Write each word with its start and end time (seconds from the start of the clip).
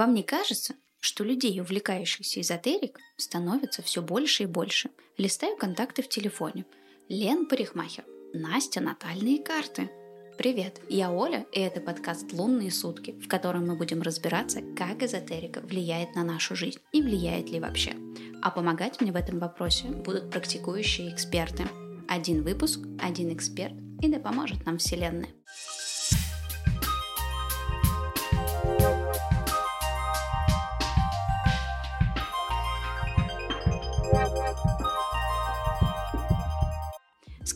Вам 0.00 0.14
не 0.14 0.22
кажется, 0.22 0.76
что 0.98 1.24
людей, 1.24 1.60
увлекающихся 1.60 2.40
эзотерик, 2.40 2.98
становится 3.18 3.82
все 3.82 4.00
больше 4.00 4.44
и 4.44 4.46
больше? 4.46 4.88
Листаю 5.18 5.58
контакты 5.58 6.00
в 6.02 6.08
телефоне. 6.08 6.64
Лен 7.10 7.44
Парикмахер. 7.44 8.06
Настя 8.32 8.80
натальные 8.80 9.42
карты. 9.42 9.90
Привет, 10.38 10.80
я 10.88 11.12
Оля, 11.12 11.44
и 11.52 11.60
это 11.60 11.82
подкаст 11.82 12.32
«Лунные 12.32 12.70
сутки», 12.70 13.10
в 13.20 13.28
котором 13.28 13.66
мы 13.66 13.76
будем 13.76 14.00
разбираться, 14.00 14.62
как 14.74 15.02
эзотерика 15.02 15.60
влияет 15.60 16.14
на 16.14 16.24
нашу 16.24 16.56
жизнь 16.56 16.80
и 16.92 17.02
влияет 17.02 17.50
ли 17.50 17.60
вообще. 17.60 17.94
А 18.40 18.50
помогать 18.50 19.02
мне 19.02 19.12
в 19.12 19.16
этом 19.16 19.38
вопросе 19.38 19.88
будут 19.88 20.30
практикующие 20.30 21.12
эксперты. 21.12 21.64
Один 22.08 22.42
выпуск, 22.42 22.80
один 23.02 23.34
эксперт, 23.34 23.74
и 24.00 24.08
да 24.08 24.18
поможет 24.18 24.64
нам 24.64 24.78
Вселенная. 24.78 25.28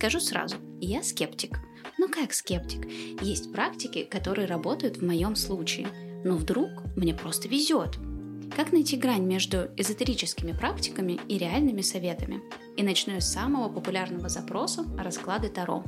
Скажу 0.05 0.21
сразу, 0.21 0.57
я 0.83 1.03
скептик. 1.03 1.61
Ну 1.97 2.11
как 2.11 2.35
скептик? 2.35 2.87
Есть 3.23 3.51
практики, 3.55 4.05
которые 4.05 4.47
работают 4.47 4.99
в 4.99 5.03
моем 5.03 5.35
случае. 5.35 5.89
Но 6.27 6.37
вдруг 6.37 6.69
мне 6.95 7.15
просто 7.15 7.49
везет. 7.49 7.97
Как 8.55 8.71
найти 8.71 8.99
грань 8.99 9.25
между 9.25 9.71
эзотерическими 9.79 10.53
практиками 10.53 11.19
и 11.27 11.39
реальными 11.39 11.81
советами? 11.81 12.43
И 12.77 12.83
начну 12.83 13.19
с 13.19 13.25
самого 13.25 13.73
популярного 13.73 14.29
запроса– 14.29 14.85
расклады 14.99 15.49
Таро. 15.49 15.83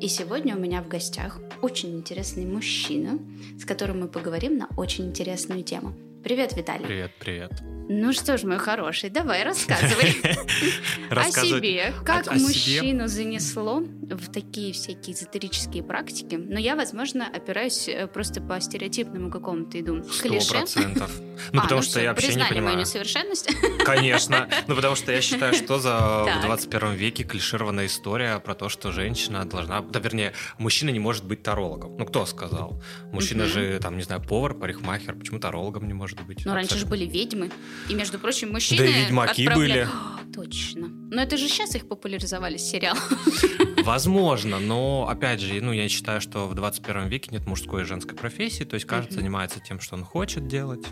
И 0.00 0.08
сегодня 0.08 0.56
у 0.56 0.58
меня 0.58 0.82
в 0.82 0.88
гостях 0.88 1.38
очень 1.62 1.96
интересный 1.96 2.46
мужчина, 2.46 3.20
с 3.56 3.64
которым 3.64 4.00
мы 4.00 4.08
поговорим 4.08 4.58
на 4.58 4.66
очень 4.76 5.06
интересную 5.06 5.62
тему. 5.62 5.94
Привет, 6.22 6.54
Виталий. 6.56 6.84
Привет, 6.84 7.12
привет. 7.18 7.50
Ну 7.92 8.12
что 8.12 8.36
ж, 8.36 8.44
мой 8.44 8.58
хороший, 8.58 9.10
давай 9.10 9.42
рассказывай 9.42 10.14
о 11.10 11.24
себе. 11.24 11.92
Как 12.04 12.32
мужчину 12.32 13.08
занесло 13.08 13.80
в 13.80 14.32
такие 14.32 14.72
всякие 14.72 15.16
эзотерические 15.16 15.82
практики. 15.82 16.36
Но 16.36 16.58
я, 16.58 16.76
возможно, 16.76 17.26
опираюсь 17.26 17.88
э, 17.88 18.06
просто 18.06 18.40
по 18.40 18.60
стереотипному 18.60 19.30
какому-то 19.30 19.80
иду 19.80 20.02
клише. 20.02 20.50
процентов. 20.50 21.10
Ну, 21.52 21.60
а, 21.60 21.62
потому 21.62 21.80
ну 21.80 21.86
что 21.86 22.00
я 22.00 22.10
вообще 22.10 22.34
не 22.34 22.44
понимаю. 22.44 22.64
мою 22.64 22.78
несовершенность? 22.78 23.50
Конечно. 23.84 24.48
Ну, 24.68 24.76
потому 24.76 24.94
что 24.94 25.10
я 25.12 25.20
считаю, 25.20 25.54
что 25.54 25.78
за 25.78 26.26
в 26.38 26.42
21 26.46 26.92
веке 26.92 27.24
клишированная 27.24 27.86
история 27.86 28.38
про 28.38 28.54
то, 28.54 28.68
что 28.68 28.92
женщина 28.92 29.44
должна... 29.44 29.80
Да, 29.80 29.98
вернее, 30.00 30.32
мужчина 30.58 30.90
не 30.90 31.00
может 31.00 31.24
быть 31.24 31.42
тарологом. 31.42 31.96
Ну, 31.96 32.04
кто 32.04 32.26
сказал? 32.26 32.80
Мужчина 33.12 33.46
же, 33.46 33.78
там, 33.80 33.96
не 33.96 34.02
знаю, 34.02 34.22
повар, 34.22 34.54
парикмахер. 34.54 35.14
Почему 35.14 35.40
тарологом 35.40 35.88
не 35.88 35.94
может 35.94 36.09
быть? 36.16 36.44
Ну, 36.44 36.54
раньше 36.54 36.78
же 36.78 36.86
были 36.86 37.04
ведьмы. 37.04 37.50
И, 37.88 37.94
между 37.94 38.18
прочим, 38.18 38.52
мужчины... 38.52 38.78
Да 38.78 38.86
и 38.86 38.92
ведьмаки 39.04 39.46
отправляли... 39.46 39.72
были. 39.72 39.88
О, 39.92 40.32
точно. 40.34 40.88
Но 40.88 41.22
это 41.22 41.36
же 41.36 41.48
сейчас 41.48 41.74
их 41.74 41.88
популяризовали 41.88 42.56
сериал. 42.56 42.96
Возможно, 43.84 44.58
но, 44.60 45.08
опять 45.08 45.40
же, 45.40 45.60
ну, 45.60 45.72
я 45.72 45.88
считаю, 45.88 46.20
что 46.20 46.46
в 46.46 46.54
21 46.54 47.08
веке 47.08 47.30
нет 47.32 47.46
мужской 47.46 47.82
и 47.82 47.84
женской 47.84 48.16
профессии, 48.16 48.64
то 48.64 48.74
есть 48.74 48.86
каждый 48.86 49.14
занимается 49.14 49.60
тем, 49.60 49.80
что 49.80 49.96
он 49.96 50.04
хочет 50.04 50.46
делать. 50.46 50.86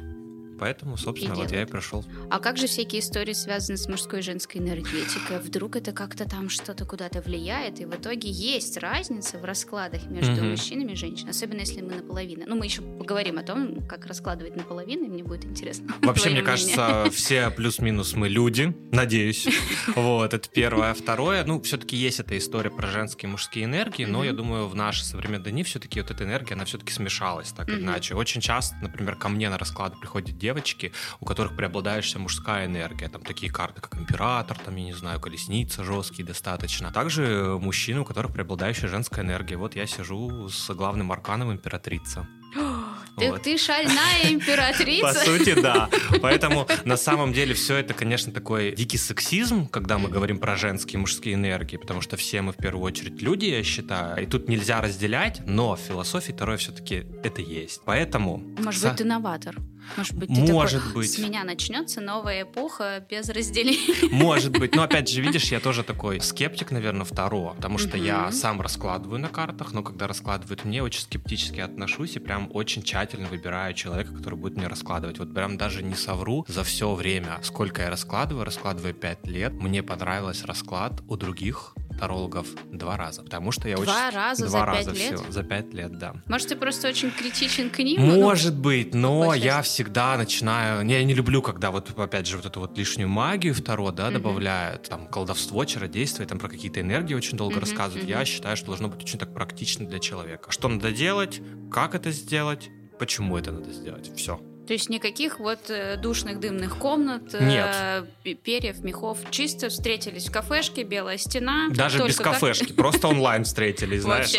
Поэтому, 0.59 0.97
собственно, 0.97 1.34
и 1.34 1.37
вот 1.37 1.53
я 1.53 1.62
и 1.62 1.64
пришел. 1.64 2.05
А 2.31 2.39
как 2.39 2.56
же 2.56 2.67
всякие 2.67 3.01
истории 3.01 3.33
связаны 3.33 3.77
с 3.77 3.89
мужской 3.89 4.20
и 4.20 4.23
женской 4.23 4.61
энергетикой? 4.61 5.39
Вдруг 5.39 5.77
это 5.77 5.92
как-то 5.92 6.28
там 6.28 6.48
что-то 6.48 6.84
куда-то 6.84 7.20
влияет, 7.20 7.81
и 7.81 7.84
в 7.84 7.95
итоге 7.95 8.31
есть 8.31 8.77
разница 8.78 9.39
в 9.39 9.45
раскладах 9.45 10.06
между 10.06 10.33
mm-hmm. 10.33 10.50
мужчинами 10.50 10.92
и 10.92 10.97
женщинами, 10.97 11.31
особенно 11.31 11.61
если 11.61 11.81
мы 11.81 11.95
наполовину. 11.97 12.45
Ну, 12.47 12.56
мы 12.56 12.65
еще 12.65 12.83
поговорим 12.83 13.39
о 13.39 13.42
том, 13.42 13.87
как 13.87 14.06
раскладывать 14.06 14.56
наполовину, 14.56 15.05
и 15.05 15.09
мне 15.09 15.23
будет 15.23 15.45
интересно. 15.45 15.95
Вообще, 16.03 16.31
мне 16.31 16.42
кажется, 16.42 17.09
все 17.12 17.50
плюс-минус 17.50 18.15
мы 18.15 18.28
люди, 18.28 18.75
надеюсь. 18.93 19.47
Вот, 19.95 20.34
это 20.34 20.48
первое. 20.48 20.95
Второе, 20.95 21.44
ну, 21.44 21.61
все-таки 21.62 21.97
есть 21.97 22.21
эта 22.21 22.37
история 22.37 22.71
про 22.71 22.87
женские 22.88 23.28
и 23.28 23.32
мужские 23.32 23.65
энергии, 23.65 24.05
но 24.05 24.25
я 24.25 24.32
думаю, 24.32 24.69
в 24.69 24.75
наши 24.75 25.05
современные 25.05 25.53
дни 25.53 25.62
все-таки 25.62 26.00
вот 26.00 26.11
эта 26.11 26.25
энергия, 26.25 26.55
она 26.55 26.65
все-таки 26.65 26.93
смешалась 26.93 27.53
так 27.53 27.69
или 27.69 27.81
иначе. 27.81 28.15
Очень 28.15 28.41
часто, 28.41 28.77
например, 28.81 29.16
ко 29.16 29.28
мне 29.28 29.50
на 29.50 29.59
расклады 29.59 29.97
приходят 29.97 30.37
девочки, 30.48 30.92
у 31.20 31.26
которых 31.26 31.54
преобладающая 31.56 32.20
мужская 32.20 32.66
энергия. 32.66 33.09
Там 33.09 33.22
такие 33.22 33.53
карты, 33.53 33.81
как 33.82 33.94
император, 33.97 34.56
там, 34.59 34.76
я 34.76 34.84
не 34.84 34.94
знаю, 34.94 35.20
колесница 35.20 35.84
жесткие 35.84 36.25
достаточно. 36.25 36.91
Также 36.91 37.59
мужчины, 37.60 38.00
у 38.00 38.04
которых 38.04 38.32
преобладающая 38.32 38.88
женская 38.88 39.22
энергия. 39.22 39.56
Вот 39.56 39.76
я 39.76 39.87
сижу 39.87 40.48
с 40.48 40.75
главным 40.75 41.12
арканом 41.12 41.53
императрица. 41.53 42.26
Ты, 43.19 43.32
вот. 43.32 43.42
ты 43.42 43.58
шальная 43.58 44.31
императрица. 44.31 45.06
По 45.06 45.12
сути, 45.12 45.60
да. 45.60 45.88
Поэтому 46.22 46.69
на 46.84 46.97
самом 46.97 47.32
деле 47.32 47.53
все 47.53 47.76
это, 47.76 47.92
конечно, 47.92 48.32
такой 48.32 48.76
дикий 48.76 48.97
сексизм, 48.97 49.66
когда 49.66 49.98
мы 49.98 50.08
говорим 50.08 50.38
про 50.38 50.56
женские 50.56 50.94
и 50.94 50.97
мужские 50.98 51.34
энергии, 51.34 51.76
потому 51.76 52.00
что 52.00 52.16
все 52.16 52.42
мы 52.42 52.53
в 52.53 52.56
первую 52.56 52.84
очередь 52.84 53.20
люди, 53.20 53.47
я 53.47 53.64
считаю. 53.64 54.22
И 54.22 54.26
тут 54.26 54.48
нельзя 54.48 54.81
разделять, 54.81 55.42
но 55.47 55.75
в 55.75 55.81
философии 55.81 56.32
второе 56.32 56.58
все-таки 56.58 57.06
это 57.25 57.42
есть. 57.42 57.81
Поэтому... 57.84 58.38
Может 58.58 58.84
быть, 58.84 58.97
ты 58.98 59.04
новатор. 59.04 59.56
Может 59.97 60.15
быть, 60.15 60.28
ты 60.28 60.53
Может 60.53 60.82
такой, 60.82 61.03
быть. 61.03 61.12
с 61.12 61.19
меня 61.19 61.44
начнется 61.44 62.00
новая 62.00 62.43
эпоха 62.43 63.04
без 63.09 63.28
разделения. 63.28 64.09
Может 64.10 64.53
быть. 64.53 64.75
Но 64.75 64.82
опять 64.82 65.09
же, 65.09 65.21
видишь, 65.21 65.50
я 65.50 65.60
тоже 65.60 65.82
такой 65.82 66.21
скептик, 66.21 66.71
наверное, 66.71 67.04
второго, 67.04 67.54
потому 67.54 67.78
что 67.78 67.97
я 67.97 68.31
сам 68.32 68.60
раскладываю 68.60 69.19
на 69.19 69.28
картах, 69.28 69.72
но 69.72 69.82
когда 69.82 70.06
раскладывают 70.06 70.65
мне, 70.65 70.82
очень 70.82 71.00
скептически 71.03 71.60
отношусь 71.60 72.16
и 72.16 72.19
прям 72.19 72.49
очень 72.53 72.82
тщательно 72.82 73.28
выбираю 73.28 73.75
человека, 73.75 74.12
который 74.15 74.34
будет 74.38 74.56
мне 74.56 74.66
раскладывать. 74.66 75.19
Вот 75.19 75.34
прям 75.34 75.56
даже 75.56 75.82
не 75.82 75.94
совру 75.94 76.44
за 76.49 76.65
все 76.65 76.94
время, 76.94 77.38
сколько 77.43 77.82
я 77.82 77.91
раскладываю, 77.91 78.44
раскладываю 78.44 78.94
5 78.94 79.26
лет, 79.26 79.53
мне 79.53 79.82
понравился 79.82 80.47
расклад 80.47 81.03
у 81.09 81.16
других 81.16 81.75
тарологов 81.98 82.47
два 82.72 82.97
раза, 82.97 83.22
потому 83.22 83.53
что 83.53 83.69
я 83.69 83.76
два 83.76 83.84
очень... 83.84 84.16
Раза 84.16 84.47
два 84.47 84.60
за 84.60 84.64
раза 84.64 84.91
пять 84.91 84.98
лет? 84.98 85.20
Все, 85.20 85.32
за 85.32 85.42
пять 85.42 85.75
лет, 85.75 85.98
да. 85.98 86.14
Может, 86.26 86.48
ты 86.48 86.56
просто 86.56 86.88
очень 86.88 87.10
критичен 87.10 87.70
к 87.70 87.78
ним? 87.78 88.00
Может 88.00 88.54
ну, 88.54 88.60
быть, 88.60 88.94
но 88.94 89.34
я 89.34 89.62
всегда 89.62 90.16
начинаю... 90.16 90.87
Я 90.87 91.04
не 91.04 91.14
люблю, 91.14 91.42
когда 91.42 91.70
вот, 91.70 91.98
опять 91.98 92.26
же, 92.26 92.37
вот 92.37 92.47
эту 92.47 92.60
вот 92.60 92.76
лишнюю 92.78 93.08
магию 93.08 93.54
второго, 93.54 93.92
да, 93.92 94.10
добавляют, 94.10 94.88
там, 94.88 95.06
колдовство, 95.06 95.64
чародейство, 95.64 96.22
и 96.22 96.26
там 96.26 96.38
про 96.38 96.48
какие-то 96.48 96.81
энергии 96.81 97.14
очень 97.14 97.37
долго 97.37 97.60
рассказывают. 97.60 98.08
Я 98.08 98.25
считаю, 98.25 98.56
что 98.56 98.66
должно 98.66 98.88
быть 98.88 99.03
очень 99.03 99.19
так 99.19 99.34
практично 99.34 99.87
для 99.87 99.98
человека. 99.98 100.50
Что 100.50 100.69
надо 100.69 100.92
делать, 100.92 101.41
как 101.70 101.94
это 101.94 102.10
сделать, 102.10 102.70
почему 102.98 103.37
это 103.37 103.53
надо 103.53 103.70
сделать. 103.72 104.10
Все. 104.16 104.41
То 104.69 104.75
есть 104.75 104.91
никаких 104.91 105.41
вот 105.41 105.71
э, 105.71 105.97
душных 105.97 106.41
дымных 106.41 106.77
комнат, 106.77 107.33
э, 107.33 108.05
Нет. 108.23 108.43
перьев, 108.43 108.84
мехов. 108.84 109.17
Чисто 109.31 109.71
встретились 109.71 110.29
в 110.29 110.31
кафешке, 110.31 110.83
белая 110.83 111.17
стена. 111.17 111.69
Даже 111.71 112.05
без 112.05 112.19
кафешки, 112.19 112.75
просто 112.75 113.09
онлайн 113.09 113.45
встретились, 113.45 114.03
знаешь. 114.03 114.37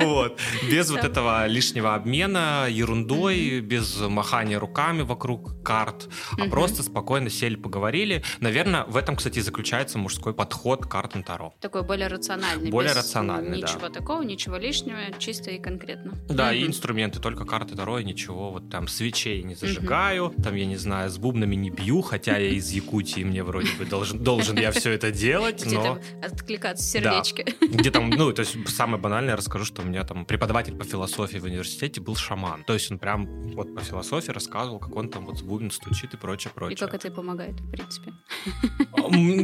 Вот. 0.00 0.40
Без 0.68 0.90
вот 0.90 1.04
этого 1.04 1.46
лишнего 1.46 1.94
обмена 1.94 2.66
ерундой, 2.68 3.60
без 3.60 3.96
махания 4.00 4.58
руками 4.58 5.02
вокруг 5.02 5.62
карт, 5.62 6.08
а 6.36 6.48
просто 6.48 6.82
спокойно 6.82 7.30
сели, 7.30 7.54
поговорили. 7.54 8.24
Наверное, 8.40 8.84
в 8.84 8.96
этом, 8.96 9.14
кстати, 9.14 9.38
заключается 9.38 9.98
мужской 9.98 10.34
подход 10.34 10.86
к 10.86 10.88
картам 10.90 11.22
Таро. 11.22 11.54
Такой 11.60 11.84
более 11.84 12.08
рациональный. 12.08 12.70
Более 12.70 12.92
рациональный, 12.92 13.58
Ничего 13.58 13.88
такого, 13.88 14.22
ничего 14.22 14.56
лишнего, 14.56 14.98
чисто 15.20 15.52
и 15.52 15.60
конкретно. 15.60 16.14
Да, 16.28 16.52
и 16.52 16.66
инструменты, 16.66 17.20
только 17.20 17.44
карты 17.44 17.76
Таро, 17.76 18.00
и 18.00 18.04
ничего 18.04 18.50
вот 18.50 18.68
там 18.68 18.88
свечи 18.88 19.11
свечей 19.12 19.42
не 19.42 19.54
зажигаю, 19.54 20.26
угу. 20.26 20.42
там, 20.42 20.54
я 20.54 20.66
не 20.66 20.76
знаю, 20.76 21.10
с 21.10 21.18
бубнами 21.18 21.54
не 21.54 21.70
бью, 21.70 22.02
хотя 22.02 22.36
я 22.38 22.50
из 22.50 22.70
Якутии, 22.70 23.24
мне 23.24 23.42
вроде 23.42 23.72
бы 23.78 23.84
должен, 23.84 24.22
должен 24.22 24.58
я 24.58 24.70
все 24.72 24.92
это 24.92 25.10
делать, 25.10 25.64
Где 25.64 25.76
но... 25.76 25.98
откликаться 26.22 26.84
сердечко. 26.84 27.44
Да. 27.44 27.66
Где 27.66 27.90
там, 27.90 28.10
ну, 28.10 28.32
то 28.32 28.40
есть 28.40 28.56
самое 28.68 29.00
банальное, 29.00 29.36
расскажу, 29.36 29.64
что 29.64 29.82
у 29.82 29.84
меня 29.84 30.04
там 30.04 30.24
преподаватель 30.24 30.74
по 30.76 30.84
философии 30.84 31.38
в 31.38 31.44
университете 31.44 32.00
был 32.00 32.16
шаман. 32.16 32.64
То 32.64 32.74
есть 32.74 32.90
он 32.90 32.98
прям 32.98 33.26
вот 33.54 33.74
по 33.74 33.80
философии 33.80 34.30
рассказывал, 34.30 34.78
как 34.78 34.94
он 34.96 35.08
там 35.08 35.26
вот 35.26 35.38
с 35.38 35.42
бубен 35.42 35.70
стучит 35.70 36.14
и 36.14 36.16
прочее, 36.16 36.52
прочее. 36.54 36.76
И 36.76 36.78
как 36.78 36.94
это 36.94 37.10
помогает, 37.10 37.60
в 37.60 37.70
принципе? 37.70 38.12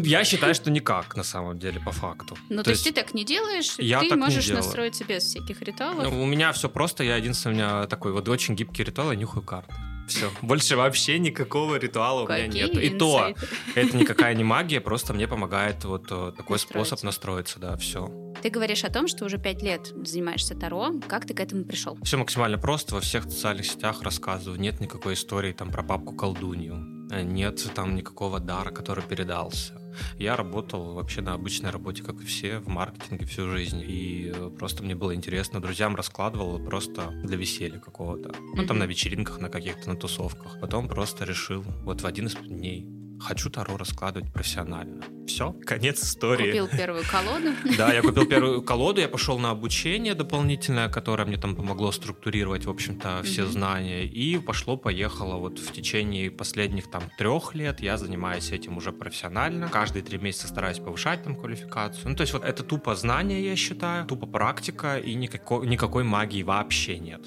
Я 0.05 0.25
считаю, 0.25 0.55
что 0.55 0.71
никак, 0.71 1.17
на 1.17 1.25
самом 1.25 1.59
деле, 1.59 1.81
по 1.81 1.93
факту. 1.93 2.37
Ну, 2.49 2.59
то, 2.59 2.65
то 2.65 2.71
есть 2.71 2.85
ты 2.85 2.93
так 2.93 3.15
не 3.15 3.25
делаешь, 3.25 3.75
я 3.79 4.01
ты 4.01 4.17
можешь 4.17 4.49
настроиться 4.49 5.05
без 5.05 5.25
всяких 5.25 5.61
ритуалов? 5.63 6.05
Ну, 6.05 6.23
у 6.23 6.27
меня 6.27 6.53
все 6.53 6.69
просто, 6.69 7.05
я 7.05 7.17
единственный, 7.17 7.53
у 7.53 7.55
меня 7.57 7.87
такой 7.87 8.13
вот 8.13 8.29
очень 8.29 8.55
гибкий 8.55 8.85
ритуал, 8.85 9.13
я 9.13 9.19
нюхаю 9.19 9.43
карты. 9.61 9.83
Все. 10.09 10.31
Больше 10.41 10.77
вообще 10.77 11.19
никакого 11.19 11.77
ритуала 11.77 12.25
у 12.25 12.29
меня 12.29 12.47
нет. 12.47 12.75
И 12.77 12.91
то, 12.91 13.35
это 13.75 13.97
никакая 13.97 14.35
не 14.35 14.45
магия, 14.45 14.81
просто 14.81 15.13
мне 15.13 15.29
помогает 15.29 15.85
вот 15.85 16.07
э, 16.11 16.33
такой 16.35 16.59
способ 16.59 17.03
настроиться, 17.03 17.59
да, 17.59 17.77
все. 17.77 18.11
Ты 18.43 18.51
говоришь 18.51 18.85
о 18.85 18.91
том, 18.91 19.07
что 19.09 19.25
уже 19.25 19.37
пять 19.37 19.63
лет 19.63 19.93
занимаешься 20.07 20.55
Таро. 20.55 20.93
Как 21.09 21.27
ты 21.27 21.35
к 21.35 21.41
этому 21.41 21.65
пришел? 21.65 21.99
Все 22.05 22.17
максимально 22.17 22.57
просто. 22.57 22.95
Во 22.95 23.01
всех 23.01 23.25
социальных 23.25 23.67
сетях 23.67 24.03
рассказываю. 24.03 24.59
Нет 24.59 24.81
никакой 24.81 25.15
истории 25.15 25.53
там 25.53 25.71
про 25.71 25.83
бабку 25.83 26.15
колдунью 26.15 26.99
Э, 27.11 27.23
нет 27.23 27.67
там 27.75 27.95
никакого 27.95 28.41
дара, 28.41 28.71
который 28.71 29.05
передался. 29.05 29.75
Я 30.19 30.37
работал 30.37 30.95
вообще 30.95 31.21
на 31.21 31.35
обычной 31.35 31.71
работе, 31.71 32.03
как 32.03 32.21
и 32.21 32.25
все, 32.25 32.59
в 32.59 32.69
маркетинге 32.69 33.27
всю 33.27 33.51
жизнь. 33.51 33.83
И 33.87 34.33
э, 34.35 34.51
просто 34.59 34.83
мне 34.83 34.95
было 34.95 35.15
интересно, 35.15 35.61
друзьям 35.61 35.97
раскладывал 35.97 36.59
просто 36.65 37.11
для 37.25 37.37
веселья 37.37 37.79
какого-то. 37.79 38.35
Ну, 38.55 38.67
там 38.67 38.79
на 38.79 38.85
вечеринках, 38.85 39.41
на 39.41 39.49
каких-то, 39.49 39.89
на 39.89 39.97
тусовках. 39.97 40.61
Потом 40.61 40.89
просто 40.89 41.25
решил, 41.25 41.63
вот 41.85 42.01
в 42.01 42.07
один 42.07 42.27
из 42.27 42.35
дней, 42.35 42.87
хочу 43.21 43.51
Таро 43.51 43.77
раскладывать 43.77 44.33
профессионально. 44.33 45.18
Все, 45.29 45.53
конец 45.65 46.03
истории. 46.03 46.47
Купил 46.47 46.69
первую 46.69 47.05
колоду. 47.05 47.53
Да, 47.77 47.93
я 47.93 48.03
купил 48.03 48.27
первую 48.27 48.63
колоду, 48.63 49.01
я 49.01 49.09
пошел 49.09 49.39
на 49.39 49.51
обучение 49.51 50.15
дополнительное, 50.15 50.89
которое 50.89 51.25
мне 51.27 51.37
там 51.37 51.55
помогло 51.55 51.93
структурировать, 51.93 52.65
в 52.65 52.71
общем-то, 52.71 53.23
все 53.25 53.47
знания. 53.47 54.05
И 54.05 54.39
пошло-поехало 54.39 55.37
вот 55.37 55.59
в 55.59 55.73
течение 55.73 56.31
последних 56.31 56.91
там 56.91 57.03
трех 57.19 57.55
лет 57.55 57.81
я 57.81 57.99
занимаюсь 57.99 58.51
этим 58.51 58.79
уже 58.79 58.91
профессионально. 58.91 59.69
Каждые 59.69 60.03
три 60.03 60.19
месяца 60.19 60.49
стараюсь 60.49 60.79
повышать 60.79 61.23
там 61.23 61.37
квалификацию. 61.37 62.09
Ну, 62.09 62.17
то 62.17 62.23
есть 62.23 62.33
вот 62.33 62.45
это 62.45 62.63
тупо 62.63 62.95
знание, 62.95 63.45
я 63.45 63.55
считаю, 63.55 64.07
тупо 64.07 64.27
практика, 64.27 64.99
и 64.99 65.15
никакой, 65.15 65.67
никакой 65.67 66.05
магии 66.05 66.43
вообще 66.43 66.99
нет. 66.99 67.21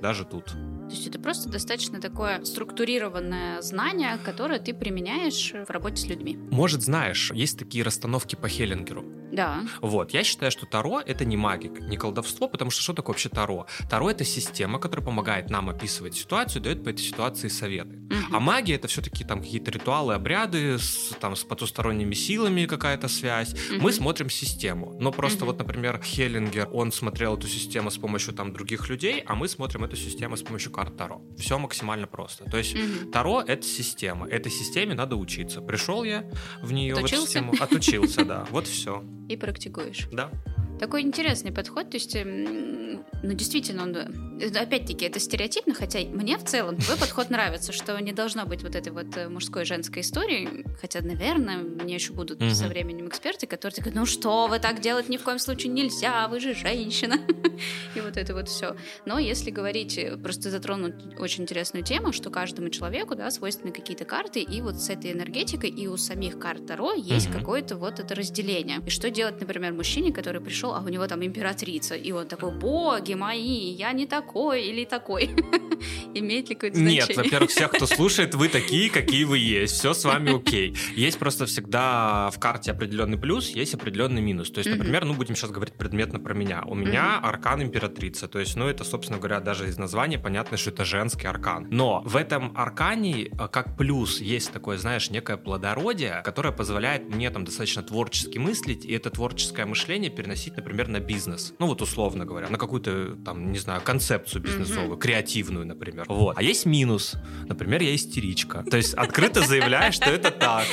Даже 0.00 0.24
тут. 0.24 0.54
То 0.88 0.94
есть 0.94 1.06
это 1.06 1.18
просто 1.18 1.50
достаточно 1.50 2.00
такое 2.00 2.42
структурированное 2.44 3.60
знание, 3.60 4.18
которое 4.24 4.58
ты 4.58 4.72
применяешь 4.72 5.52
в 5.52 5.70
работе 5.70 5.96
с 5.96 6.06
людьми. 6.06 6.38
Может, 6.50 6.80
знаешь, 6.80 7.30
есть 7.34 7.58
такие 7.58 7.84
расстановки 7.84 8.36
по 8.36 8.48
Хеллингеру. 8.48 9.04
Да. 9.30 9.62
Вот, 9.82 10.12
я 10.12 10.24
считаю, 10.24 10.50
что 10.50 10.66
Таро— 10.66 11.00
это 11.06 11.24
не 11.24 11.36
магик, 11.36 11.80
не 11.80 11.96
колдовство, 11.96 12.48
потому 12.48 12.70
что 12.70 12.82
что 12.82 12.94
такое 12.94 13.12
вообще 13.12 13.28
Таро? 13.28 13.66
Таро— 13.90 14.10
это 14.10 14.24
система, 14.24 14.78
которая 14.78 15.04
помогает 15.04 15.50
нам 15.50 15.68
описывать 15.68 16.14
ситуацию, 16.14 16.62
дает 16.62 16.82
по 16.82 16.88
этой 16.88 17.02
ситуации 17.02 17.48
советы. 17.48 17.96
Угу. 17.96 18.36
А 18.36 18.40
магия— 18.40 18.74
это 18.76 18.88
все-таки 18.88 19.24
там 19.24 19.42
какие-то 19.42 19.70
ритуалы, 19.70 20.14
обряды, 20.14 20.78
с, 20.78 21.14
там, 21.20 21.36
с 21.36 21.44
потусторонними 21.44 22.14
силами 22.14 22.64
какая-то 22.64 23.08
связь. 23.08 23.52
Угу. 23.52 23.82
Мы 23.82 23.92
смотрим 23.92 24.30
систему. 24.30 24.96
Но 24.98 25.12
просто 25.12 25.44
угу. 25.44 25.52
вот, 25.52 25.58
например, 25.58 26.00
Хеллингер, 26.02 26.68
он 26.72 26.90
смотрел 26.90 27.36
эту 27.36 27.48
систему 27.48 27.90
с 27.90 27.98
помощью 27.98 28.32
там 28.34 28.52
других 28.52 28.88
людей, 28.88 29.22
а 29.26 29.34
мы 29.34 29.48
смотрим 29.48 29.84
эту 29.84 29.96
систему 29.96 30.36
с 30.36 30.42
помощью 30.42 30.72
карт 30.78 30.96
Таро. 30.96 31.22
Все 31.36 31.58
максимально 31.58 32.06
просто. 32.06 32.44
То 32.44 32.56
есть 32.56 32.76
угу. 32.76 33.10
Таро— 33.10 33.42
это 33.46 33.64
система. 33.66 34.28
Этой 34.28 34.52
системе 34.52 34.94
надо 34.94 35.16
учиться. 35.16 35.60
Пришел 35.60 36.04
я 36.04 36.24
в 36.62 36.72
нее, 36.72 36.94
Отучился? 36.94 37.16
в 37.16 37.18
эту 37.18 37.26
систему, 37.26 37.54
отучился, 37.60 38.24
да. 38.24 38.46
Вот 38.50 38.68
все 38.68 39.02
и 39.28 39.36
практикуешь. 39.36 40.08
Да. 40.10 40.30
Такой 40.78 41.02
интересный 41.02 41.52
подход, 41.52 41.90
то 41.90 41.96
есть, 41.96 42.14
эм, 42.14 43.04
ну, 43.22 43.32
действительно, 43.32 43.82
он, 43.82 43.96
э, 43.96 44.48
опять-таки, 44.54 45.04
это 45.04 45.18
стереотипно, 45.18 45.74
хотя 45.74 45.98
мне 46.00 46.38
в 46.38 46.44
целом 46.44 46.76
твой 46.76 46.96
подход 46.96 47.30
нравится, 47.30 47.72
что 47.72 47.98
не 48.00 48.12
должно 48.12 48.46
быть 48.46 48.62
вот 48.62 48.76
этой 48.76 48.92
вот 48.92 49.16
э, 49.16 49.28
мужской 49.28 49.62
и 49.62 49.64
женской 49.64 50.02
истории, 50.02 50.64
хотя, 50.80 51.00
наверное, 51.00 51.58
мне 51.58 51.94
еще 51.94 52.12
будут 52.12 52.40
со 52.54 52.68
временем 52.68 53.08
эксперты, 53.08 53.46
которые 53.46 53.76
говорят, 53.76 53.94
ну 53.94 54.06
что, 54.06 54.46
вы 54.46 54.60
так 54.60 54.80
делать 54.80 55.08
ни 55.08 55.16
в 55.16 55.22
коем 55.24 55.38
случае 55.38 55.72
нельзя, 55.72 56.28
вы 56.28 56.38
же 56.38 56.54
женщина, 56.54 57.16
и 57.94 58.00
вот 58.00 58.16
это 58.16 58.34
вот 58.34 58.48
все. 58.48 58.76
Но 59.04 59.18
если 59.18 59.50
говорить, 59.50 59.98
э, 59.98 60.16
просто 60.16 60.50
затронуть 60.50 60.94
очень 61.18 61.42
интересную 61.42 61.84
тему, 61.84 62.12
что 62.12 62.30
каждому 62.30 62.68
человеку, 62.70 63.16
да, 63.16 63.30
свойственны 63.30 63.72
какие-то 63.72 64.04
карты, 64.04 64.40
и 64.40 64.60
вот 64.60 64.76
с 64.76 64.90
этой 64.90 65.12
энергетикой 65.12 65.70
и 65.70 65.88
у 65.88 65.96
самих 65.96 66.38
карт 66.38 66.66
Таро 66.66 66.92
есть 66.92 67.30
какое-то 67.32 67.76
вот 67.76 67.98
это 67.98 68.14
разделение. 68.14 68.80
И 68.86 68.90
что 68.90 69.10
делать, 69.10 69.40
например, 69.40 69.72
мужчине, 69.72 70.12
который 70.12 70.40
пришел 70.40 70.67
пришел, 70.68 70.74
а 70.74 70.80
у 70.84 70.88
него 70.88 71.06
там 71.06 71.24
императрица, 71.24 71.94
и 71.94 72.12
он 72.12 72.26
такой, 72.26 72.52
боги 72.52 73.14
мои, 73.14 73.72
я 73.72 73.92
не 73.92 74.06
такой 74.06 74.62
или 74.62 74.84
такой. 74.84 75.30
Имеет 76.14 76.48
ли 76.48 76.54
какое-то 76.54 76.76
значение? 76.76 77.06
Нет, 77.08 77.16
во-первых, 77.16 77.50
всех, 77.50 77.70
кто 77.70 77.86
слушает, 77.96 78.34
вы 78.34 78.48
такие, 78.48 78.90
какие 78.90 79.24
вы 79.24 79.38
есть, 79.38 79.74
все 79.74 79.94
с 79.94 80.04
вами 80.04 80.36
окей. 80.36 80.76
Есть 80.96 81.18
просто 81.18 81.46
всегда 81.46 82.30
в 82.30 82.38
карте 82.38 82.72
определенный 82.72 83.18
плюс, 83.18 83.50
есть 83.50 83.74
определенный 83.74 84.22
минус. 84.22 84.50
То 84.50 84.58
есть, 84.58 84.70
например, 84.70 85.04
ну, 85.04 85.14
будем 85.14 85.36
сейчас 85.36 85.50
говорить 85.50 85.74
предметно 85.74 86.18
про 86.18 86.34
меня. 86.34 86.62
У 86.66 86.74
меня 86.74 87.18
аркан 87.18 87.62
императрица, 87.62 88.28
то 88.28 88.38
есть, 88.38 88.56
ну, 88.56 88.66
это, 88.66 88.84
собственно 88.84 89.18
говоря, 89.18 89.40
даже 89.40 89.68
из 89.68 89.78
названия 89.78 90.18
понятно, 90.18 90.56
что 90.56 90.70
это 90.70 90.84
женский 90.84 91.26
аркан. 91.26 91.68
Но 91.70 92.02
в 92.04 92.16
этом 92.16 92.52
аркане, 92.56 93.26
э, 93.26 93.48
как 93.48 93.76
плюс, 93.76 94.20
есть 94.20 94.52
такое, 94.52 94.78
знаешь, 94.78 95.10
некое 95.10 95.36
плодородие, 95.36 96.22
которое 96.24 96.52
позволяет 96.52 97.08
мне 97.08 97.30
там 97.30 97.44
достаточно 97.44 97.82
творчески 97.82 98.38
мыслить, 98.38 98.84
и 98.84 98.92
это 98.92 99.10
творческое 99.10 99.66
мышление 99.66 100.10
переносить 100.10 100.57
например, 100.58 100.88
на 100.88 101.00
бизнес. 101.00 101.54
Ну 101.58 101.66
вот 101.66 101.82
условно 101.82 102.24
говоря, 102.24 102.48
на 102.48 102.58
какую-то 102.58 103.16
там, 103.24 103.52
не 103.52 103.58
знаю, 103.58 103.80
концепцию 103.80 104.42
бизнесовую, 104.42 104.96
mm-hmm. 104.96 105.00
креативную, 105.00 105.66
например. 105.66 106.04
Вот. 106.08 106.36
А 106.36 106.42
есть 106.42 106.66
минус. 106.66 107.14
Например, 107.46 107.80
я 107.82 107.94
истеричка. 107.94 108.64
То 108.70 108.76
есть 108.76 108.94
открыто 108.94 109.42
заявляю, 109.42 109.92
что 109.92 110.10
это 110.10 110.30
так. 110.30 110.66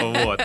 Вот. 0.00 0.40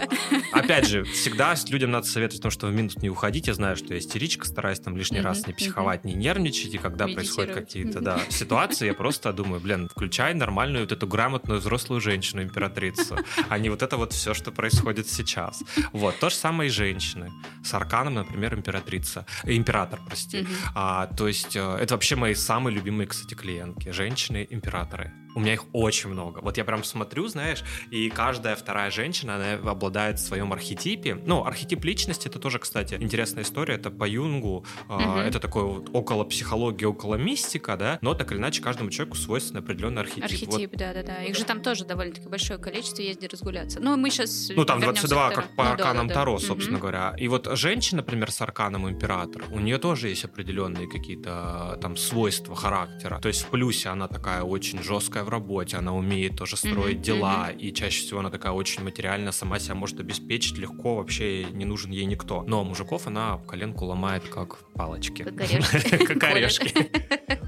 Опять 0.52 0.88
же, 0.88 1.04
всегда 1.04 1.56
людям 1.70 1.92
надо 1.92 2.08
советовать, 2.08 2.42
потому 2.42 2.52
что 2.52 2.68
в 2.68 2.74
минус 2.74 2.98
не 2.98 3.10
уходить. 3.10 3.48
Я 3.48 3.54
знаю, 3.54 3.76
что 3.76 3.94
я 3.94 4.00
истеричка, 4.00 4.46
стараюсь 4.46 4.80
там 4.80 4.98
лишний 4.98 5.22
раз 5.22 5.46
не 5.48 5.54
психовать, 5.54 6.04
не 6.04 6.14
нервничать. 6.14 6.74
И 6.74 6.78
когда 6.78 7.08
происходят 7.08 7.54
какие-то 7.54 8.02
да, 8.02 8.20
ситуации, 8.30 8.88
я 8.88 8.94
просто 8.94 9.32
думаю, 9.34 9.62
блин, 9.62 9.90
включай 9.90 10.34
нормальную 10.34 10.84
вот 10.84 10.92
эту 10.92 11.08
грамотную 11.08 11.60
взрослую 11.60 12.02
женщину, 12.02 12.42
императрицу, 12.44 13.18
а 13.50 13.58
не 13.60 13.70
вот 13.70 13.82
это 13.82 13.98
вот 13.98 14.14
все, 14.14 14.34
что 14.34 14.52
происходит 14.52 15.08
сейчас. 15.08 15.64
Вот. 15.94 16.18
То 16.20 16.30
же 16.30 16.36
самое 16.36 16.70
и 16.70 16.72
женщины. 16.72 17.32
С 17.64 17.74
арканом, 17.74 18.16
например, 18.16 18.56
императрица 18.56 18.79
императрица, 18.80 19.26
император, 19.44 20.00
прости. 20.06 20.42
Угу. 20.42 20.50
А, 20.76 21.08
то 21.08 21.28
есть 21.28 21.56
э, 21.56 21.78
это 21.80 21.94
вообще 21.94 22.16
мои 22.16 22.34
самые 22.34 22.76
любимые, 22.76 23.08
кстати, 23.08 23.34
клиентки, 23.34 23.90
женщины-императоры. 23.90 25.12
У 25.36 25.40
меня 25.40 25.54
их 25.54 25.66
очень 25.74 26.10
много. 26.10 26.40
Вот 26.40 26.58
я 26.58 26.64
прям 26.64 26.84
смотрю, 26.84 27.28
знаешь, 27.28 27.64
и 27.92 28.10
каждая 28.10 28.56
вторая 28.56 28.92
женщина, 28.92 29.36
она 29.36 29.72
обладает 29.72 30.20
в 30.20 30.22
своем 30.22 30.54
архетипе. 30.54 31.16
Ну, 31.16 31.46
архетип 31.46 31.84
личности, 31.84 32.28
это 32.28 32.40
тоже, 32.40 32.60
кстати, 32.60 32.96
интересная 32.96 33.44
история. 33.44 33.76
Это 33.76 33.92
по 33.92 34.08
Юнгу, 34.08 34.66
угу. 34.88 35.00
э, 35.00 35.28
это 35.28 35.40
такой 35.40 35.64
вот 35.64 35.90
около 35.94 36.24
психологии, 36.24 36.86
около 36.86 37.16
мистика, 37.16 37.78
да, 37.78 38.00
но 38.02 38.14
так 38.14 38.32
или 38.32 38.40
иначе 38.40 38.62
каждому 38.62 38.90
человеку 38.90 39.18
свойствен 39.18 39.58
определенный 39.58 40.02
архетип. 40.02 40.24
Архетип, 40.24 40.72
да-да-да. 40.76 41.24
Их 41.24 41.36
же 41.36 41.46
там 41.46 41.62
тоже 41.62 41.86
довольно-таки 41.86 42.28
большое 42.28 42.60
количество, 42.60 43.02
езди 43.02 43.28
разгуляться. 43.28 43.80
Ну, 43.80 43.96
мы 43.98 44.10
сейчас 44.10 44.52
Ну, 44.56 44.66
там 44.66 44.80
22, 44.80 45.30
как 45.32 45.56
по 45.56 45.64
ну, 45.64 45.70
арканам 45.72 46.08
да, 46.08 46.14
да, 46.14 46.20
Таро, 46.20 46.40
собственно 46.40 46.78
угу. 46.78 46.88
говоря. 46.88 47.16
И 47.18 47.28
вот 47.28 47.48
женщина, 47.58 47.98
например, 47.98 48.32
с 48.32 48.42
арканом 48.42 48.90
императора, 48.90 49.46
у 49.52 49.60
нее 49.60 49.78
тоже 49.78 50.10
есть 50.10 50.26
определенные 50.26 50.88
какие-то 50.88 51.78
там 51.82 51.98
свойства 51.98 52.56
характера. 52.56 53.20
То 53.20 53.28
есть 53.28 53.44
в 53.44 53.48
плюсе 53.48 53.90
она 53.90 54.08
такая 54.08 54.44
очень 54.44 54.82
жесткая 54.82 55.19
в 55.24 55.30
работе, 55.30 55.78
она 55.78 55.94
умеет 55.96 56.38
тоже 56.38 56.58
строить 56.58 56.98
mm-hmm, 56.98 57.02
дела, 57.02 57.50
mm-hmm. 57.50 57.58
и 57.60 57.74
чаще 57.74 58.02
всего 58.02 58.20
она 58.20 58.30
такая 58.30 58.52
очень 58.52 58.84
материально 58.84 59.32
сама 59.32 59.60
себя 59.60 59.76
может 59.76 60.00
обеспечить 60.00 60.58
легко, 60.58 60.96
вообще 60.96 61.46
не 61.46 61.66
нужен 61.66 61.92
ей 61.92 62.06
никто. 62.06 62.44
Но 62.48 62.64
мужиков 62.64 63.08
она 63.08 63.38
коленку 63.48 63.86
ломает 63.86 64.24
как 64.24 64.60
палочки. 64.74 65.24
Как 65.24 65.42
орешки. 65.42 65.98
Как 66.06 66.24
орешки. 66.24 66.74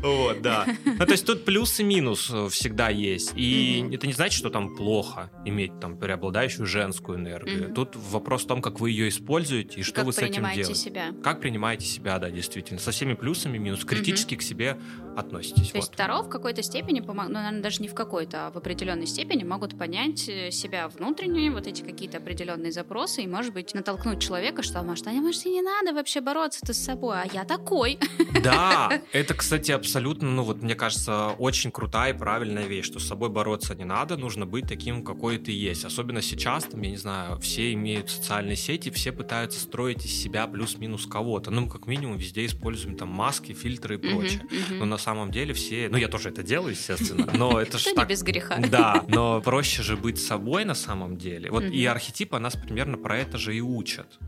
Вот, 0.02 0.42
да. 0.42 0.66
Ну, 0.86 1.06
то 1.06 1.12
есть 1.12 1.26
тут 1.26 1.46
плюс 1.46 1.80
и 1.80 1.84
минус 1.84 2.30
э, 2.32 2.50
всегда 2.50 2.90
есть. 2.90 3.34
И 3.36 3.88
это 3.92 4.08
не 4.08 4.14
значит, 4.14 4.38
что 4.38 4.50
там 4.50 4.76
плохо 4.76 5.32
иметь 5.46 5.80
там 5.80 5.98
преобладающую 5.98 6.66
женскую 6.66 7.18
энергию. 7.18 7.74
Тут 7.74 7.96
вопрос 7.96 8.44
в 8.44 8.48
том, 8.48 8.62
как 8.62 8.80
вы 8.80 8.92
ее 8.92 9.10
используете 9.10 9.80
и 9.80 9.84
что 9.84 10.04
вы 10.04 10.14
с 10.14 10.20
этим 10.20 10.44
делаете. 10.44 10.76
себя. 10.76 11.12
Как 11.24 11.40
принимаете 11.40 11.86
себя, 11.86 12.20
да, 12.20 12.30
действительно. 12.30 12.80
Со 12.80 12.92
всеми 12.92 13.14
плюсами 13.14 13.58
и 13.58 13.60
минусами. 13.60 13.90
Критически 13.90 14.36
к 14.36 14.42
себе 14.42 14.78
относитесь. 15.16 15.72
То 15.72 15.78
есть 15.78 15.92
Таро 15.92 16.24
в 16.24 16.30
какой-то 16.30 16.64
степени, 16.64 17.00
ну, 17.00 17.14
наверное, 17.14 17.62
даже 17.62 17.82
не 17.82 17.88
в 17.88 17.94
какой-то, 17.94 18.48
а 18.48 18.52
в 18.52 18.58
определенной 18.58 19.08
степени 19.08 19.44
могут 19.44 19.78
понять 19.78 20.28
э, 20.30 20.52
себя 20.52 20.88
внутренние, 20.88 21.52
вот 21.52 21.68
эти 21.68 21.82
какие-то 21.82 22.18
определенные 22.18 22.72
запросы, 22.72 23.24
и, 23.24 23.28
может 23.28 23.54
быть, 23.54 23.74
натолкнуть 23.74 24.22
человека, 24.22 24.64
что, 24.64 24.82
может, 24.84 25.08
а 25.08 25.12
может, 25.12 25.46
и 25.46 25.50
не 25.50 25.62
надо 25.62 25.94
вообще 25.94 26.22
бороться-то 26.22 26.74
с 26.74 26.78
собой, 26.78 27.18
а 27.18 27.28
я 27.32 27.44
такой. 27.44 28.00
Да, 28.44 29.02
это, 29.12 29.34
кстати, 29.34 29.72
абсолютно, 29.72 29.91
ну 30.00 30.44
вот, 30.44 30.62
мне 30.62 30.76
кажется, 30.76 31.30
очень 31.38 31.72
крутая 31.72 32.14
и 32.14 32.18
правильная 32.18 32.66
вещь, 32.66 32.86
что 32.86 33.00
с 33.00 33.08
собой 33.08 33.30
бороться 33.30 33.76
не 33.76 33.86
надо, 33.86 34.18
нужно 34.18 34.46
быть 34.46 34.68
таким, 34.68 35.04
какой 35.04 35.38
ты 35.38 35.52
есть. 35.52 35.86
Особенно 35.86 36.22
сейчас, 36.22 36.66
там, 36.66 36.82
я 36.82 36.92
не 36.92 36.98
знаю, 36.98 37.40
все 37.40 37.74
имеют 37.74 38.10
социальные 38.10 38.56
сети, 38.56 38.90
все 38.90 39.12
пытаются 39.12 39.60
строить 39.60 40.06
из 40.06 40.12
себя 40.12 40.48
плюс-минус 40.48 41.06
кого-то. 41.06 41.52
Ну, 41.52 41.68
как 41.68 41.88
минимум, 41.88 42.18
везде 42.18 42.46
используем 42.46 42.96
там 42.98 43.10
маски, 43.10 43.54
фильтры 43.54 43.96
и 43.96 43.98
прочее. 43.98 44.42
Но 44.70 44.86
на 44.86 44.98
самом 44.98 45.32
деле 45.32 45.54
все, 45.54 45.90
ну, 45.90 45.98
я 45.98 46.08
тоже 46.08 46.30
это 46.30 46.44
делаю, 46.44 46.72
естественно, 46.72 47.30
но 47.34 47.60
это 47.62 47.78
же 47.78 47.94
так... 47.94 48.10
без 48.10 48.24
греха. 48.24 48.60
Да, 48.72 49.04
но 49.10 49.42
проще 49.42 49.84
же 49.84 49.98
быть 49.98 50.22
собой 50.22 50.64
на 50.64 50.76
самом 50.76 51.18
деле. 51.18 51.52
Вот 51.52 51.64
и 51.64 51.86
архетипы 51.86 52.40
нас 52.40 52.56
примерно 52.56 52.98
про 52.98 53.18
это 53.18 53.38
же 53.38 53.56
и 53.56 53.62
учат. 53.62 54.20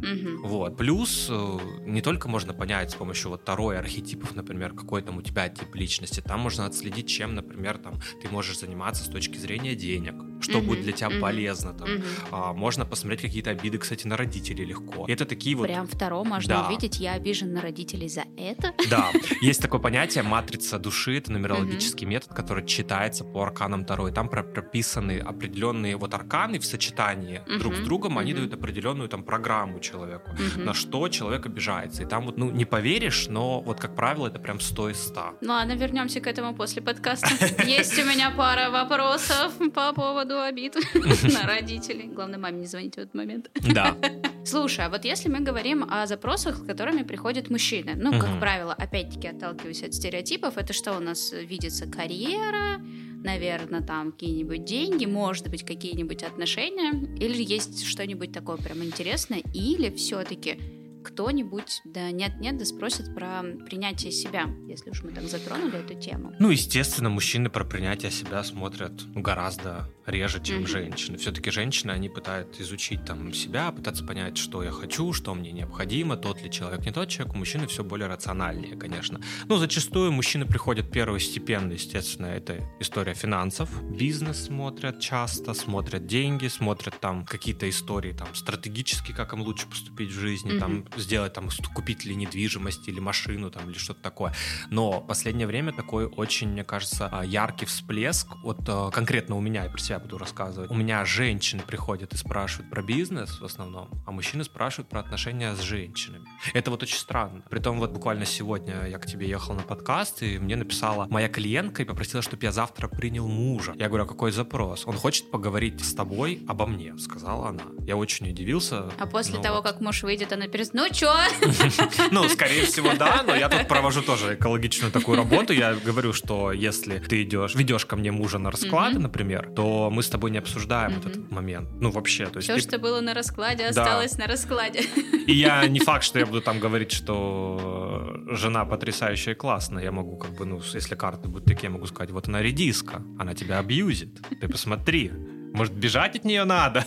Вот. 0.43 0.77
Плюс 0.77 1.27
э, 1.29 1.59
не 1.85 2.01
только 2.01 2.27
можно 2.27 2.53
понять 2.53 2.91
с 2.91 2.95
помощью 2.95 3.29
вот 3.31 3.41
второй 3.41 3.77
архетипов, 3.77 4.35
например, 4.35 4.73
какой 4.73 5.01
там 5.01 5.17
у 5.17 5.21
тебя 5.21 5.49
тип 5.53 5.75
личности, 5.75 6.21
там 6.21 6.39
можно 6.39 6.65
отследить, 6.65 7.07
чем, 7.07 7.35
например, 7.35 7.77
там 7.77 7.95
ты 8.21 8.29
можешь 8.29 8.59
заниматься 8.59 9.03
с 9.03 9.07
точки 9.07 9.37
зрения 9.37 9.75
денег, 9.75 10.15
что 10.41 10.57
Мгм, 10.59 10.67
будет 10.67 10.81
для 10.81 10.91
тебя 10.93 11.09
мгм, 11.09 11.21
полезно. 11.21 11.73
Там. 11.73 11.89
Мгм. 11.95 12.03
А, 12.31 12.53
можно 12.53 12.85
посмотреть 12.85 13.21
какие-то 13.21 13.51
обиды, 13.51 13.77
кстати, 13.77 14.07
на 14.07 14.17
родителей 14.17 14.65
легко. 14.65 15.05
И 15.07 15.11
это 15.11 15.25
такие 15.25 15.55
вот... 15.55 15.67
Прям 15.67 15.87
втором 15.87 16.27
можно 16.29 16.47
Да. 16.49 16.67
увидеть, 16.67 16.99
я 16.99 17.13
обижен 17.13 17.53
на 17.53 17.61
родителей 17.61 18.09
за 18.09 18.23
это. 18.37 18.73
Да, 18.89 19.11
есть 19.41 19.61
такое 19.61 19.79
понятие 19.79 20.23
матрица 20.23 20.79
души, 20.79 21.17
это 21.17 21.31
нумерологический 21.31 22.05
метод, 22.07 22.33
который 22.33 22.65
читается 22.65 23.23
по 23.23 23.43
арканам 23.43 23.85
Таро, 23.85 24.07
и 24.07 24.11
там 24.11 24.29
про- 24.29 24.43
прописаны 24.43 25.19
определенные 25.19 25.95
вот 25.97 26.13
арканы 26.13 26.59
в 26.59 26.65
сочетании 26.65 27.41
Мгм, 27.47 27.59
друг 27.59 27.75
с 27.75 27.79
другом, 27.79 28.17
они 28.17 28.31
мгм. 28.33 28.39
дают 28.41 28.53
определенную 28.53 29.09
там 29.09 29.23
программу 29.23 29.79
человеку, 29.79 30.31
Мгм. 30.31 30.65
на 30.65 30.73
что 30.73 31.07
человек 31.09 31.45
обижается. 31.45 32.03
И 32.03 32.05
там 32.05 32.25
вот, 32.25 32.37
ну, 32.37 32.49
не 32.51 32.65
поверишь, 32.65 33.27
но 33.29 33.61
вот, 33.61 33.79
как 33.79 33.95
правило, 33.95 34.27
это 34.27 34.39
прям 34.39 34.59
100 34.59 34.89
из 34.89 34.99
100. 35.07 35.35
Ну 35.45 35.49
ладно, 35.49 35.73
вернемся 35.73 36.21
к 36.21 36.27
этому 36.27 36.55
после 36.55 36.81
подкаста. 36.81 37.27
Есть 37.65 37.99
у 37.99 38.05
меня 38.05 38.31
пара 38.31 38.69
вопросов 38.69 39.53
по 39.73 39.91
поводу 39.91 40.41
обид 40.41 40.75
на 40.93 41.45
родителей. 41.45 42.07
Главное, 42.07 42.39
маме 42.39 42.61
не 42.61 42.65
звоните 42.65 43.01
в 43.01 43.03
этот 43.03 43.13
момент. 43.13 43.51
Да. 43.73 43.97
Слушай, 44.45 44.85
а 44.85 44.89
вот 44.89 45.03
если 45.03 45.27
мы 45.27 45.41
говорим 45.41 45.85
о 45.89 46.07
запросах, 46.07 46.59
с 46.59 46.65
которыми 46.65 47.03
приходят 47.03 47.49
мужчины, 47.49 47.93
ну, 47.95 48.17
как 48.17 48.39
правило, 48.39 48.73
опять-таки 48.73 49.27
отталкиваясь 49.27 49.83
от 49.83 49.93
стереотипов, 49.93 50.57
это 50.57 50.71
что 50.71 50.95
у 50.95 51.01
нас 51.01 51.33
видится 51.33 51.87
карьера, 51.87 52.79
наверное, 53.21 53.81
там 53.81 54.13
какие-нибудь 54.13 54.63
деньги, 54.63 55.05
может 55.05 55.49
быть, 55.49 55.65
какие-нибудь 55.65 56.23
отношения, 56.23 56.91
или 57.19 57.43
есть 57.43 57.85
что-нибудь 57.85 58.31
такое 58.31 58.55
прям 58.55 58.81
интересное, 58.81 59.41
или 59.53 59.89
все-таки 59.89 60.82
кто-нибудь, 61.03 61.81
да 61.85 62.11
нет-нет, 62.11 62.57
да 62.57 62.65
спросит 62.65 63.13
про 63.13 63.43
принятие 63.65 64.11
себя, 64.11 64.49
если 64.67 64.89
уж 64.89 65.03
мы 65.03 65.11
так 65.11 65.23
затронули 65.23 65.79
эту 65.79 65.95
тему. 65.99 66.33
Ну, 66.39 66.49
естественно, 66.49 67.09
мужчины 67.09 67.49
про 67.49 67.63
принятие 67.63 68.11
себя 68.11 68.43
смотрят 68.43 68.93
ну, 69.13 69.21
гораздо 69.21 69.89
реже, 70.05 70.41
чем 70.43 70.57
Мгм. 70.59 70.67
женщины. 70.67 71.17
Все-таки 71.17 71.51
женщины, 71.51 71.91
они 71.91 72.09
пытаются 72.09 72.61
изучить 72.61 73.05
там 73.05 73.33
себя, 73.33 73.71
пытаться 73.71 74.03
понять, 74.03 74.37
что 74.37 74.63
я 74.63 74.71
хочу, 74.71 75.13
что 75.13 75.33
мне 75.33 75.51
необходимо, 75.51 76.17
тот 76.17 76.41
ли 76.41 76.51
человек, 76.51 76.85
не 76.85 76.91
тот 76.91 77.09
человек. 77.09 77.33
У 77.35 77.37
мужчины 77.37 77.67
все 77.67 77.83
более 77.83 78.07
рациональнее, 78.07 78.75
конечно. 78.75 79.21
Ну, 79.47 79.57
зачастую 79.57 80.11
мужчины 80.11 80.45
приходят 80.45 80.91
первостепенно, 80.91 81.73
естественно, 81.73 82.27
это 82.27 82.59
история 82.79 83.13
финансов. 83.13 83.69
Бизнес 83.83 84.45
смотрят 84.45 84.99
часто, 84.99 85.53
смотрят 85.53 86.05
деньги, 86.05 86.47
смотрят 86.47 86.99
там 86.99 87.25
какие-то 87.25 87.69
истории 87.69 88.11
там 88.13 88.27
стратегически, 88.35 89.11
как 89.11 89.33
им 89.33 89.41
лучше 89.41 89.67
поступить 89.67 90.09
в 90.09 90.19
жизни, 90.19 90.59
там 90.59 90.85
сделать 90.97 91.33
там 91.33 91.49
купить 91.73 92.05
ли 92.05 92.15
недвижимость 92.15 92.87
или 92.87 92.99
машину 92.99 93.49
там 93.51 93.69
или 93.69 93.77
что-то 93.77 94.01
такое. 94.01 94.33
Но 94.69 94.99
в 94.99 95.07
последнее 95.07 95.47
время 95.47 95.71
такой 95.73 96.05
очень, 96.05 96.49
мне 96.49 96.63
кажется, 96.63 97.09
а, 97.11 97.23
яркий 97.23 97.65
всплеск. 97.65 98.27
Вот 98.43 98.59
а, 98.67 98.91
конкретно 98.91 99.35
у 99.35 99.41
меня, 99.41 99.63
я 99.63 99.69
про 99.69 99.79
себя 99.79 99.99
буду 99.99 100.17
рассказывать. 100.17 100.71
У 100.71 100.75
меня 100.75 101.03
женщины 101.05 101.61
приходят 101.65 102.13
и 102.13 102.17
спрашивают 102.17 102.69
про 102.69 102.81
бизнес 102.81 103.39
в 103.39 103.45
основном, 103.45 103.89
а 104.05 104.11
мужчины 104.11 104.43
спрашивают 104.43 104.89
про 104.89 104.99
отношения 104.99 105.55
с 105.55 105.61
женщинами. 105.61 106.27
Это 106.53 106.71
вот 106.71 106.83
очень 106.83 106.97
странно. 106.97 107.43
Притом 107.49 107.79
вот 107.79 107.91
буквально 107.91 108.25
сегодня 108.25 108.87
я 108.87 108.97
к 108.99 109.05
тебе 109.05 109.27
ехал 109.27 109.53
на 109.53 109.63
подкаст, 109.63 110.23
и 110.23 110.37
мне 110.39 110.55
написала 110.55 111.07
моя 111.09 111.29
клиентка 111.29 111.81
и 111.81 111.85
попросила, 111.85 112.21
чтобы 112.21 112.43
я 112.43 112.51
завтра 112.51 112.87
принял 112.87 113.27
мужа. 113.27 113.73
Я 113.75 113.87
говорю, 113.87 114.05
а 114.05 114.07
какой 114.07 114.31
запрос? 114.31 114.85
Он 114.85 114.95
хочет 114.95 115.31
поговорить 115.31 115.83
с 115.83 115.93
тобой 115.93 116.43
обо 116.47 116.65
мне, 116.65 116.97
сказала 116.97 117.49
она. 117.49 117.63
Я 117.85 117.97
очень 117.97 118.29
удивился. 118.29 118.91
А 118.99 119.05
после 119.05 119.37
Ну 119.37 119.43
того, 119.43 119.57
вот. 119.57 119.63
как 119.65 119.81
муж 119.81 120.03
выйдет, 120.03 120.31
она 120.33 120.47
перест... 120.47 120.73
Ну 120.73 120.82
чё? 120.89 121.13
Ну, 122.11 122.29
скорее 122.29 122.65
всего, 122.65 122.93
да, 122.93 123.23
но 123.25 123.35
я 123.35 123.49
тут 123.49 123.67
провожу 123.67 124.01
тоже 124.01 124.35
экологичную 124.35 124.91
такую 124.91 125.17
работу. 125.17 125.53
Я 125.53 125.73
говорю, 125.73 126.13
что 126.13 126.51
если 126.51 126.99
ты 126.99 127.23
идешь, 127.23 127.55
ведешь 127.55 127.85
ко 127.85 127.95
мне 127.95 128.11
мужа 128.11 128.37
на 128.39 128.51
расклады, 128.51 128.99
например, 128.99 129.49
то 129.55 129.89
мы 129.91 130.03
с 130.03 130.09
тобой 130.09 130.31
не 130.31 130.37
обсуждаем 130.37 130.97
этот 130.97 131.31
момент. 131.31 131.69
Ну, 131.79 131.91
вообще, 131.91 132.27
то 132.27 132.37
есть... 132.37 132.49
Все, 132.49 132.59
что 132.59 132.77
было 132.79 133.01
на 133.01 133.13
раскладе, 133.13 133.65
осталось 133.65 134.17
на 134.17 134.27
раскладе. 134.27 134.83
И 135.27 135.33
я 135.33 135.65
не 135.67 135.79
факт, 135.79 136.03
что 136.03 136.19
я 136.19 136.25
буду 136.25 136.41
там 136.41 136.59
говорить, 136.59 136.91
что 136.91 138.15
жена 138.29 138.65
потрясающая 138.65 139.33
и 139.33 139.35
классная. 139.35 139.83
Я 139.83 139.91
могу, 139.91 140.17
как 140.17 140.31
бы, 140.31 140.45
ну, 140.45 140.61
если 140.73 140.95
карты 140.95 141.27
будут 141.27 141.45
такие, 141.45 141.67
я 141.67 141.69
могу 141.69 141.85
сказать, 141.87 142.11
вот 142.11 142.27
она 142.27 142.41
редиска, 142.41 143.01
она 143.19 143.33
тебя 143.33 143.59
абьюзит. 143.59 144.19
Ты 144.41 144.47
посмотри. 144.47 145.11
Может, 145.53 145.73
бежать 145.73 146.15
от 146.15 146.25
нее 146.25 146.43
надо? 146.45 146.85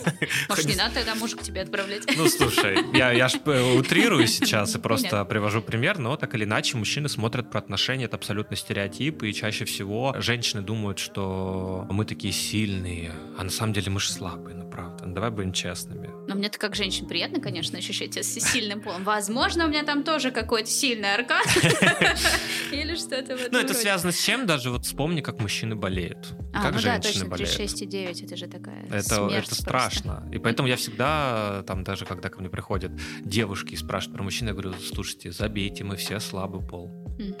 Может, 0.49 0.65
не 0.65 0.75
надо 0.75 0.95
тогда 0.95 1.15
мужа 1.15 1.37
к 1.37 1.41
тебе 1.41 1.61
отправлять? 1.61 2.03
Ну, 2.17 2.27
слушай, 2.27 2.77
я, 2.93 3.11
я 3.11 3.29
ж 3.29 3.35
э, 3.45 3.73
утрирую 3.77 4.27
сейчас 4.27 4.75
и 4.75 4.79
просто 4.79 5.09
Понятно. 5.09 5.25
привожу 5.25 5.61
пример, 5.61 5.97
но 5.99 6.15
так 6.17 6.35
или 6.35 6.43
иначе 6.43 6.77
мужчины 6.77 7.07
смотрят 7.09 7.49
про 7.49 7.59
отношения, 7.59 8.05
это 8.05 8.17
абсолютно 8.17 8.55
стереотип, 8.57 9.23
и 9.23 9.33
чаще 9.33 9.65
всего 9.65 10.15
женщины 10.19 10.61
думают, 10.61 10.99
что 10.99 11.87
мы 11.89 12.05
такие 12.05 12.33
сильные, 12.33 13.13
а 13.37 13.43
на 13.43 13.49
самом 13.49 13.73
деле 13.73 13.89
мы 13.89 13.99
же 13.99 14.11
слабые, 14.11 14.55
ну 14.55 14.69
правда. 14.69 15.05
Ну, 15.05 15.13
давай 15.13 15.29
будем 15.31 15.53
честными. 15.53 16.09
Но 16.27 16.35
мне 16.35 16.47
это 16.47 16.59
как 16.59 16.75
женщин 16.75 17.07
приятно, 17.07 17.39
конечно, 17.39 17.77
ощущать 17.77 18.13
себя 18.13 18.23
сильным 18.23 18.81
полом. 18.81 19.03
Возможно, 19.05 19.65
у 19.65 19.69
меня 19.69 19.83
там 19.83 20.03
тоже 20.03 20.31
какой-то 20.31 20.69
сильный 20.69 21.13
аркан. 21.15 21.41
Или 22.71 22.95
что-то 22.95 23.37
в 23.37 23.41
этом 23.41 23.51
Ну, 23.51 23.59
это 23.59 23.73
связано 23.73 24.11
с 24.11 24.21
чем? 24.21 24.45
Даже 24.45 24.69
вот 24.71 24.85
вспомни, 24.85 25.21
как 25.21 25.39
мужчины 25.39 25.75
болеют, 25.75 26.33
А, 26.53 26.63
как 26.63 26.73
ну 26.75 26.81
да, 26.81 27.01
женщины 27.01 27.13
точно, 27.13 27.29
болеют. 27.29 27.59
36,9, 27.59 28.25
это 28.25 28.35
же 28.35 28.47
такая 28.59 28.85
Это, 28.85 29.27
это 29.27 29.27
просто. 29.29 29.55
страшно. 29.55 30.29
И 30.31 30.39
поэтому 30.39 30.67
я 30.67 30.75
всегда, 30.75 31.63
там 31.67 31.83
даже 31.83 32.05
когда 32.05 32.29
ко 32.29 32.39
мне 32.39 32.49
приходят 32.49 32.91
девушки 33.21 33.73
и 33.73 33.77
спрашивают 33.77 34.15
про 34.15 34.23
мужчин, 34.23 34.47
я 34.47 34.53
говорю, 34.53 34.73
слушайте, 34.73 35.31
забейте, 35.31 35.83
мы 35.83 35.95
все 35.95 36.19
слабый 36.19 36.61
пол. 36.65 36.89
Мгм. 37.19 37.35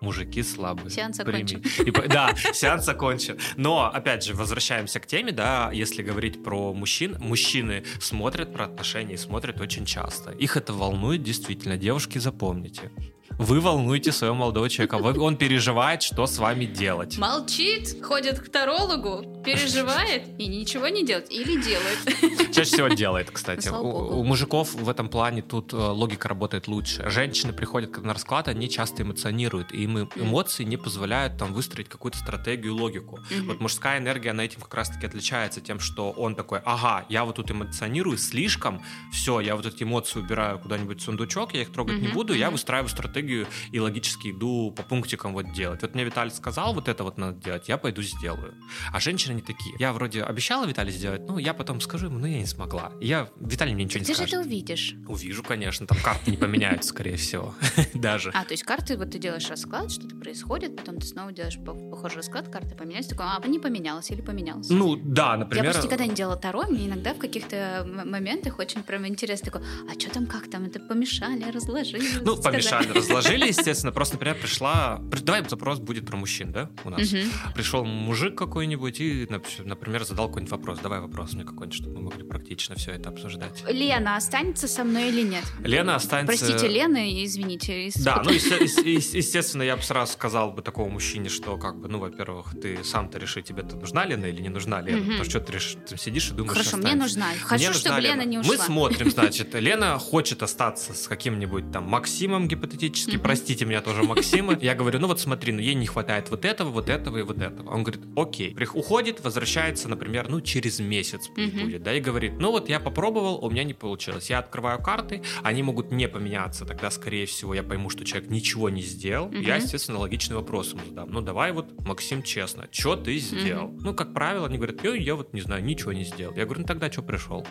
Мужики 0.00 0.42
слабые. 0.42 0.90
Сеанс 0.90 1.20
окончен. 1.20 1.62
И 1.86 1.90
да, 2.08 2.34
сеанс 2.52 2.88
окончен. 2.88 3.38
Но, 3.56 3.84
опять 3.86 4.24
же, 4.24 4.34
возвращаемся 4.34 4.98
к 4.98 5.06
теме, 5.06 5.30
да, 5.30 5.70
если 5.72 6.02
говорить 6.02 6.42
про 6.42 6.74
мужчин, 6.74 7.16
мужчины 7.20 7.84
смотрят 8.00 8.52
про 8.52 8.64
отношения 8.64 9.14
и 9.14 9.16
смотрят 9.16 9.60
очень 9.60 9.84
часто. 9.84 10.32
Их 10.32 10.56
это 10.56 10.72
волнует 10.72 11.22
действительно. 11.22 11.76
Девушки, 11.76 12.18
запомните. 12.18 12.90
Вы 13.38 13.60
волнуете 13.60 14.12
своего 14.12 14.34
молодого 14.36 14.68
человека. 14.68 14.98
Вы- 14.98 15.18
Он 15.20 15.36
переживает, 15.36 16.02
что 16.02 16.26
с 16.26 16.38
вами 16.38 16.64
делать. 16.64 17.18
Молчит, 17.18 18.02
ходит 18.02 18.40
к 18.40 18.48
тарологу, 18.50 19.42
переживает 19.44 20.22
и 20.38 20.46
ничего 20.46 20.88
не 20.88 21.04
делает. 21.04 21.30
Или 21.30 21.60
делает. 21.60 22.52
Чаще 22.54 22.72
всего 22.74 22.88
делает, 22.88 23.30
кстати. 23.30 23.68
У, 23.68 24.20
у 24.20 24.24
мужиков 24.24 24.74
в 24.74 24.88
этом 24.88 25.08
плане 25.08 25.42
тут 25.42 25.72
э, 25.72 25.76
логика 25.76 26.28
работает 26.28 26.68
лучше. 26.68 27.08
Женщины 27.10 27.52
приходят 27.52 28.02
на 28.02 28.12
расклад, 28.12 28.48
они 28.48 28.68
часто 28.68 29.02
эмоционируют, 29.02 29.72
и 29.72 29.82
им 29.84 30.08
эмоции 30.16 30.64
не 30.64 30.76
позволяют 30.76 31.38
там 31.38 31.52
выстроить 31.52 31.88
какую-то 31.88 32.18
стратегию, 32.18 32.74
логику. 32.74 33.18
Вот 33.46 33.60
мужская 33.60 33.98
энергия, 33.98 34.30
она 34.30 34.44
этим 34.44 34.60
как 34.60 34.74
раз-таки 34.74 35.06
отличается 35.06 35.60
тем, 35.60 35.80
что 35.80 36.10
он 36.10 36.34
такой, 36.34 36.60
ага, 36.64 37.04
я 37.08 37.24
вот 37.24 37.36
тут 37.36 37.50
эмоционирую 37.50 38.18
слишком, 38.18 38.82
все, 39.12 39.40
я 39.40 39.56
вот 39.56 39.66
эти 39.66 39.82
эмоции 39.82 40.18
убираю 40.20 40.58
куда-нибудь 40.58 41.00
в 41.00 41.02
сундучок, 41.04 41.54
я 41.54 41.62
их 41.62 41.72
трогать 41.72 41.98
не 42.00 42.08
буду, 42.08 42.34
я 42.34 42.50
выстраиваю 42.50 42.88
стратегию 42.88 43.21
и 43.22 43.78
логически 43.78 44.30
иду 44.30 44.72
по 44.76 44.82
пунктикам 44.82 45.32
вот 45.32 45.52
делать. 45.52 45.82
Вот 45.82 45.94
мне 45.94 46.04
Виталий 46.04 46.30
сказал, 46.30 46.74
вот 46.74 46.88
это 46.88 47.04
вот 47.04 47.18
надо 47.18 47.38
делать, 47.42 47.68
я 47.68 47.78
пойду 47.78 48.02
сделаю. 48.02 48.54
А 48.92 49.00
женщины 49.00 49.34
не 49.34 49.42
такие. 49.42 49.74
Я 49.78 49.92
вроде 49.92 50.22
обещала 50.22 50.66
Виталий 50.66 50.92
сделать, 50.92 51.22
ну, 51.26 51.38
я 51.38 51.54
потом 51.54 51.80
скажу 51.80 52.06
ему, 52.06 52.18
но 52.18 52.26
я 52.26 52.38
не 52.38 52.46
смогла. 52.46 52.92
Я, 53.00 53.28
Виталий 53.40 53.74
мне 53.74 53.84
ничего 53.84 54.00
не 54.00 54.06
Ты 54.06 54.12
же 54.12 54.16
скажет. 54.16 54.34
это 54.34 54.42
увидишь. 54.46 54.94
Увижу, 55.06 55.42
конечно, 55.42 55.86
там 55.86 55.98
карты 56.02 56.30
не 56.30 56.36
поменяются, 56.36 56.90
скорее 56.90 57.16
всего. 57.16 57.54
Даже. 57.94 58.30
А, 58.34 58.44
то 58.44 58.52
есть 58.52 58.64
карты, 58.64 58.96
вот 58.96 59.10
ты 59.10 59.18
делаешь 59.18 59.48
расклад, 59.48 59.90
что-то 59.90 60.16
происходит, 60.16 60.76
потом 60.76 60.96
ты 60.98 61.06
снова 61.06 61.32
делаешь 61.32 61.58
по- 61.58 61.74
похожий 61.74 62.18
расклад, 62.18 62.48
карты 62.48 62.74
поменялись, 62.74 63.06
такой, 63.06 63.26
а, 63.26 63.46
не 63.46 63.58
поменялось 63.58 64.10
или 64.10 64.20
поменялось. 64.22 64.68
Ну, 64.70 64.96
да, 64.96 65.32
Я 65.32 65.36
например... 65.38 65.64
просто 65.64 65.86
никогда 65.86 66.06
не 66.06 66.14
делала 66.14 66.36
Таро, 66.36 66.64
мне 66.68 66.86
иногда 66.86 67.14
в 67.14 67.18
каких-то 67.18 67.86
моментах 67.86 68.58
очень 68.58 68.82
прям 68.82 69.06
интересно 69.06 69.50
такой, 69.50 69.66
а 69.88 69.98
что 69.98 70.10
там, 70.10 70.26
как 70.26 70.50
там, 70.50 70.64
это 70.64 70.80
помешали, 70.80 71.50
разложили? 71.50 72.06
Ну, 72.22 72.36
сказали?» 72.36 72.52
помешали, 72.62 72.92
разложили, 73.16 73.48
естественно. 73.48 73.92
Просто, 73.92 74.14
например, 74.14 74.36
пришла... 74.36 75.00
при- 75.10 75.20
Давай 75.20 75.48
запрос 75.48 75.78
будет 75.78 76.06
про 76.06 76.16
мужчин, 76.16 76.52
да, 76.52 76.70
у 76.84 76.90
нас? 76.90 77.12
Пришел 77.54 77.84
мужик 77.84 78.36
какой-нибудь 78.36 79.00
и, 79.00 79.24
нап- 79.24 79.62
например, 79.64 80.04
задал 80.04 80.28
какой-нибудь 80.28 80.50
вопрос. 80.52 80.78
Давай 80.80 81.00
вопрос 81.00 81.32
мне 81.34 81.44
какой-нибудь, 81.44 81.74
чтобы 81.74 81.96
мы 81.96 82.02
могли 82.10 82.24
практично 82.24 82.74
все 82.76 82.92
это 82.92 83.08
обсуждать. 83.10 83.62
Лена 83.68 84.16
останется 84.16 84.68
со 84.68 84.84
мной 84.84 85.08
или 85.08 85.22
нет? 85.22 85.44
Лена 85.60 85.96
останется... 85.96 86.36
Простите, 86.46 86.68
Лена, 86.68 87.24
извините. 87.24 87.86
из- 87.86 87.94
Да, 87.94 88.22
ну, 88.24 88.30
есте- 88.30 88.58
ес- 88.62 88.78
ес- 88.84 89.14
естественно, 89.14 89.62
я 89.62 89.76
бы 89.76 89.82
сразу 89.82 90.12
сказал 90.12 90.52
бы 90.52 90.62
такому 90.62 90.90
мужчине, 90.90 91.28
что, 91.28 91.56
как 91.56 91.78
бы, 91.80 91.88
ну, 91.88 91.98
во-первых, 91.98 92.54
ты 92.60 92.82
сам-то 92.84 93.18
реши, 93.18 93.42
тебе-то 93.42 93.76
нужна 93.76 94.04
Лена 94.04 94.26
или 94.26 94.40
не 94.40 94.48
нужна 94.48 94.80
Лена. 94.80 95.02
Потому 95.02 95.24
что 95.24 95.40
ты, 95.40 95.52
реш- 95.52 95.78
ты 95.88 95.96
сидишь 95.96 96.30
и 96.30 96.34
думаешь, 96.34 96.52
Хорошо, 96.58 96.76
мне 96.76 96.94
нужна. 96.94 97.28
Мне 97.30 97.38
Хочу, 97.40 97.66
нужна 97.66 97.80
чтобы 97.80 98.00
Лена 98.00 98.22
не 98.24 98.38
ушла. 98.38 98.52
Мы 98.52 98.58
смотрим, 98.58 99.10
значит, 99.10 99.54
Лена 99.54 99.98
хочет 99.98 100.42
остаться 100.42 100.94
с 100.94 101.06
каким-нибудь 101.08 101.70
там 101.72 101.84
Максимом 101.84 102.48
практически. 102.92 103.16
Простите 103.16 103.64
меня 103.64 103.80
тоже, 103.80 104.02
Максима. 104.02 104.58
Я 104.60 104.74
говорю, 104.74 104.98
ну 104.98 105.08
вот 105.08 105.20
смотри, 105.20 105.52
ну 105.52 105.60
ей 105.60 105.74
не 105.74 105.86
хватает 105.86 106.30
вот 106.30 106.44
этого, 106.44 106.70
вот 106.70 106.88
этого 106.88 107.18
и 107.18 107.22
вот 107.22 107.38
этого. 107.38 107.70
Он 107.70 107.82
говорит, 107.82 108.02
окей. 108.16 108.56
Уходит, 108.74 109.24
возвращается, 109.24 109.88
например, 109.88 110.28
ну 110.28 110.40
через 110.40 110.78
месяц 110.80 111.28
будет, 111.28 111.82
да, 111.82 111.94
и 111.94 112.00
говорит, 112.00 112.34
ну 112.38 112.50
вот 112.50 112.68
я 112.68 112.80
попробовал, 112.80 113.44
у 113.44 113.50
меня 113.50 113.64
не 113.64 113.74
получилось. 113.74 114.30
Я 114.30 114.38
открываю 114.38 114.80
карты, 114.80 115.22
они 115.42 115.62
могут 115.62 115.90
не 115.90 116.08
поменяться, 116.08 116.64
тогда, 116.64 116.90
скорее 116.90 117.26
всего, 117.26 117.54
я 117.54 117.62
пойму, 117.62 117.90
что 117.90 118.04
человек 118.04 118.30
ничего 118.30 118.70
не 118.70 118.82
сделал. 118.82 119.30
Я, 119.32 119.56
естественно, 119.56 119.98
логичный 119.98 120.36
вопрос 120.36 120.72
ему 120.72 120.82
задам. 120.86 121.10
Ну 121.10 121.20
давай 121.20 121.52
вот, 121.52 121.80
Максим, 121.86 122.22
честно, 122.22 122.68
что 122.70 122.96
ты 122.96 123.16
сделал? 123.18 123.70
Ну, 123.80 123.94
как 123.94 124.12
правило, 124.12 124.46
они 124.46 124.56
говорят, 124.56 124.84
я, 124.84 125.14
вот 125.14 125.32
не 125.32 125.40
знаю, 125.40 125.64
ничего 125.64 125.92
не 125.92 126.04
сделал. 126.04 126.34
Я 126.36 126.44
говорю, 126.44 126.62
ну 126.62 126.66
тогда 126.66 126.90
что 126.90 127.02
пришел? 127.02 127.46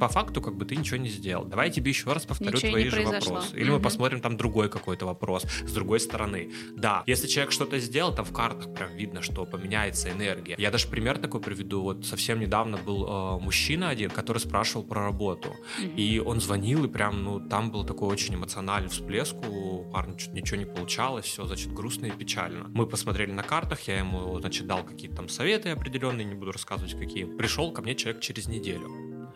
По 0.00 0.08
факту, 0.08 0.40
как 0.40 0.56
бы 0.56 0.64
ты 0.64 0.76
ничего 0.76 0.96
не 0.96 1.08
сделал. 1.08 1.44
Давай 1.44 1.68
я 1.68 1.72
тебе 1.72 1.90
еще 1.90 2.12
раз 2.12 2.26
повторю 2.26 2.58
твои 2.58 2.88
же 2.88 3.02
вопросы. 3.02 3.56
Или 3.56 3.70
мы 3.70 3.80
посмотрим 3.80 4.20
там 4.20 4.36
другой 4.36 4.68
какой-то 4.80 5.06
вопрос 5.06 5.44
с 5.44 5.72
другой 5.72 6.00
стороны. 6.00 6.50
Да, 6.76 7.04
если 7.06 7.26
человек 7.26 7.52
что-то 7.52 7.78
сделал, 7.78 8.14
там 8.14 8.24
в 8.24 8.32
картах 8.32 8.72
прям 8.74 8.94
видно, 8.96 9.22
что 9.22 9.46
поменяется 9.46 10.10
энергия. 10.10 10.56
Я 10.58 10.70
даже 10.70 10.88
пример 10.88 11.18
такой 11.18 11.40
приведу. 11.40 11.82
Вот 11.82 12.04
совсем 12.04 12.40
недавно 12.40 12.76
был 12.76 13.06
э, 13.06 13.38
мужчина 13.40 13.88
один, 13.88 14.10
который 14.10 14.38
спрашивал 14.38 14.84
про 14.84 15.04
работу. 15.04 15.54
И 15.96 16.18
он 16.18 16.40
звонил, 16.40 16.84
и 16.84 16.88
прям, 16.88 17.22
ну, 17.22 17.40
там 17.48 17.70
был 17.70 17.84
такой 17.84 18.08
очень 18.08 18.34
эмоциональный 18.34 18.88
всплеск 18.88 19.36
у 19.48 19.84
парня, 19.90 20.16
чуть 20.16 20.32
ничего 20.32 20.58
не 20.58 20.66
получалось, 20.66 21.26
все, 21.26 21.44
значит, 21.44 21.72
грустно 21.72 22.06
и 22.06 22.10
печально. 22.10 22.68
Мы 22.68 22.86
посмотрели 22.86 23.32
на 23.32 23.42
картах, 23.42 23.80
я 23.88 23.98
ему, 23.98 24.38
значит, 24.40 24.66
дал 24.66 24.84
какие-то 24.84 25.16
там 25.16 25.28
советы 25.28 25.70
определенные, 25.70 26.24
не 26.24 26.34
буду 26.34 26.52
рассказывать 26.52 26.98
какие. 26.98 27.24
Пришел 27.24 27.72
ко 27.72 27.82
мне 27.82 27.94
человек 27.94 28.22
через 28.22 28.48
неделю. 28.48 28.90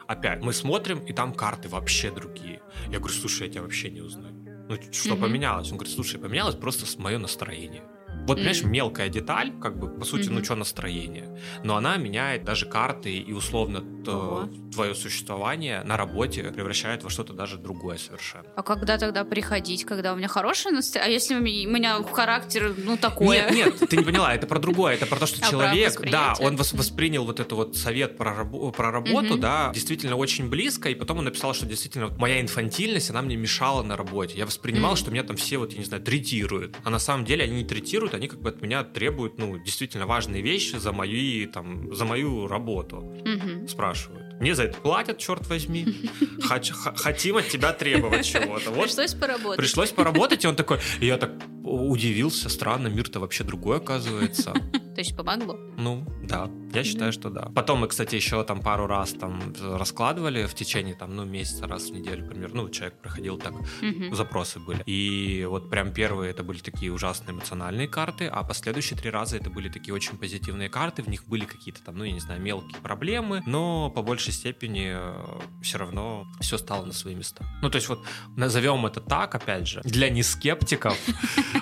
Опять, 0.06 0.42
мы 0.42 0.52
смотрим, 0.52 0.98
и 0.98 1.12
там 1.12 1.32
карты 1.32 1.68
вообще 1.68 2.10
другие. 2.10 2.60
Я 2.90 2.98
говорю, 2.98 3.14
слушай, 3.14 3.46
я 3.46 3.52
тебя 3.52 3.62
вообще 3.62 3.90
не 3.90 4.00
узнаю. 4.00 4.43
Ну, 4.68 4.76
что 4.92 5.14
mm-hmm. 5.14 5.20
поменялось? 5.20 5.70
Он 5.70 5.76
говорит, 5.76 5.94
слушай, 5.94 6.18
поменялось 6.18 6.56
просто 6.56 6.86
мое 7.00 7.18
настроение. 7.18 7.82
Вот, 8.26 8.36
понимаешь, 8.36 8.62
mm-hmm. 8.62 8.68
мелкая 8.68 9.08
деталь, 9.08 9.52
как 9.60 9.78
бы, 9.78 9.88
по 9.88 10.04
сути, 10.04 10.28
mm-hmm. 10.28 10.32
ну 10.32 10.44
что 10.44 10.56
настроение, 10.56 11.38
но 11.62 11.76
она 11.76 11.96
меняет 11.96 12.44
даже 12.44 12.66
карты 12.66 13.12
и 13.12 13.32
условно 13.32 13.82
то, 14.04 14.48
твое 14.72 14.94
существование 14.94 15.82
на 15.84 15.96
работе 15.96 16.42
превращает 16.42 17.02
во 17.04 17.10
что-то 17.10 17.32
даже 17.32 17.58
другое 17.58 17.96
совершенно. 17.98 18.44
А 18.56 18.62
когда 18.62 18.98
тогда 18.98 19.24
приходить, 19.24 19.84
когда 19.84 20.12
у 20.12 20.16
меня 20.16 20.28
хорошее 20.28 20.74
настроение? 20.74 21.08
А 21.08 21.12
если 21.12 21.34
у 21.34 21.40
меня 21.40 22.02
характер, 22.02 22.74
ну, 22.76 22.96
такое? 22.96 23.50
Нет, 23.50 23.80
нет, 23.80 23.88
ты 23.88 23.96
не 23.96 24.04
поняла, 24.04 24.34
это 24.34 24.46
про 24.46 24.58
другое, 24.58 24.94
это 24.94 25.06
про 25.06 25.18
то, 25.18 25.26
что 25.26 25.44
а 25.46 25.50
человек, 25.50 26.00
да, 26.10 26.34
он 26.40 26.56
воспринял 26.56 27.24
вот 27.24 27.40
это 27.40 27.54
вот 27.54 27.76
совет 27.76 28.16
про, 28.16 28.32
рабо- 28.42 28.72
про 28.72 28.90
работу, 28.90 29.36
mm-hmm. 29.36 29.40
да, 29.40 29.70
действительно 29.72 30.16
очень 30.16 30.48
близко, 30.48 30.88
и 30.88 30.94
потом 30.94 31.18
он 31.18 31.24
написал, 31.24 31.54
что 31.54 31.66
действительно 31.66 32.08
вот 32.08 32.18
моя 32.18 32.40
инфантильность, 32.40 33.10
она 33.10 33.22
мне 33.22 33.36
мешала 33.36 33.82
на 33.82 33.96
работе. 33.96 34.36
Я 34.36 34.46
воспринимал, 34.46 34.94
mm-hmm. 34.94 34.96
что 34.96 35.10
меня 35.10 35.22
там 35.22 35.36
все 35.36 35.58
вот, 35.58 35.72
я 35.72 35.78
не 35.78 35.84
знаю, 35.84 36.02
третируют, 36.02 36.76
а 36.84 36.90
на 36.90 36.98
самом 36.98 37.24
деле 37.24 37.44
они 37.44 37.62
не 37.62 37.64
третируют, 37.64 38.13
они 38.16 38.28
как 38.28 38.40
бы 38.40 38.50
от 38.50 38.62
меня 38.62 38.84
требуют, 38.84 39.38
ну, 39.38 39.58
действительно 39.58 40.06
важные 40.06 40.42
вещи 40.42 40.76
за 40.76 40.92
мои, 40.92 41.46
там, 41.46 41.94
за 41.94 42.04
мою 42.04 42.46
работу. 42.46 42.96
Угу. 42.98 43.68
Спрашивают. 43.68 44.40
Мне 44.40 44.54
за 44.54 44.64
это 44.64 44.78
платят, 44.80 45.18
черт 45.18 45.46
возьми. 45.48 45.86
Хотим 46.96 47.36
от 47.36 47.48
тебя 47.48 47.72
требовать 47.72 48.26
чего-то. 48.26 48.70
Вот. 48.70 48.84
Пришлось 48.84 49.14
поработать. 49.14 49.56
Пришлось 49.56 49.90
поработать, 49.90 50.44
и 50.44 50.48
он 50.48 50.56
такой, 50.56 50.78
и 51.00 51.06
я 51.06 51.16
так 51.16 51.30
удивился, 51.64 52.48
странно, 52.48 52.88
мир-то 52.88 53.20
вообще 53.20 53.44
другой 53.44 53.78
оказывается. 53.78 54.52
То 54.94 55.00
есть 55.00 55.16
помогло? 55.16 55.58
Ну, 55.76 56.06
да, 56.22 56.48
я 56.72 56.84
считаю, 56.84 57.12
что 57.12 57.28
да. 57.28 57.50
Потом 57.54 57.80
мы, 57.80 57.88
кстати, 57.88 58.14
еще 58.14 58.42
там 58.44 58.60
пару 58.60 58.86
раз 58.86 59.12
там 59.12 59.40
раскладывали 59.60 60.46
в 60.46 60.54
течение 60.54 60.94
там, 60.94 61.16
ну, 61.16 61.24
месяца, 61.24 61.66
раз 61.66 61.90
в 61.90 61.92
неделю, 61.92 62.24
например. 62.24 62.54
Ну, 62.54 62.68
человек 62.68 63.00
проходил 63.00 63.38
так, 63.38 63.54
запросы 64.12 64.60
были. 64.60 64.82
И 64.86 65.44
вот 65.48 65.68
прям 65.68 65.92
первые 65.92 66.30
это 66.30 66.44
были 66.44 66.58
такие 66.58 66.92
ужасные 66.92 67.34
эмоциональные 67.34 67.88
карты, 67.88 68.26
а 68.26 68.44
последующие 68.44 68.98
три 68.98 69.10
раза 69.10 69.36
это 69.36 69.50
были 69.50 69.68
такие 69.68 69.94
очень 69.94 70.16
позитивные 70.16 70.68
карты, 70.68 71.02
в 71.02 71.08
них 71.08 71.26
были 71.26 71.44
какие-то 71.44 71.82
там, 71.82 71.96
ну, 71.96 72.04
я 72.04 72.12
не 72.12 72.20
знаю, 72.20 72.40
мелкие 72.40 72.80
проблемы, 72.80 73.42
но 73.46 73.90
по 73.90 74.02
большей 74.02 74.32
степени 74.32 74.92
э, 74.94 75.40
все 75.62 75.78
равно 75.78 76.26
все 76.40 76.56
стало 76.56 76.84
на 76.84 76.92
свои 76.92 77.14
места. 77.14 77.44
Ну, 77.62 77.70
то 77.70 77.76
есть 77.76 77.88
вот 77.88 78.04
назовем 78.36 78.86
это 78.86 79.00
так, 79.00 79.34
опять 79.34 79.66
же, 79.66 79.80
для 79.82 80.08
нескептиков, 80.08 80.96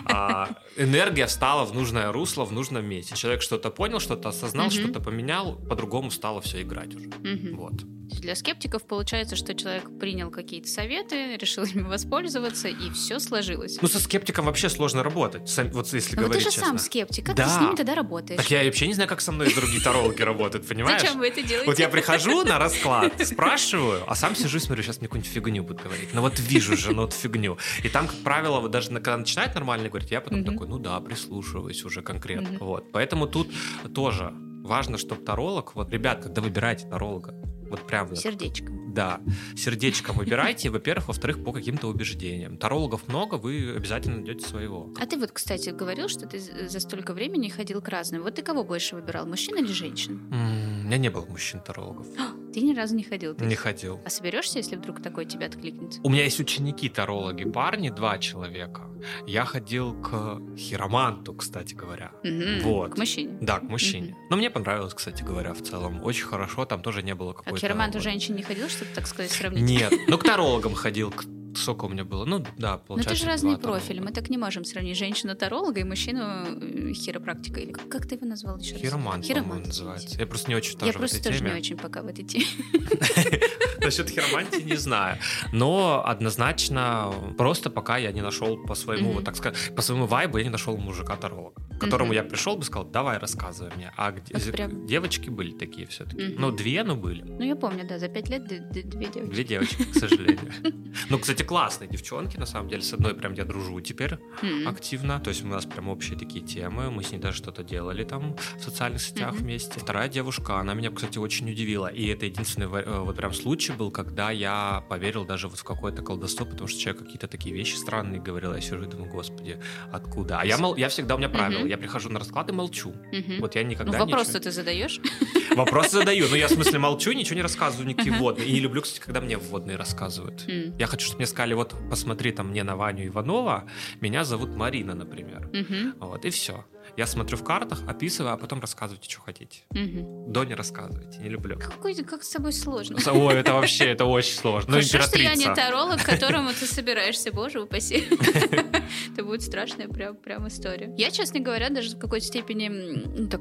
энергия 0.76 1.26
встала 1.26 1.64
в 1.64 1.74
нужное 1.74 2.12
русло 2.12 2.44
в 2.44 2.52
нужном 2.52 2.84
месте 2.84 3.14
человек 3.16 3.42
что-то 3.42 3.70
понял, 3.70 4.00
что-то 4.00 4.30
осознал, 4.30 4.66
mm-hmm. 4.66 4.84
что-то 4.84 5.00
поменял, 5.00 5.56
по-другому 5.56 6.10
стало 6.10 6.40
все 6.40 6.62
играть 6.62 6.94
уже. 6.94 7.08
Mm-hmm. 7.08 7.54
Вот. 7.54 7.74
Для 8.20 8.36
скептиков 8.36 8.86
получается, 8.86 9.36
что 9.36 9.54
человек 9.54 9.84
принял 9.98 10.30
какие-то 10.30 10.68
советы, 10.68 11.36
решил 11.36 11.64
ими 11.64 11.82
воспользоваться, 11.82 12.68
и 12.68 12.90
все 12.90 13.18
сложилось. 13.18 13.78
Ну, 13.80 13.88
со 13.88 13.98
скептиком 13.98 14.44
вообще 14.46 14.68
сложно 14.68 15.02
работать. 15.02 15.50
Вот 15.72 15.92
если 15.92 16.16
Но 16.16 16.22
говорить 16.22 16.44
ты 16.44 16.50
же 16.50 16.54
честно. 16.54 16.68
сам 16.68 16.78
скептик. 16.78 17.26
Как 17.26 17.36
да. 17.36 17.44
ты 17.44 17.50
с 17.50 17.60
ними 17.60 17.74
тогда 17.74 17.94
работаешь? 17.94 18.38
Так 18.38 18.50
я 18.50 18.64
вообще 18.64 18.86
не 18.86 18.94
знаю, 18.94 19.08
как 19.08 19.22
со 19.22 19.32
мной 19.32 19.52
другие 19.54 19.82
тарологи 19.82 20.20
работают, 20.20 20.68
понимаешь? 20.68 21.00
Зачем 21.00 21.18
вы 21.18 21.28
это 21.28 21.42
делаете? 21.42 21.66
Вот 21.66 21.78
я 21.78 21.88
прихожу 21.88 22.44
на 22.44 22.58
расклад, 22.58 23.14
спрашиваю, 23.26 24.02
а 24.06 24.14
сам 24.14 24.36
сижу 24.36 24.58
и 24.58 24.60
смотрю, 24.60 24.82
сейчас 24.82 24.98
мне 24.98 25.08
какую-нибудь 25.08 25.32
фигню 25.32 25.62
будут 25.62 25.82
говорить. 25.82 26.10
Ну 26.12 26.20
вот 26.20 26.38
вижу 26.38 26.76
же, 26.76 26.92
ну 26.92 27.02
вот 27.02 27.14
фигню. 27.14 27.56
И 27.82 27.88
там, 27.88 28.08
как 28.08 28.18
правило, 28.18 28.60
вот 28.60 28.70
даже 28.70 28.90
когда 28.90 29.16
начинает 29.16 29.54
нормально 29.54 29.81
говорить, 29.88 30.10
я 30.10 30.20
потом 30.20 30.44
такой, 30.44 30.68
ну 30.68 30.78
да, 30.78 31.00
прислушиваюсь 31.00 31.84
уже 31.84 32.02
конкретно. 32.02 32.58
Вот. 32.58 32.92
Поэтому 32.92 33.26
тут 33.26 33.48
тоже 33.94 34.32
важно, 34.62 34.98
чтобы 34.98 35.22
таролог, 35.22 35.74
вот, 35.74 35.90
ребят, 35.90 36.22
когда 36.22 36.40
выбираете 36.42 36.88
таролога, 36.88 37.34
вот 37.72 37.86
прям... 37.86 38.14
Сердечком. 38.14 38.94
Да, 38.94 39.20
сердечком 39.56 40.16
выбирайте, 40.16 40.68
во-первых, 40.68 41.08
во-вторых, 41.08 41.42
по 41.42 41.52
каким-то 41.52 41.88
убеждениям. 41.88 42.58
Тарологов 42.58 43.08
много, 43.08 43.36
вы 43.36 43.74
обязательно 43.74 44.16
найдете 44.16 44.46
своего. 44.46 44.92
А 45.00 45.06
ты 45.06 45.18
вот, 45.18 45.32
кстати, 45.32 45.70
говорил, 45.70 46.08
что 46.08 46.26
ты 46.26 46.38
за 46.38 46.80
столько 46.80 47.14
времени 47.14 47.48
ходил 47.48 47.80
к 47.80 47.88
разным. 47.88 48.22
Вот 48.22 48.34
ты 48.34 48.42
кого 48.42 48.64
больше 48.64 48.94
выбирал, 48.94 49.26
мужчин 49.26 49.56
или 49.58 49.72
женщин? 49.72 50.20
у 50.30 50.84
меня 50.86 50.98
не 50.98 51.08
было 51.08 51.24
мужчин-тарологов. 51.24 52.06
Ты 52.52 52.60
ни 52.60 52.74
разу 52.74 52.94
не 52.94 53.02
ходил? 53.02 53.34
Не 53.38 53.54
ходил. 53.54 54.00
А 54.04 54.10
соберешься, 54.10 54.58
если 54.58 54.76
вдруг 54.76 55.02
такой 55.02 55.24
тебя 55.24 55.46
откликнет? 55.46 55.94
У 56.02 56.10
меня 56.10 56.24
есть 56.24 56.38
ученики-тарологи, 56.38 57.44
парни, 57.44 57.88
два 57.88 58.18
человека. 58.18 58.90
Я 59.26 59.44
ходил 59.44 59.94
к 60.00 60.40
хироманту, 60.56 61.34
кстати 61.34 61.74
говоря. 61.74 62.12
Угу, 62.22 62.68
вот. 62.68 62.94
К 62.94 62.98
мужчине? 62.98 63.38
Да, 63.40 63.58
к 63.58 63.62
мужчине. 63.62 64.12
Угу. 64.12 64.16
Но 64.30 64.36
мне 64.36 64.50
понравилось, 64.50 64.94
кстати 64.94 65.22
говоря, 65.22 65.54
в 65.54 65.62
целом. 65.62 66.04
Очень 66.04 66.26
хорошо, 66.26 66.64
там 66.66 66.82
тоже 66.82 67.02
не 67.02 67.14
было 67.14 67.30
а 67.30 67.34
какой-то... 67.34 67.61
К 67.62 67.64
хироманту 67.64 68.00
женщин 68.00 68.34
не 68.34 68.42
ходил, 68.42 68.68
чтобы, 68.68 68.90
так 68.92 69.06
сказать, 69.06 69.30
сравнить? 69.30 69.62
Нет, 69.62 69.92
ну 70.08 70.18
к 70.18 70.24
тарологам 70.24 70.74
ходил, 70.74 71.12
к 71.12 71.26
сколько 71.56 71.86
у 71.86 71.88
меня 71.88 72.04
было? 72.04 72.24
Ну, 72.24 72.44
да, 72.56 72.78
получается. 72.78 73.10
Но 73.10 73.14
это 73.14 73.14
же 73.14 73.26
разные 73.26 73.58
профили. 73.58 74.00
Мы 74.00 74.12
так 74.12 74.30
не 74.30 74.38
можем 74.38 74.64
сравнить 74.64 74.96
женщину-таролога 74.96 75.80
и 75.80 75.84
мужчину 75.84 76.22
э, 76.22 76.92
хиропрактика. 76.92 77.60
Или 77.60 77.72
как, 77.72 78.06
ты 78.06 78.16
его 78.16 78.26
назвал 78.26 78.58
еще 78.58 78.76
Хиромант, 78.76 79.24
Хиромант 79.24 79.66
называется. 79.66 80.18
Я 80.18 80.26
просто 80.26 80.50
не 80.50 80.56
очень 80.56 80.78
тоже 80.78 80.92
Я 80.92 80.98
просто 80.98 81.22
тоже 81.22 81.44
не 81.44 81.52
очень 81.52 81.76
пока 81.76 82.02
в 82.02 82.06
этой 82.06 82.24
теме. 82.24 82.46
Насчет 83.80 84.10
хиромантии 84.10 84.62
не 84.62 84.76
знаю. 84.76 85.18
Но 85.52 86.02
однозначно 86.04 87.12
просто 87.36 87.70
пока 87.70 87.96
я 87.96 88.12
не 88.12 88.20
нашел 88.20 88.56
по 88.64 88.74
своему, 88.74 89.12
вот 89.12 89.24
так 89.24 89.36
сказать, 89.36 89.74
по 89.74 89.82
своему 89.82 90.06
вайбу 90.06 90.38
я 90.38 90.44
не 90.44 90.50
нашел 90.50 90.76
мужика-таролога, 90.76 91.60
к 91.76 91.80
которому 91.80 92.12
я 92.12 92.22
пришел 92.22 92.56
бы 92.56 92.64
сказал, 92.64 92.86
давай 92.88 93.18
рассказывай 93.18 93.72
мне. 93.76 93.92
А 93.96 94.12
девочки 94.12 95.30
были 95.30 95.52
такие 95.52 95.86
все-таки. 95.86 96.34
Ну, 96.38 96.52
две, 96.52 96.84
ну 96.84 96.96
были. 96.96 97.22
Ну, 97.22 97.42
я 97.42 97.56
помню, 97.56 97.86
да, 97.86 97.98
за 97.98 98.08
пять 98.08 98.28
лет 98.28 98.46
две 98.46 99.06
девочки. 99.06 99.32
Две 99.32 99.44
девочки, 99.44 99.84
к 99.84 99.94
сожалению. 99.94 100.52
Ну, 101.08 101.18
кстати, 101.18 101.41
классные 101.44 101.88
девчонки, 101.88 102.36
на 102.36 102.46
самом 102.46 102.68
деле. 102.68 102.82
С 102.82 102.92
одной 102.92 103.14
прям 103.14 103.32
я 103.34 103.44
дружу 103.44 103.80
теперь 103.80 104.18
активно. 104.66 105.20
То 105.20 105.30
есть 105.30 105.44
у 105.44 105.46
нас 105.46 105.64
прям 105.64 105.88
общие 105.88 106.18
такие 106.18 106.44
темы. 106.44 106.90
Мы 106.90 107.02
с 107.02 107.12
ней 107.12 107.18
даже 107.18 107.38
что-то 107.38 107.62
делали 107.62 108.04
там 108.04 108.36
в 108.58 108.62
социальных 108.62 109.02
сетях 109.02 109.34
вместе. 109.34 109.80
Вторая 109.80 110.08
девушка, 110.08 110.58
она 110.58 110.74
меня, 110.74 110.90
кстати, 110.90 111.18
очень 111.18 111.50
удивила. 111.50 111.86
И 111.86 112.06
это 112.06 112.26
единственный 112.26 112.66
э, 112.66 113.00
вот 113.00 113.16
прям 113.16 113.32
случай 113.32 113.72
был, 113.72 113.90
когда 113.90 114.30
я 114.30 114.84
поверил 114.88 115.24
даже 115.24 115.48
вот 115.48 115.58
в 115.58 115.64
какое-то 115.64 116.02
колдовство, 116.02 116.46
потому 116.46 116.68
что 116.68 116.80
человек 116.80 117.02
какие-то 117.02 117.28
такие 117.28 117.54
вещи 117.54 117.74
странные 117.74 118.20
говорил. 118.20 118.54
Я 118.54 118.60
сижу 118.60 118.82
и 118.84 118.86
думаю, 118.86 119.10
господи, 119.10 119.58
откуда? 119.92 120.40
А 120.40 120.46
я, 120.46 120.58
мол, 120.58 120.76
я 120.76 120.88
всегда 120.88 121.14
у 121.14 121.18
меня 121.18 121.28
правило. 121.28 121.66
Я 121.66 121.78
прихожу 121.78 122.08
на 122.08 122.18
расклад 122.18 122.48
и 122.50 122.52
молчу. 122.52 122.94
Вот 123.38 123.54
я 123.54 123.62
никогда 123.62 123.98
ну, 123.98 124.04
вопрос-то 124.04 124.40
ты 124.40 124.50
задаешь? 124.50 125.00
Вопрос 125.56 125.90
задаю. 125.90 126.28
Ну, 126.28 126.36
я 126.36 126.48
в 126.48 126.50
смысле 126.50 126.78
молчу, 126.78 127.12
ничего 127.12 127.36
не 127.36 127.42
рассказываю, 127.42 127.86
никакие 127.86 128.16
вводные. 128.16 128.48
И 128.48 128.52
не 128.52 128.60
люблю, 128.60 128.80
кстати, 128.80 129.04
когда 129.04 129.20
мне 129.20 129.36
вводные 129.36 129.76
рассказывают. 129.76 130.44
Я 130.78 130.86
хочу, 130.86 131.06
чтобы 131.06 131.18
мне 131.18 131.26
сказали, 131.32 131.54
вот 131.54 131.74
посмотри 131.90 132.32
там 132.32 132.48
мне 132.48 132.62
на 132.62 132.76
Ваню 132.76 133.06
Иванова, 133.06 133.64
меня 134.00 134.24
зовут 134.24 134.50
Марина, 134.56 134.94
например. 134.94 135.50
Вот, 135.98 136.24
и 136.24 136.30
все. 136.30 136.64
Я 136.96 137.06
смотрю 137.06 137.36
в 137.36 137.44
картах, 137.44 137.82
описываю, 137.88 138.34
а 138.34 138.36
потом 138.36 138.60
рассказывайте, 138.60 139.08
что 139.08 139.20
хотите. 139.22 139.60
Мгм. 139.70 140.32
До 140.32 140.44
не 140.44 140.54
рассказывайте, 140.54 141.18
не 141.18 141.28
люблю. 141.28 141.58
Какой, 141.58 141.94
как 141.94 142.22
с 142.22 142.30
тобой 142.30 142.52
сложно. 142.52 142.98
Ой, 143.12 143.34
это 143.34 143.54
вообще, 143.54 143.86
это 143.86 144.04
очень 144.04 144.34
сложно. 144.34 144.76
Ну, 144.76 144.82
Хорошо, 144.82 145.08
что 145.08 145.18
я 145.18 145.34
не 145.34 145.54
таролог, 145.54 146.02
к 146.02 146.06
которому 146.06 146.50
ты 146.50 146.66
собираешься, 146.66 147.32
боже 147.32 147.60
упаси. 147.60 148.04
Это 149.12 149.24
будет 149.24 149.42
страшная 149.42 149.88
прям, 149.88 150.16
прям 150.16 150.48
история. 150.48 150.92
Я, 150.96 151.10
честно 151.10 151.40
говоря, 151.40 151.70
даже 151.70 151.96
в 151.96 151.98
какой-то 151.98 152.26
степени, 152.26 152.68
ну, 152.68 153.28
так, 153.28 153.40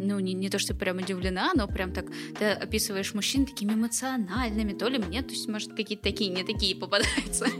ну, 0.00 0.18
не, 0.18 0.32
не 0.32 0.48
то, 0.48 0.58
что 0.58 0.74
прям 0.74 0.98
удивлена, 0.98 1.52
но 1.54 1.68
прям 1.68 1.92
так, 1.92 2.06
ты 2.38 2.46
описываешь 2.46 3.14
мужчин 3.14 3.46
такими 3.46 3.72
эмоциональными, 3.72 4.72
то 4.72 4.88
ли 4.88 4.98
мне, 4.98 5.22
то 5.22 5.30
есть, 5.30 5.48
может, 5.48 5.74
какие-то 5.74 6.04
такие, 6.04 6.30
не 6.30 6.44
такие 6.44 6.74
попадаются. 6.74 7.46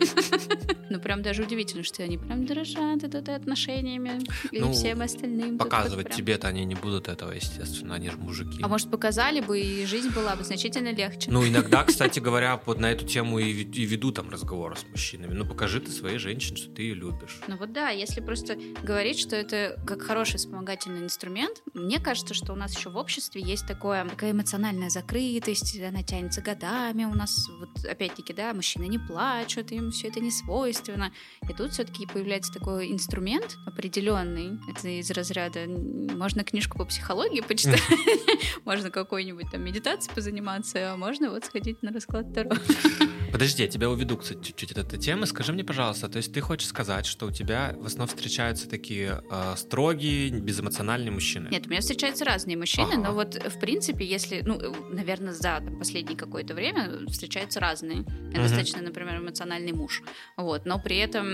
Ну, 0.91 0.99
прям 0.99 1.23
даже 1.23 1.45
удивительно, 1.45 1.85
что 1.85 2.03
они 2.03 2.19
прям 2.19 2.47
дрожат 2.47 3.05
от 3.05 3.15
этой 3.15 3.37
отношениями 3.37 4.23
и 4.51 4.59
Ну, 4.59 4.73
всем 4.73 5.03
остальным. 5.03 5.57
Показывать 5.57 6.11
тебе-то 6.11 6.49
они 6.49 6.65
не 6.65 6.75
будут 6.75 7.07
этого, 7.07 7.31
естественно, 7.31 7.95
они 7.95 8.11
же 8.11 8.17
мужики. 8.17 8.59
А 8.61 8.67
может, 8.67 8.91
показали 8.91 9.41
бы, 9.41 9.61
и 9.61 9.87
жизнь 9.87 10.11
была 10.11 10.35
бы 10.35 10.43
значительно 10.43 10.93
легче. 10.93 11.31
Ну, 11.31 11.47
иногда, 11.47 11.85
кстати 11.87 12.19
говоря, 12.19 12.61
вот 12.67 12.81
на 12.81 12.91
эту 12.91 13.07
тему 13.07 13.39
и 13.39 13.53
веду 13.53 14.11
там 14.11 14.31
разговоры 14.31 14.75
с 14.75 14.85
мужчинами. 14.91 15.33
Ну, 15.33 15.47
покажи 15.47 15.81
ты 15.81 15.93
своей 15.93 16.19
женщине, 16.19 16.57
что 16.57 16.71
ты 16.71 16.83
ее 16.83 16.95
любишь. 16.95 17.41
Ну 17.47 17.57
вот 17.57 17.73
да, 17.73 17.91
если 17.91 18.21
просто 18.21 18.59
говорить, 18.83 19.21
что 19.21 19.37
это 19.37 19.81
как 19.87 20.03
хороший 20.03 20.39
вспомогательный 20.39 21.05
инструмент, 21.05 21.63
мне 21.73 22.01
кажется, 22.01 22.30
что 22.35 22.53
у 22.53 22.57
нас 22.57 22.77
еще 22.77 22.91
в 22.91 22.97
обществе 22.97 23.41
есть 23.43 23.67
такое, 23.67 24.05
такая 24.05 24.33
эмоциональная 24.33 24.91
закрытость, 24.91 25.79
она 25.81 26.03
тянется 26.03 26.41
годами, 26.41 27.05
у 27.05 27.15
нас 27.15 27.49
вот 27.59 27.85
опять-таки, 27.85 28.33
да, 28.33 28.53
мужчины 28.55 28.85
не 28.85 28.99
плачут, 28.99 29.73
им 29.73 29.91
все 29.91 30.09
это 30.09 30.21
не 30.21 30.31
свойственно. 30.31 31.13
И 31.49 31.53
тут 31.53 31.73
все-таки 31.73 32.07
появляется 32.07 32.53
такой 32.53 32.93
инструмент 32.93 33.57
определенный, 33.67 34.59
это 34.71 34.89
из 34.89 35.11
разряда, 35.11 35.67
можно 35.67 36.45
книжку 36.45 36.79
по 36.79 36.85
психологии 36.85 37.41
почитать, 37.41 37.83
можно 38.65 38.91
какой-нибудь 38.91 39.51
там 39.51 39.63
медитацией 39.63 40.15
позаниматься, 40.15 40.93
а 40.93 40.97
можно 40.97 41.31
вот 41.31 41.45
сходить 41.45 41.83
на 41.83 41.93
расклад 41.93 42.33
Таро. 42.35 42.51
Подожди, 43.33 43.63
я 43.63 43.69
тебя 43.69 43.89
уведу, 43.91 44.17
кстати, 44.17 44.43
чуть-чуть 44.43 44.73
от 44.73 44.79
этой 44.79 44.99
темы. 44.99 45.27
Скажи 45.27 45.53
мне, 45.53 45.65
пожалуйста, 45.65 46.09
то 46.09 46.17
есть 46.19 46.33
ты 46.33 46.41
хочешь 46.41 46.69
сказать, 46.69 47.07
что 47.07 47.27
у 47.27 47.31
тебя 47.31 47.75
в 47.79 47.87
основном 47.87 48.09
встречаются 48.09 48.69
такие 48.69 49.23
э, 49.31 49.55
строгие, 49.57 50.31
безэмоциональные 50.31 51.11
мужчины? 51.13 51.49
Нет, 51.51 51.67
у 51.67 51.71
меня 51.71 51.81
встречаются 51.81 52.25
разные 52.25 52.57
мужчины, 52.57 52.93
Ага. 52.95 53.03
но 53.03 53.13
вот 53.15 53.35
в 53.35 53.59
принципе, 53.61 54.05
если, 54.05 54.43
ну, 54.45 54.59
наверное, 54.91 55.33
за 55.33 55.61
там, 55.65 55.79
последнее 55.79 56.17
какое-то 56.17 56.55
время 56.55 57.07
встречаются 57.09 57.61
разные. 57.61 58.05
Мгм. 58.31 58.43
достаточно, 58.43 58.81
например, 58.83 59.19
эмоциональный 59.19 59.73
муж. 59.73 60.03
Вот, 60.37 60.65
но 60.65 60.79
при 60.79 60.99
этом, 60.99 61.27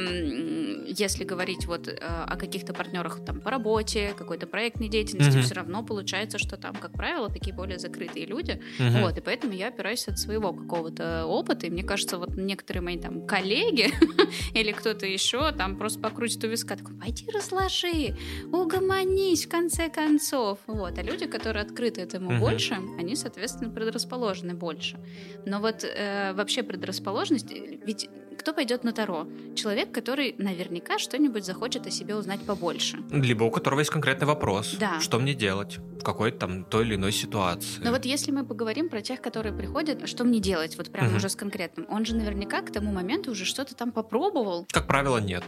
если 0.86 1.24
говорить 1.24 1.66
вот 1.66 1.88
э, 1.88 1.94
о 2.00 2.36
каких-то 2.36 2.72
партнерах 2.72 3.24
там 3.24 3.40
по 3.40 3.50
работе, 3.50 4.14
какой-то 4.16 4.46
проектной 4.46 4.88
деятельности, 4.88 5.30
Мгм. 5.36 5.42
все 5.42 5.54
равно 5.54 5.82
получается, 5.82 6.38
что 6.38 6.56
там, 6.56 6.74
как 6.76 6.92
правило, 6.92 7.28
такие 7.28 7.54
более 7.54 7.78
закрытые 7.78 8.26
люди. 8.26 8.60
Мгм. 8.78 9.02
Вот, 9.02 9.18
и 9.18 9.20
поэтому 9.20 9.52
я 9.52 9.68
опираюсь 9.68 10.08
от 10.08 10.18
своего 10.18 10.52
какого-то 10.52 11.26
опыта, 11.26 11.66
и 11.66 11.70
мне 11.70 11.82
кажется, 11.86 12.18
вот 12.18 12.36
некоторые 12.36 12.82
мои 12.82 12.98
там 12.98 13.26
коллеги 13.26 13.90
или 14.54 14.72
кто-то 14.72 15.06
еще 15.06 15.52
там 15.52 15.76
просто 15.76 16.00
покрутит 16.00 16.44
у 16.44 16.48
виска, 16.48 16.76
такой, 16.76 16.94
пойди 16.96 17.26
разложи, 17.32 18.14
угомонись 18.52 19.46
в 19.46 19.48
конце 19.48 19.88
концов. 19.88 20.58
Вот, 20.66 20.98
а 20.98 21.02
люди, 21.02 21.26
которые 21.26 21.62
открыты 21.62 22.00
этому 22.02 22.30
Мгм. 22.30 22.40
больше, 22.40 22.74
они, 22.98 23.16
соответственно, 23.16 23.70
предрасположены 23.70 24.54
больше. 24.54 24.98
Но 25.44 25.60
вот 25.60 25.84
э, 25.84 26.32
вообще 26.34 26.62
предрасположенность, 26.62 27.50
ведь 27.50 28.08
кто 28.38 28.52
пойдет 28.52 28.84
на 28.84 28.92
Таро? 28.92 29.26
Человек, 29.54 29.92
который 29.92 30.34
наверняка 30.38 30.98
что-нибудь 30.98 31.44
захочет 31.44 31.86
о 31.86 31.90
себе 31.90 32.14
узнать 32.14 32.40
побольше. 32.40 32.98
Либо 33.10 33.44
у 33.44 33.50
которого 33.50 33.80
есть 33.80 33.90
конкретный 33.90 34.26
вопрос. 34.26 34.76
Да. 34.78 35.00
Что 35.00 35.18
мне 35.18 35.34
делать 35.34 35.78
в 35.78 36.02
какой-то 36.02 36.38
там 36.38 36.64
той 36.64 36.84
или 36.84 36.94
иной 36.96 37.12
ситуации? 37.12 37.80
Но 37.82 37.90
вот 37.90 38.04
если 38.04 38.30
мы 38.30 38.44
поговорим 38.44 38.88
про 38.88 39.00
тех, 39.02 39.20
которые 39.20 39.52
приходят, 39.54 40.08
что 40.08 40.24
мне 40.24 40.40
делать, 40.40 40.76
вот 40.76 40.90
прям 40.90 41.06
Мгм. 41.06 41.16
уже 41.16 41.28
с 41.28 41.36
конкретным, 41.36 41.86
он 41.88 42.04
же 42.04 42.14
наверняка 42.14 42.62
к 42.62 42.70
тому 42.72 42.92
моменту 42.92 43.30
уже 43.32 43.44
что-то 43.44 43.74
там 43.74 43.92
попробовал. 43.92 44.66
Как 44.70 44.86
правило, 44.86 45.18
нет. 45.18 45.44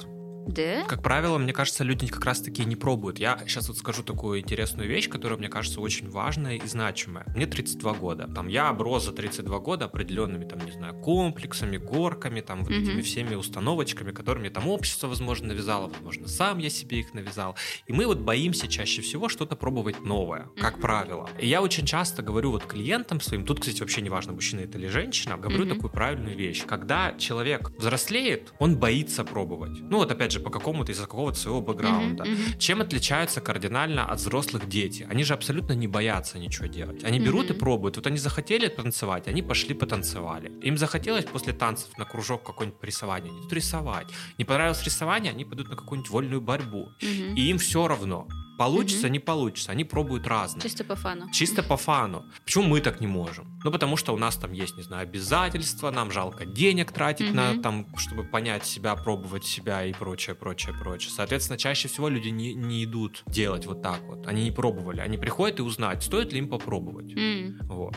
Да? 0.49 0.85
Как 0.85 1.03
правило, 1.03 1.39
мне 1.39 1.53
кажется, 1.53 1.85
люди 1.85 2.07
как 2.07 2.25
раз-таки 2.25 2.65
не 2.65 2.75
пробуют. 2.75 3.19
Я 3.19 3.39
сейчас 3.47 3.69
вот 3.69 3.77
скажу 3.79 4.03
такую 4.03 4.41
интересную 4.41 4.89
вещь, 4.89 5.09
которая, 5.09 5.39
мне 5.39 5.49
кажется, 5.49 5.81
очень 5.81 6.09
важная 6.11 6.57
и 6.57 6.67
значимая. 6.67 7.25
Мне 7.37 7.47
32 7.47 7.93
года. 7.95 8.29
Там 8.35 8.49
я 8.49 8.69
оброс 8.71 9.05
за 9.05 9.13
32 9.13 9.59
года 9.59 9.85
определенными, 9.85 10.45
там, 10.45 10.59
не 10.65 10.73
знаю, 10.73 10.95
комплексами, 10.95 11.77
горками, 11.77 12.41
там, 12.41 12.65
вот 12.65 12.71
этими 12.73 13.03
всеми 13.03 13.35
установочками, 13.35 14.11
которыми 14.13 14.49
там 14.49 14.69
общество, 14.69 15.07
возможно, 15.09 15.49
навязало, 15.49 15.89
возможно, 15.89 16.27
сам 16.29 16.59
я 16.59 16.71
себе 16.71 17.01
их 17.01 17.15
навязал. 17.15 17.55
И 17.87 17.93
мы 17.93 18.07
вот 18.07 18.19
боимся 18.19 18.69
чаще 18.69 19.03
всего 19.03 19.29
что-то 19.29 19.55
пробовать 19.57 20.01
новое, 20.05 20.49
как 20.59 20.75
Мгм. 20.75 20.81
правило. 20.83 21.31
И 21.39 21.47
я 21.47 21.61
очень 21.63 21.85
часто 21.87 22.23
говорю 22.23 22.51
вот 22.53 22.65
клиентам 22.65 23.21
своим, 23.21 23.45
тут, 23.45 23.61
кстати, 23.61 23.81
вообще 23.81 24.01
не 24.01 24.09
важно, 24.11 24.33
мужчина 24.33 24.61
это 24.61 24.79
или 24.79 24.89
женщина, 24.89 25.37
говорю 25.37 25.65
Мгм. 25.67 25.75
такую 25.75 25.91
правильную 25.93 26.37
вещь. 26.37 26.65
Когда 26.67 27.13
человек 27.19 27.71
взрослеет, 27.79 28.53
он 28.59 28.77
боится 28.79 29.25
пробовать. 29.25 29.79
Ну 29.81 29.99
вот 29.99 30.11
опять 30.11 30.33
же, 30.33 30.38
по 30.39 30.51
какому-то 30.51 30.93
из-за 30.93 31.03
какого-то 31.03 31.39
своего 31.39 31.61
бэкграунда. 31.61 32.25
Мгм, 32.25 32.33
мгм. 32.35 32.59
Чем 32.59 32.81
отличаются 32.81 33.41
кардинально 33.41 34.05
от 34.05 34.19
взрослых 34.21 34.69
дети? 34.69 35.07
Они 35.11 35.25
же 35.25 35.35
абсолютно 35.35 35.73
не 35.75 35.87
боятся 35.89 36.39
ничего 36.39 36.67
делать. 36.67 37.05
Они 37.05 37.19
берут 37.19 37.47
Мгм. 37.51 37.57
и 37.57 37.59
пробуют. 37.59 37.97
Вот 37.97 38.07
они 38.07 38.19
захотели 38.19 38.69
танцевать, 38.69 39.29
они 39.29 39.43
пошли 39.43 39.75
потанцевали. 39.75 40.51
Им 40.63 40.77
захотелось 40.79 41.25
после 41.25 41.53
танцев 41.53 41.97
на 41.99 42.05
кружок 42.05 42.45
какой-нибудь 42.45 42.83
рисования, 42.83 43.31
они 43.31 43.49
рисовать. 43.51 44.09
Не 44.39 44.45
понравилось 44.45 44.83
рисование, 44.85 45.33
они 45.33 45.45
пойдут 45.45 45.69
на 45.71 45.77
какую-нибудь 45.77 46.11
вольную 46.11 46.41
борьбу. 46.41 46.91
Мгм. 47.03 47.35
И 47.37 47.41
им 47.51 47.59
все 47.59 47.87
равно. 47.89 48.27
Получится, 48.59 49.07
Мгм. 49.07 49.13
не 49.13 49.19
получится. 49.21 49.73
Они 49.73 49.85
пробуют 49.85 50.27
разное. 50.27 50.61
Чисто 50.61 50.85
по 50.85 50.97
фану. 50.97 51.31
Чисто 51.33 51.63
по 51.63 51.77
фану. 51.77 52.25
Почему 52.45 52.65
мы 52.65 52.81
так 52.81 53.01
не 53.01 53.07
можем? 53.07 53.47
Ну, 53.65 53.71
потому 53.71 53.97
что 53.97 54.13
у 54.13 54.19
нас 54.19 54.37
там 54.37 54.53
есть, 54.53 54.77
не 54.77 54.83
знаю, 54.83 55.05
обязательства, 55.05 55.91
нам 55.91 56.11
жалко 56.11 56.45
денег 56.45 56.93
тратить 56.93 57.33
на 57.33 57.53
Мгм. 57.53 57.63
там, 57.63 57.87
чтобы 57.97 58.25
понять 58.25 58.67
себя, 58.67 58.95
пробовать 58.97 59.45
себя 59.47 59.85
и 59.85 59.93
прочее, 59.93 60.35
прочее, 60.35 60.75
прочее. 60.75 61.11
Соответственно, 61.15 61.57
чаще 61.57 61.89
всего 61.89 62.09
люди 62.09 62.29
не, 62.29 62.53
не 62.55 62.85
идут 62.85 63.23
делать 63.29 63.65
вот 63.67 63.81
так 63.83 64.03
вот. 64.03 64.27
Они 64.27 64.43
не 64.45 64.51
пробовали. 64.51 65.01
Они 65.01 65.17
приходят 65.17 65.61
и 65.61 65.63
узнать, 65.63 66.03
стоит 66.03 66.33
ли 66.33 66.39
им 66.41 66.49
попробовать. 66.49 67.13
М. 67.17 67.59
Вот. 67.63 67.95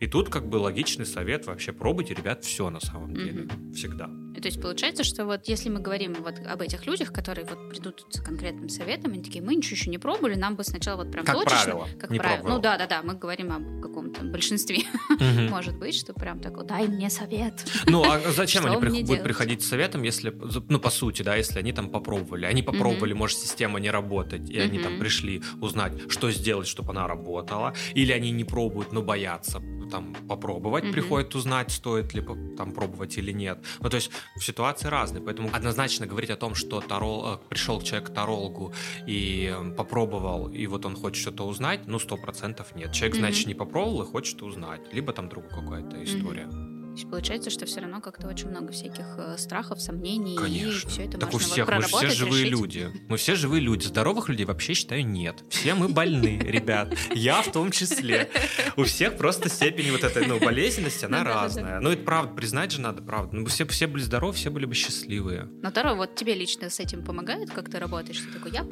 И 0.00 0.06
тут 0.06 0.28
как 0.28 0.48
бы 0.48 0.56
логичный 0.56 1.06
совет 1.06 1.46
вообще 1.46 1.72
пробуйте, 1.72 2.14
ребят, 2.14 2.44
все 2.44 2.70
на 2.70 2.80
самом 2.80 3.14
деле. 3.14 3.48
Всегда. 3.74 4.08
То 4.40 4.48
есть 4.48 4.60
получается, 4.60 5.04
что 5.04 5.24
вот 5.24 5.46
если 5.46 5.68
мы 5.68 5.80
говорим 5.80 6.14
вот 6.14 6.34
об 6.46 6.60
этих 6.60 6.86
людях, 6.86 7.12
которые 7.12 7.46
вот 7.46 7.70
придут 7.70 8.04
с 8.10 8.20
конкретным 8.20 8.68
советом, 8.68 9.12
они 9.12 9.22
такие, 9.22 9.42
мы 9.42 9.54
ничего 9.54 9.74
еще 9.74 9.90
не 9.90 9.98
пробовали, 9.98 10.34
нам 10.34 10.56
бы 10.56 10.64
сначала 10.64 11.02
вот 11.02 11.12
прям 11.12 11.24
Как 11.24 11.36
точечно, 11.36 11.64
правило, 11.64 11.88
как 11.98 12.10
не 12.10 12.18
правило. 12.18 12.36
пробовал. 12.38 12.56
Ну 12.56 12.62
да, 12.62 12.76
да, 12.78 12.86
да, 12.86 13.02
мы 13.02 13.14
говорим 13.14 13.52
о 13.52 13.82
каком-то 13.82 14.24
большинстве. 14.24 14.82
Мгм. 15.08 15.46
Может 15.50 15.78
быть, 15.78 15.94
что 15.94 16.12
прям 16.12 16.40
такой, 16.40 16.66
дай 16.66 16.86
мне 16.88 17.10
совет. 17.10 17.64
Ну, 17.86 18.02
а 18.04 18.20
зачем 18.30 18.66
они 18.66 18.76
мне 18.76 19.04
будут 19.04 19.22
приходить 19.22 19.62
с 19.62 19.68
советом, 19.68 20.02
если, 20.02 20.34
ну, 20.68 20.78
по 20.78 20.90
сути, 20.90 21.22
да, 21.22 21.36
если 21.36 21.58
они 21.58 21.72
там 21.72 21.88
попробовали. 21.90 22.46
Они 22.46 22.62
попробовали, 22.62 23.12
может, 23.12 23.38
система 23.38 23.80
не 23.80 23.90
работает, 23.90 24.50
и 24.50 24.58
они 24.58 24.78
там 24.78 24.98
пришли 24.98 25.42
узнать, 25.60 26.10
что 26.10 26.30
сделать, 26.30 26.66
чтобы 26.66 26.90
она 26.90 27.06
работала. 27.06 27.74
Или 27.94 28.12
они 28.12 28.30
не 28.30 28.44
пробуют, 28.44 28.92
но 28.92 29.02
боятся 29.02 29.62
там 29.90 30.14
попробовать, 30.28 30.84
Мгм. 30.84 30.92
приходят 30.92 31.34
узнать, 31.34 31.70
стоит 31.70 32.14
ли 32.14 32.22
там 32.56 32.72
пробовать 32.72 33.18
или 33.18 33.32
нет. 33.32 33.58
Ну, 33.80 33.90
то 33.90 33.96
есть 33.96 34.10
ситуации 34.40 34.88
разные, 34.88 35.22
поэтому 35.22 35.50
однозначно 35.52 36.06
говорить 36.06 36.30
о 36.30 36.36
том, 36.36 36.54
что 36.54 36.80
тарол, 36.80 37.34
э, 37.34 37.38
пришел 37.48 37.80
человек 37.82 38.10
к 38.10 38.14
тарологу 38.14 38.72
и 39.06 39.52
э, 39.54 39.70
попробовал, 39.76 40.48
и 40.48 40.66
вот 40.66 40.84
он 40.86 40.96
хочет 40.96 41.20
что-то 41.22 41.46
узнать, 41.46 41.86
ну, 41.86 41.98
сто 41.98 42.16
процентов 42.16 42.74
нет. 42.74 42.92
Человек, 42.92 43.14
Мгм. 43.16 43.24
значит, 43.26 43.46
не 43.46 43.54
попробовал 43.54 44.02
и 44.02 44.06
хочет 44.06 44.42
узнать. 44.42 44.80
Либо 44.92 45.12
там 45.12 45.28
другая 45.28 45.50
какая-то 45.50 46.02
история. 46.04 46.48
То 46.94 46.98
есть 46.98 47.10
получается, 47.10 47.50
что 47.50 47.66
все 47.66 47.80
равно 47.80 48.00
как-то 48.00 48.28
очень 48.28 48.50
много 48.50 48.70
всяких 48.70 49.04
э, 49.18 49.34
страхов, 49.36 49.82
сомнений, 49.82 50.36
Конечно. 50.36 50.86
и 50.86 50.90
все 50.92 51.02
это 51.02 51.18
так 51.18 51.30
у 51.30 51.32
можно 51.32 51.48
всех, 51.48 51.66
вот 51.66 51.74
мы 51.74 51.82
все 51.82 52.08
живые 52.10 52.44
решить. 52.44 52.52
люди. 52.52 52.92
Мы 53.08 53.16
все 53.16 53.34
живые 53.34 53.60
люди. 53.60 53.84
Здоровых 53.84 54.28
людей 54.28 54.46
вообще 54.46 54.74
считаю 54.74 55.04
нет. 55.04 55.42
Все 55.50 55.74
мы 55.74 55.88
больны, 55.88 56.38
ребят. 56.44 56.94
Я 57.12 57.42
в 57.42 57.50
том 57.50 57.72
числе. 57.72 58.30
У 58.76 58.84
всех 58.84 59.18
просто 59.18 59.48
степень 59.48 59.90
вот 59.90 60.04
этой 60.04 60.24
ну, 60.24 60.38
болезненности, 60.38 61.04
она 61.04 61.18
Ну 61.18 61.24
разная. 61.24 61.80
Ну, 61.80 61.90
это 61.90 62.04
правда, 62.04 62.32
признать 62.32 62.70
же 62.70 62.80
надо, 62.80 63.02
правда. 63.02 63.34
Ну, 63.38 63.46
все, 63.46 63.66
все 63.66 63.88
были 63.88 64.02
здоровы, 64.02 64.32
все 64.34 64.50
были 64.50 64.64
бы 64.64 64.76
счастливые. 64.76 65.48
Но 65.62 65.72
Таро, 65.72 65.96
вот 65.96 66.14
тебе 66.14 66.36
лично 66.36 66.70
с 66.70 66.78
этим 66.78 67.04
помогает, 67.04 67.50
как 67.50 67.68
ты 67.70 67.80
работаешь? 67.80 68.20
Ты 68.20 68.38
такой, 68.38 68.52
я. 68.52 68.64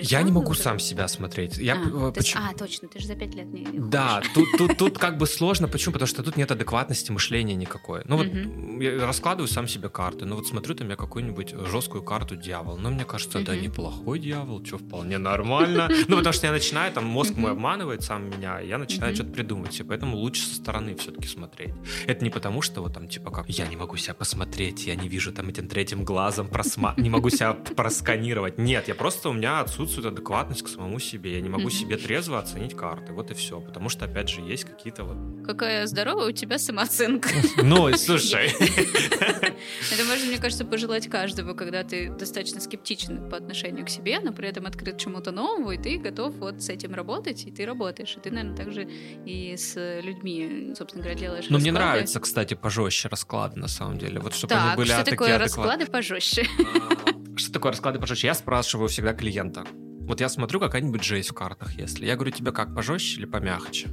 Я 0.00 0.22
не 0.22 0.32
могу 0.32 0.48
ну, 0.48 0.54
сам 0.54 0.78
себя 0.78 1.08
смотреть. 1.08 1.58
Я, 1.58 1.74
А, 1.74 1.78
есть- 1.78 2.14
почему- 2.14 2.42
а, 2.42 2.54
точно, 2.54 2.88
ты 2.88 3.00
же 3.00 3.06
за 3.06 3.16
пять 3.16 3.34
лет 3.34 3.48
не 3.48 3.66
Да, 3.78 4.22
тут, 4.32 4.48
тут, 4.56 4.78
тут 4.78 4.98
как 4.98 5.18
бы 5.18 5.26
сложно. 5.26 5.68
Почему? 5.68 5.92
Потому 5.92 6.06
что 6.06 6.22
тут 6.22 6.38
нет 6.38 6.50
адекватности 6.50 7.10
мышления 7.10 7.65
никакой. 7.66 8.02
Ну 8.04 8.16
вот 8.16 8.82
я 8.82 9.06
раскладываю 9.06 9.48
сам 9.48 9.68
себе 9.68 9.88
карты. 9.88 10.24
Ну 10.24 10.36
вот 10.36 10.46
смотрю 10.46 10.74
там 10.74 10.88
я 10.88 10.96
какую-нибудь 10.96 11.54
жесткую 11.66 12.02
карту 12.02 12.36
дьявол. 12.36 12.76
Ну 12.76 12.90
мне 12.90 13.04
кажется, 13.04 13.40
да 13.40 13.56
неплохой 13.56 14.18
дьявол, 14.18 14.64
что 14.64 14.78
вполне 14.78 15.18
нормально. 15.18 15.88
Ну 16.08 16.16
потому 16.18 16.32
что 16.32 16.46
я 16.46 16.52
начинаю, 16.52 16.92
там 16.92 17.04
мозг 17.04 17.34
мой 17.36 17.52
обманывает 17.52 18.02
сам 18.02 18.30
меня, 18.30 18.60
я 18.60 18.78
начинаю 18.78 19.14
что-то 19.14 19.30
придумывать. 19.30 19.78
И 19.80 19.82
поэтому 19.82 20.16
лучше 20.16 20.42
со 20.42 20.54
стороны 20.54 20.94
все-таки 20.94 21.26
смотреть. 21.26 21.74
Это 22.06 22.22
не 22.22 22.30
потому, 22.30 22.62
что 22.62 22.80
вот 22.80 22.94
там 22.94 23.08
типа 23.08 23.30
как 23.30 23.48
я 23.48 23.66
не 23.66 23.76
могу 23.76 23.96
себя 23.96 24.14
посмотреть, 24.14 24.86
я 24.86 24.94
не 24.94 25.08
вижу 25.08 25.32
там 25.32 25.48
этим 25.48 25.68
третьим 25.68 26.04
глазом 26.04 26.48
просма... 26.48 26.94
не 26.96 27.10
могу 27.10 27.30
себя 27.30 27.54
просканировать. 27.54 28.58
Нет, 28.58 28.88
я 28.88 28.94
просто 28.94 29.28
у 29.30 29.32
меня 29.32 29.60
отсутствует 29.60 30.06
адекватность 30.06 30.62
к 30.62 30.68
самому 30.68 30.98
себе. 30.98 31.34
Я 31.34 31.40
не 31.40 31.48
могу 31.48 31.70
себе 31.70 31.96
трезво 31.96 32.38
оценить 32.38 32.74
карты. 32.74 33.12
Вот 33.12 33.30
и 33.30 33.34
все. 33.34 33.60
Потому 33.60 33.88
что, 33.88 34.04
опять 34.04 34.28
же, 34.28 34.40
есть 34.40 34.64
какие-то 34.64 35.04
вот... 35.04 35.46
Какая 35.46 35.86
здоровая 35.86 36.28
у 36.28 36.32
тебя 36.32 36.58
самооценка. 36.58 37.28
Ну, 37.56 37.92
слушай. 37.96 38.48
Это 39.92 40.04
можно, 40.04 40.26
мне 40.26 40.38
кажется, 40.38 40.64
пожелать 40.64 41.08
каждому, 41.08 41.54
когда 41.54 41.84
ты 41.84 42.10
достаточно 42.10 42.60
скептичен 42.60 43.28
по 43.28 43.36
отношению 43.36 43.84
к 43.86 43.88
себе, 43.88 44.20
но 44.20 44.32
при 44.32 44.48
этом 44.48 44.66
открыт 44.66 44.98
чему-то 44.98 45.32
новому, 45.32 45.72
и 45.72 45.78
ты 45.78 45.98
готов 45.98 46.34
вот 46.36 46.62
с 46.62 46.68
этим 46.68 46.94
работать, 46.94 47.44
и 47.44 47.50
ты 47.50 47.64
работаешь. 47.64 48.14
И 48.16 48.20
ты, 48.20 48.30
наверное, 48.30 48.56
также 48.56 48.88
и 49.24 49.56
с 49.56 50.00
людьми, 50.02 50.72
собственно 50.76 51.02
говоря, 51.02 51.18
делаешь 51.18 51.46
Ну, 51.48 51.58
мне 51.58 51.72
нравится, 51.72 52.20
кстати, 52.20 52.54
пожестче 52.54 53.08
расклады, 53.08 53.58
на 53.58 53.68
самом 53.68 53.98
деле. 53.98 54.20
Вот 54.20 54.34
чтобы 54.34 54.54
они 54.54 54.76
были 54.76 54.88
что 54.88 55.04
такое 55.04 55.38
расклады 55.38 55.86
пожестче? 55.86 56.46
А, 56.58 57.38
что 57.38 57.52
такое 57.52 57.72
расклады 57.72 57.98
пожестче? 57.98 58.28
Я 58.28 58.34
спрашиваю 58.34 58.88
всегда 58.88 59.12
клиента. 59.12 59.64
Вот 60.06 60.20
я 60.20 60.28
смотрю, 60.28 60.60
какая-нибудь 60.60 61.02
жесть 61.02 61.30
в 61.30 61.34
картах, 61.34 61.74
если. 61.74 62.06
Я 62.06 62.14
говорю, 62.14 62.30
тебе 62.30 62.52
как, 62.52 62.74
пожестче 62.74 63.18
или 63.18 63.26
помягче? 63.26 63.88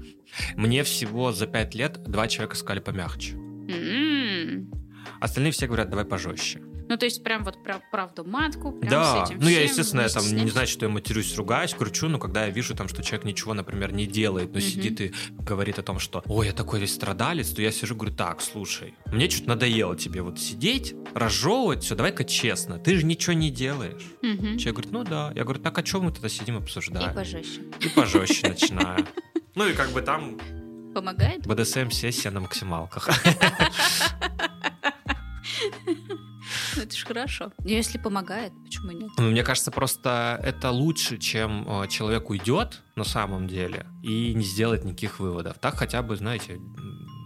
Мне 0.55 0.83
всего 0.83 1.31
за 1.31 1.47
пять 1.47 1.73
лет 1.73 2.03
два 2.03 2.27
человека 2.27 2.55
сказали 2.55 2.79
помягче. 2.79 3.35
Mm-hmm. 3.73 4.79
Остальные 5.19 5.51
все 5.51 5.67
говорят, 5.67 5.89
давай 5.89 6.05
пожестче. 6.05 6.61
Ну, 6.89 6.97
то 6.97 7.05
есть, 7.05 7.23
прям 7.23 7.43
вот 7.43 7.63
про 7.63 7.81
правду 7.91 8.23
матку, 8.25 8.71
прям 8.71 8.91
да. 8.91 9.25
с 9.25 9.29
этим 9.29 9.39
ну, 9.39 9.49
я, 9.49 9.61
естественно, 9.63 10.01
я 10.01 10.09
там 10.09 10.23
не 10.25 10.49
значит, 10.49 10.73
что 10.73 10.85
я 10.85 10.91
матерюсь, 10.91 11.35
ругаюсь, 11.37 11.73
кручу, 11.73 12.09
но 12.09 12.19
когда 12.19 12.45
я 12.45 12.51
вижу 12.51 12.75
там, 12.75 12.87
что 12.87 13.01
человек 13.01 13.25
ничего, 13.25 13.53
например, 13.53 13.93
не 13.93 14.05
делает, 14.05 14.51
но 14.51 14.59
угу. 14.59 14.61
сидит 14.61 15.01
и 15.01 15.13
говорит 15.39 15.79
о 15.79 15.81
том, 15.81 15.99
что 15.99 16.23
ой, 16.27 16.47
я 16.47 16.53
такой 16.53 16.79
весь 16.81 16.93
страдалец, 16.93 17.49
то 17.51 17.61
я 17.61 17.71
сижу 17.71 17.95
и 17.95 17.97
говорю, 17.97 18.15
так, 18.15 18.41
слушай, 18.41 18.95
мне 19.05 19.29
что-то 19.29 19.49
надоело 19.49 19.95
тебе 19.95 20.21
вот 20.21 20.39
сидеть, 20.39 20.93
разжевывать, 21.13 21.83
все, 21.83 21.95
давай-ка 21.95 22.25
честно, 22.25 22.77
ты 22.79 22.97
же 22.97 23.05
ничего 23.05 23.33
не 23.33 23.49
делаешь. 23.49 24.03
Угу. 24.21 24.57
Человек 24.57 24.73
говорит, 24.73 24.91
ну 24.91 25.03
да. 25.03 25.31
Я 25.35 25.43
говорю, 25.45 25.61
так, 25.61 25.77
о 25.77 25.83
чем 25.83 26.03
мы 26.03 26.11
тогда 26.11 26.29
сидим 26.29 26.57
обсуждаем? 26.57 27.11
И 27.11 27.15
пожестче. 27.15 27.61
И 27.79 27.89
пожестче 27.89 28.49
начинаю. 28.49 29.05
Ну 29.55 29.67
и 29.67 29.73
как 29.73 29.89
бы 29.91 30.01
там... 30.01 30.37
Помогает? 30.93 31.45
БДСМ-сессия 31.47 32.31
на 32.31 32.39
максималках. 32.41 33.09
Ну, 36.75 36.81
это 36.81 36.95
же 36.95 37.05
хорошо. 37.05 37.51
Если 37.63 37.97
помогает, 37.97 38.51
почему 38.63 38.91
нет? 38.91 39.09
Ну, 39.17 39.29
мне 39.29 39.43
кажется, 39.43 39.71
просто 39.71 40.39
это 40.43 40.71
лучше, 40.71 41.17
чем 41.17 41.65
э, 41.67 41.87
человек 41.87 42.29
уйдет 42.29 42.81
на 42.95 43.03
самом 43.03 43.47
деле 43.47 43.85
и 44.01 44.33
не 44.33 44.43
сделает 44.43 44.83
никаких 44.83 45.19
выводов. 45.19 45.57
Так 45.59 45.75
хотя 45.75 46.01
бы, 46.01 46.15
знаете, 46.15 46.59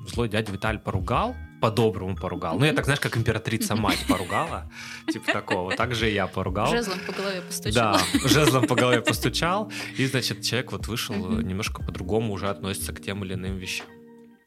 злой 0.08 0.30
дядя 0.30 0.52
Виталь 0.52 0.80
поругал, 0.80 1.36
по-доброму 1.62 2.16
поругал. 2.16 2.60
Ну, 2.60 2.66
я 2.66 2.74
так, 2.74 2.86
знаешь, 2.86 3.00
как 3.00 3.18
императрица-мать 3.18 4.06
поругала, 4.08 4.72
типа 5.12 5.32
такого. 5.32 5.76
Так 5.76 5.96
же 5.96 6.10
и 6.10 6.14
я 6.14 6.28
поругал. 6.28 6.68
Жезлом 6.68 7.00
по 7.06 7.14
голове 7.14 7.42
постучал. 7.42 7.94
Да, 7.94 8.02
жезлом 8.28 8.68
по 8.68 8.76
голове 8.76 9.02
постучал, 9.02 9.72
и, 9.98 10.06
значит, 10.06 10.42
человек 10.44 10.72
вот 10.72 10.88
вышел 10.88 11.16
немножко 11.16 11.84
по-другому 11.84 12.34
уже 12.34 12.50
относится 12.50 12.94
к 12.94 13.02
тем 13.02 13.24
или 13.24 13.34
иным 13.34 13.58
вещам. 13.58 13.88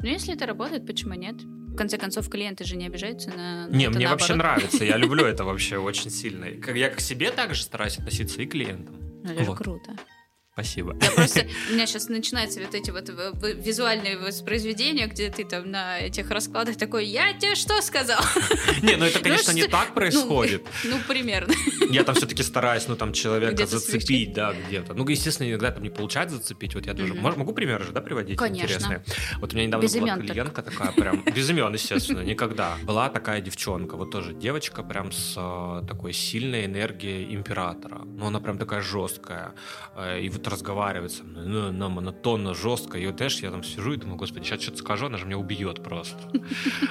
Ну, 0.02 0.08
если 0.08 0.34
это 0.34 0.46
работает, 0.46 0.86
почему 0.86 1.14
нет? 1.14 1.36
В 1.42 1.76
конце 1.76 1.98
концов, 1.98 2.28
клиенты 2.28 2.64
же 2.64 2.76
не 2.76 2.86
обижаются 2.86 3.30
на, 3.30 3.66
Не, 3.68 3.88
мне 3.88 3.88
наоборот. 3.88 4.10
вообще 4.10 4.34
нравится, 4.34 4.84
я 4.84 4.96
люблю 4.96 5.24
это 5.26 5.44
вообще 5.44 5.78
очень 5.78 6.10
сильно. 6.10 6.46
Я 6.46 6.88
к 6.90 7.00
себе 7.00 7.30
также 7.30 7.62
стараюсь 7.62 7.98
относиться 7.98 8.42
и 8.42 8.46
клиентам. 8.46 8.96
Ну, 9.22 9.32
это 9.32 9.44
вот. 9.44 9.58
круто. 9.58 9.96
Спасибо. 10.60 10.94
Я 11.00 11.10
просто, 11.12 11.46
у 11.70 11.72
меня 11.72 11.86
сейчас 11.86 12.08
начинаются 12.08 12.60
вот 12.60 12.74
эти 12.74 12.90
вот 12.90 13.08
визуальные 13.56 14.18
воспроизведения, 14.18 15.06
где 15.06 15.30
ты 15.30 15.44
там 15.44 15.70
на 15.70 15.98
этих 15.98 16.30
раскладах 16.30 16.76
такой, 16.76 17.06
я 17.06 17.32
тебе 17.32 17.54
что 17.54 17.80
сказал? 17.80 18.20
Не, 18.82 18.96
ну 18.96 19.06
это, 19.06 19.18
ну, 19.18 19.24
конечно, 19.24 19.52
не 19.52 19.66
так 19.66 19.94
происходит. 19.94 20.66
Ну, 20.84 20.96
примерно. 21.06 21.54
Я 21.90 22.04
там 22.04 22.14
все-таки 22.14 22.42
стараюсь, 22.42 22.88
ну, 22.88 22.96
там, 22.96 23.12
человека 23.12 23.66
зацепить, 23.66 24.32
да, 24.32 24.52
где-то. 24.52 24.94
Ну, 24.94 25.06
естественно, 25.08 25.48
иногда 25.48 25.70
там 25.70 25.82
не 25.82 25.90
получается 25.90 26.36
зацепить. 26.36 26.74
Вот 26.74 26.86
я 26.86 26.94
тоже... 26.94 27.14
Могу 27.14 27.52
примеры 27.52 27.84
же, 27.84 27.92
да, 27.92 28.00
приводить? 28.00 28.36
Конечно. 28.36 29.02
Вот 29.38 29.52
у 29.52 29.56
меня 29.56 29.66
недавно 29.66 29.88
была 29.88 30.16
клиентка 30.16 30.62
такая 30.62 30.92
прям... 30.92 31.22
Без 31.24 31.48
имен, 31.50 31.72
естественно, 31.72 32.20
никогда. 32.20 32.76
Была 32.82 33.08
такая 33.08 33.40
девчонка, 33.40 33.96
вот 33.96 34.10
тоже 34.10 34.32
девочка 34.34 34.82
прям 34.82 35.12
с 35.12 35.34
э, 35.36 35.86
такой 35.86 36.12
сильной 36.12 36.66
энергией 36.66 37.34
императора. 37.34 38.02
Ну, 38.04 38.26
она 38.26 38.40
прям 38.40 38.58
такая 38.58 38.80
жесткая. 38.80 39.54
Э, 39.96 40.20
и 40.20 40.28
вот 40.28 40.42
разговаривать 40.50 41.12
со 41.12 41.24
мной, 41.24 41.46
ну, 41.46 41.68
она 41.68 41.88
монотонно, 41.88 42.54
жестко. 42.54 42.98
И 42.98 43.06
вот, 43.06 43.16
знаешь, 43.16 43.40
я 43.40 43.50
там 43.50 43.62
сижу 43.62 43.92
и 43.92 43.96
думаю, 43.96 44.16
господи, 44.16 44.44
сейчас 44.44 44.62
что-то 44.62 44.78
скажу, 44.78 45.06
она 45.06 45.18
же 45.18 45.26
меня 45.26 45.38
убьет 45.38 45.82
просто. 45.82 46.18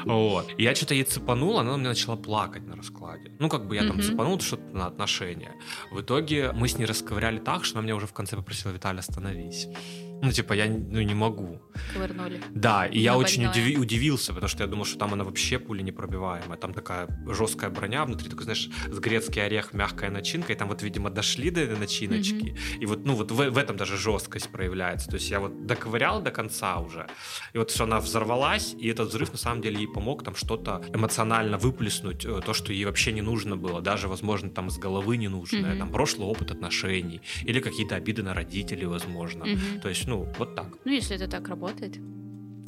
Вот. 0.05 0.47
Я 0.57 0.75
что-то 0.75 0.93
ей 0.93 1.03
цепанул, 1.03 1.59
она 1.59 1.77
мне 1.77 1.89
начала 1.89 2.15
плакать 2.15 2.65
на 2.65 2.75
раскладе. 2.75 3.31
Ну, 3.39 3.49
как 3.49 3.67
бы 3.67 3.75
я 3.75 3.83
там 3.87 4.01
цепанул 4.01 4.39
что-то 4.39 4.75
на 4.75 4.87
отношения. 4.87 5.51
В 5.91 6.01
итоге 6.01 6.51
мы 6.53 6.67
с 6.67 6.77
ней 6.77 6.85
расковыряли 6.85 7.39
так, 7.39 7.65
что 7.65 7.77
она 7.77 7.85
меня 7.85 7.95
уже 7.95 8.07
в 8.07 8.13
конце 8.13 8.35
попросила, 8.35 8.71
Виталий, 8.71 8.99
остановись. 8.99 9.67
Ну, 10.21 10.31
типа, 10.31 10.53
я 10.53 10.65
ну, 10.67 11.01
не 11.01 11.13
могу. 11.13 11.61
Ковырнули. 11.93 12.41
Да, 12.49 12.85
и 12.85 12.99
я 12.99 13.17
очень 13.17 13.45
удиви- 13.45 13.77
удивился, 13.77 14.33
потому 14.33 14.49
что 14.49 14.63
я 14.63 14.67
думал, 14.67 14.85
что 14.85 14.97
там 14.97 15.13
она 15.13 15.23
вообще 15.23 15.59
пули 15.59 15.81
непробиваемая. 15.81 16.57
Там 16.57 16.73
такая 16.73 17.07
жесткая 17.27 17.69
броня, 17.69 18.05
внутри 18.05 18.29
такой, 18.29 18.43
знаешь, 18.43 18.69
с 18.87 18.99
грецкий 18.99 19.45
орех, 19.45 19.73
мягкая 19.73 20.09
начинка, 20.09 20.53
и 20.53 20.55
там 20.55 20.67
вот, 20.67 20.83
видимо, 20.83 21.09
дошли 21.09 21.49
до 21.51 21.65
начиночки. 21.77 22.33
Mm-hmm. 22.33 22.79
И 22.81 22.85
вот, 22.85 23.05
ну, 23.05 23.15
вот 23.15 23.31
в, 23.31 23.49
в 23.49 23.57
этом 23.57 23.77
даже 23.77 23.97
жесткость 23.97 24.49
проявляется. 24.49 25.09
То 25.09 25.15
есть 25.15 25.29
я 25.29 25.39
вот 25.39 25.65
доковырял 25.65 26.21
до 26.21 26.31
конца 26.31 26.79
уже, 26.79 27.07
и 27.53 27.57
вот 27.57 27.71
все, 27.71 27.83
она 27.83 27.99
взорвалась, 27.99 28.75
и 28.77 28.87
этот 28.87 29.09
взрыв, 29.09 29.31
на 29.31 29.37
самом 29.37 29.61
деле, 29.61 29.77
ей 29.77 29.87
помог 29.87 30.23
там 30.23 30.35
что-то 30.35 30.81
эмоционально 30.93 31.57
выплеснуть, 31.57 32.25
э, 32.25 32.41
то, 32.45 32.53
что 32.53 32.73
ей 32.73 32.85
вообще 32.85 33.11
не 33.13 33.21
нужно 33.21 33.55
было, 33.55 33.81
даже, 33.81 34.07
возможно, 34.07 34.49
там 34.49 34.69
с 34.69 34.77
головы 34.77 35.17
не 35.17 35.29
нужное, 35.29 35.73
mm-hmm. 35.73 35.77
там 35.77 35.91
прошлый 35.91 36.27
опыт 36.27 36.51
отношений, 36.51 37.21
или 37.45 37.59
какие-то 37.61 37.95
обиды 37.95 38.23
на 38.23 38.33
родителей, 38.33 38.85
возможно. 38.85 39.43
Mm-hmm. 39.43 39.81
То 39.81 39.89
есть 39.89 40.08
ну, 40.09 40.27
вот 40.39 40.55
так. 40.55 40.65
Ну, 40.85 40.91
если 40.91 41.15
это 41.15 41.27
так 41.27 41.47
работает. 41.47 41.99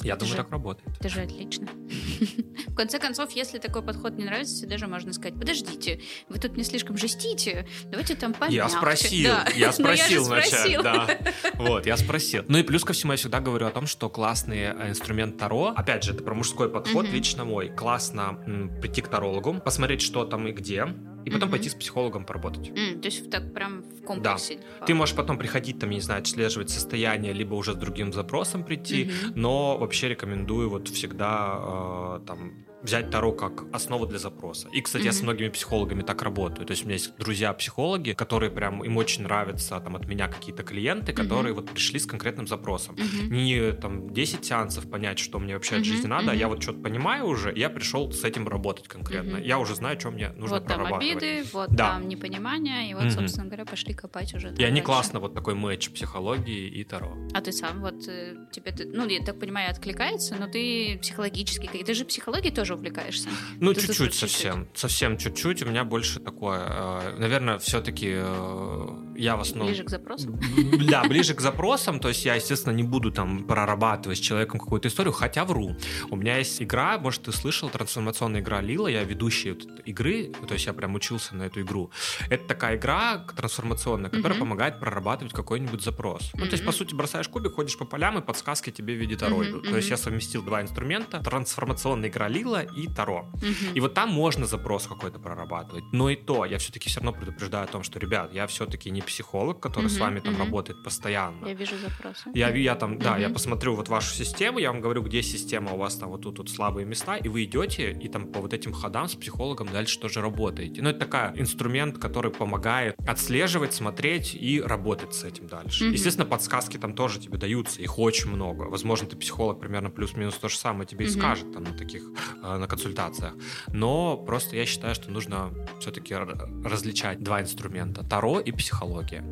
Я 0.04 0.16
думаю, 0.16 0.30
же, 0.30 0.36
так 0.36 0.50
работает. 0.50 0.88
Это 0.98 1.08
же 1.08 1.20
отлично. 1.22 1.68
В 2.68 2.74
конце 2.74 2.98
концов, 2.98 3.32
если 3.32 3.58
такой 3.58 3.82
подход 3.82 4.16
не 4.16 4.24
нравится, 4.24 4.54
всегда 4.54 4.78
же 4.78 4.86
можно 4.86 5.12
сказать, 5.12 5.34
подождите, 5.34 6.00
вы 6.28 6.38
тут 6.38 6.56
не 6.56 6.64
слишком 6.64 6.96
жестите, 6.96 7.66
давайте 7.84 8.14
там 8.14 8.32
помягче. 8.32 8.56
Я 8.56 8.68
спросил, 8.68 9.30
да. 9.30 9.46
я 9.54 9.72
спросил 9.72 10.24
вначале, 10.24 10.82
да. 10.82 11.18
Вот, 11.54 11.86
я 11.86 11.96
спросил. 11.96 12.44
Ну 12.48 12.58
и 12.58 12.62
плюс 12.62 12.84
ко 12.84 12.92
всему 12.92 13.12
я 13.12 13.16
всегда 13.16 13.40
говорю 13.40 13.66
о 13.66 13.70
том, 13.70 13.86
что 13.86 14.08
классный 14.08 14.58
э, 14.58 14.90
инструмент 14.90 15.38
Таро, 15.38 15.72
опять 15.76 16.04
же, 16.04 16.12
это 16.12 16.22
про 16.22 16.34
мужской 16.34 16.68
подход, 16.68 17.08
лично 17.08 17.44
мой, 17.44 17.68
классно 17.68 18.38
прийти 18.80 19.02
к 19.02 19.08
тарологу, 19.08 19.60
посмотреть, 19.60 20.02
что 20.02 20.24
там 20.24 20.48
и 20.48 20.52
где, 20.52 20.86
и 21.24 21.30
потом 21.30 21.48
mm-hmm. 21.48 21.52
пойти 21.52 21.68
с 21.68 21.74
психологом 21.74 22.24
поработать. 22.24 22.68
Mm, 22.68 23.00
то 23.00 23.06
есть 23.06 23.30
так 23.30 23.52
прям 23.54 23.82
в 23.82 24.02
комплексе. 24.04 24.58
Да. 24.80 24.86
Ты 24.86 24.94
можешь 24.94 25.14
потом 25.14 25.38
приходить, 25.38 25.78
там, 25.78 25.90
не 25.90 26.00
знаю, 26.00 26.20
отслеживать 26.20 26.70
состояние, 26.70 27.32
либо 27.32 27.54
уже 27.54 27.72
с 27.72 27.76
другим 27.76 28.12
запросом 28.12 28.64
прийти, 28.64 29.04
mm-hmm. 29.04 29.32
но 29.34 29.76
вообще 29.78 30.08
рекомендую 30.08 30.70
вот 30.70 30.88
всегда 30.88 31.58
э, 31.58 32.20
там 32.26 32.52
взять 32.82 33.10
Таро 33.10 33.32
как 33.32 33.64
основу 33.72 34.06
для 34.06 34.18
запроса. 34.18 34.68
И, 34.72 34.80
кстати, 34.80 35.04
mm-hmm. 35.04 35.06
я 35.06 35.12
с 35.12 35.22
многими 35.22 35.48
психологами 35.48 36.02
так 36.02 36.22
работаю. 36.22 36.66
То 36.66 36.72
есть 36.72 36.82
у 36.82 36.86
меня 36.86 36.96
есть 36.96 37.16
друзья-психологи, 37.16 38.12
которые 38.12 38.50
прям, 38.50 38.82
им 38.84 38.96
очень 38.96 39.22
нравятся 39.22 39.80
там 39.80 39.96
от 39.96 40.06
меня 40.06 40.28
какие-то 40.28 40.62
клиенты, 40.62 41.12
которые 41.12 41.52
mm-hmm. 41.52 41.56
вот 41.56 41.70
пришли 41.70 41.98
с 41.98 42.06
конкретным 42.06 42.46
запросом. 42.46 42.96
Mm-hmm. 42.96 43.28
Не 43.28 43.72
там 43.72 44.12
10 44.12 44.44
сеансов 44.44 44.90
понять, 44.90 45.18
что 45.18 45.38
мне 45.38 45.54
вообще 45.54 45.76
mm-hmm. 45.76 45.78
от 45.78 45.84
жизни 45.84 46.06
надо, 46.06 46.26
mm-hmm. 46.26 46.30
а 46.30 46.34
я 46.34 46.48
вот 46.48 46.62
что-то 46.62 46.80
понимаю 46.80 47.26
уже, 47.26 47.52
я 47.54 47.70
пришел 47.70 48.12
с 48.12 48.24
этим 48.24 48.48
работать 48.48 48.88
конкретно. 48.88 49.36
Mm-hmm. 49.36 49.46
Я 49.46 49.58
уже 49.58 49.74
знаю, 49.74 49.98
что 49.98 50.10
мне 50.10 50.30
нужно 50.30 50.56
вот 50.56 50.66
прорабатывать. 50.66 51.14
Вот 51.14 51.20
там 51.20 51.28
обиды, 51.36 51.48
вот 51.52 51.70
да. 51.70 51.90
там 51.92 52.08
непонимание, 52.08 52.90
и 52.90 52.94
вот, 52.94 53.04
mm-hmm. 53.04 53.10
собственно 53.10 53.46
говоря, 53.46 53.64
пошли 53.64 53.94
копать 53.94 54.34
уже. 54.34 54.54
И 54.58 54.64
они 54.64 54.80
классно, 54.80 55.20
вот 55.20 55.34
такой 55.34 55.54
матч 55.54 55.90
психологии 55.90 56.68
и 56.68 56.84
Таро. 56.84 57.16
А 57.34 57.40
ты 57.40 57.52
сам 57.52 57.80
вот, 57.80 58.08
э, 58.08 58.36
тебе, 58.50 58.74
ну, 58.92 59.06
я 59.06 59.24
так 59.24 59.38
понимаю, 59.38 59.70
откликается, 59.70 60.36
но 60.38 60.46
ты 60.48 60.98
психологически, 61.00 61.66
ты 61.84 61.94
же 61.94 62.04
психологией 62.04 62.54
тоже 62.54 62.71
увлекаешься. 62.74 63.28
Ну, 63.60 63.74
чуть-чуть 63.74 64.14
совсем. 64.14 64.64
Чуть-чуть. 64.64 64.78
Совсем 64.78 65.18
чуть-чуть. 65.18 65.62
У 65.62 65.66
меня 65.66 65.84
больше 65.84 66.20
такое. 66.20 66.60
Э, 66.60 67.16
наверное, 67.18 67.58
все-таки 67.58 68.10
э, 68.14 68.86
я 69.16 69.36
в 69.36 69.40
основном... 69.40 69.68
Ближе 69.68 69.84
к 69.84 69.90
запросам? 69.90 70.40
Да, 70.90 71.04
ближе 71.04 71.34
к 71.34 71.40
запросам. 71.40 72.00
То 72.00 72.08
есть 72.08 72.24
я, 72.24 72.34
естественно, 72.34 72.74
не 72.74 72.82
буду 72.82 73.10
там 73.10 73.44
прорабатывать 73.44 74.18
с 74.18 74.20
человеком 74.20 74.60
какую-то 74.60 74.88
историю, 74.88 75.12
хотя 75.12 75.44
вру. 75.44 75.76
У 76.10 76.16
меня 76.16 76.38
есть 76.38 76.62
игра, 76.62 76.98
может, 76.98 77.22
ты 77.22 77.32
слышал, 77.32 77.68
трансформационная 77.70 78.40
игра 78.40 78.60
Лила, 78.60 78.88
я 78.88 79.04
ведущий 79.04 79.50
игры, 79.84 80.32
то 80.46 80.54
есть 80.54 80.66
я 80.66 80.72
прям 80.72 80.94
учился 80.94 81.34
на 81.34 81.44
эту 81.44 81.62
игру. 81.62 81.90
Это 82.28 82.46
такая 82.46 82.76
игра 82.76 83.18
трансформационная, 83.36 84.10
которая 84.10 84.38
помогает 84.38 84.80
прорабатывать 84.80 85.32
какой-нибудь 85.32 85.82
запрос. 85.82 86.30
Ну, 86.34 86.44
то 86.46 86.52
есть, 86.52 86.64
по 86.64 86.72
сути, 86.72 86.94
бросаешь 86.94 87.28
кубик, 87.28 87.54
ходишь 87.54 87.76
по 87.78 87.84
полям, 87.84 88.18
и 88.18 88.22
подсказки 88.22 88.70
тебе 88.70 88.94
в 88.94 88.98
виде 88.98 89.16
Таро 89.16 89.42
uh-huh. 89.42 89.70
То 89.70 89.76
есть 89.76 89.90
я 89.90 89.96
совместил 89.96 90.42
два 90.42 90.62
инструмента, 90.62 91.20
трансформационная 91.20 92.08
игра 92.08 92.28
Лила 92.28 92.61
и 92.62 92.88
Таро. 92.88 93.26
И 93.74 93.80
вот 93.80 93.94
там 93.94 94.10
можно 94.10 94.46
запрос 94.46 94.86
какой-то 94.86 95.18
прорабатывать. 95.18 95.84
Но 95.92 96.10
и 96.10 96.16
то, 96.16 96.44
я 96.44 96.58
все-таки 96.58 96.88
все 96.88 97.00
равно 97.00 97.12
предупреждаю 97.12 97.64
о 97.64 97.66
том, 97.66 97.82
что, 97.82 97.98
ребят, 97.98 98.32
я 98.32 98.46
все-таки 98.46 98.90
не 98.90 99.02
психолог, 99.02 99.60
который 99.60 99.90
с 99.90 99.98
вами 99.98 100.20
там 100.20 100.38
работает 100.38 100.82
постоянно. 100.82 101.46
Я 101.46 101.54
вижу 101.54 101.76
запросы. 101.78 102.30
Я, 102.34 102.54
я 102.54 102.74
там, 102.74 102.98
да, 102.98 103.18
я 103.18 103.28
посмотрю 103.28 103.74
вот 103.74 103.88
вашу 103.88 104.14
систему, 104.14 104.58
я 104.58 104.72
вам 104.72 104.80
говорю, 104.80 105.02
где 105.02 105.22
система 105.22 105.72
у 105.72 105.76
вас 105.76 105.96
там 105.96 106.10
вот 106.10 106.22
тут 106.22 106.38
вот 106.38 106.50
слабые 106.50 106.86
места, 106.86 107.16
и 107.16 107.28
вы 107.28 107.44
идете 107.44 107.92
и 107.92 108.08
там 108.08 108.26
по 108.32 108.40
вот 108.40 108.52
этим 108.52 108.72
ходам 108.72 109.08
с 109.08 109.14
психологом 109.14 109.68
дальше 109.68 109.98
тоже 109.98 110.20
работаете. 110.20 110.82
Ну, 110.82 110.90
это 110.90 111.06
такой 111.06 111.40
инструмент, 111.40 111.98
который 111.98 112.30
помогает 112.30 112.94
отслеживать, 113.06 113.74
смотреть 113.74 114.34
и 114.34 114.60
работать 114.60 115.14
с 115.14 115.24
этим 115.24 115.46
дальше. 115.46 115.84
Mm-hmm. 115.84 115.92
Естественно, 115.92 116.26
подсказки 116.26 116.78
там 116.78 116.94
тоже 116.94 117.20
тебе 117.20 117.38
даются, 117.38 117.82
их 117.82 117.98
очень 117.98 118.30
много. 118.30 118.62
Возможно, 118.62 119.06
ты 119.08 119.16
психолог 119.16 119.60
примерно 119.60 119.90
плюс-минус 119.90 120.34
то 120.34 120.48
же 120.48 120.56
самое 120.56 120.86
тебе 120.86 121.06
mm-hmm. 121.06 121.08
и 121.08 121.12
скажет 121.12 121.52
там 121.52 121.64
на 121.64 121.72
таких, 121.72 122.02
э, 122.42 122.51
на 122.58 122.66
консультациях. 122.66 123.34
Но 123.68 124.16
просто 124.16 124.56
я 124.56 124.66
считаю, 124.66 124.94
что 124.94 125.10
нужно 125.10 125.52
все-таки 125.80 126.14
различать 126.14 127.22
два 127.22 127.40
инструмента. 127.40 128.04
Таро 128.04 128.40
и 128.40 128.52
психология. 128.52 129.24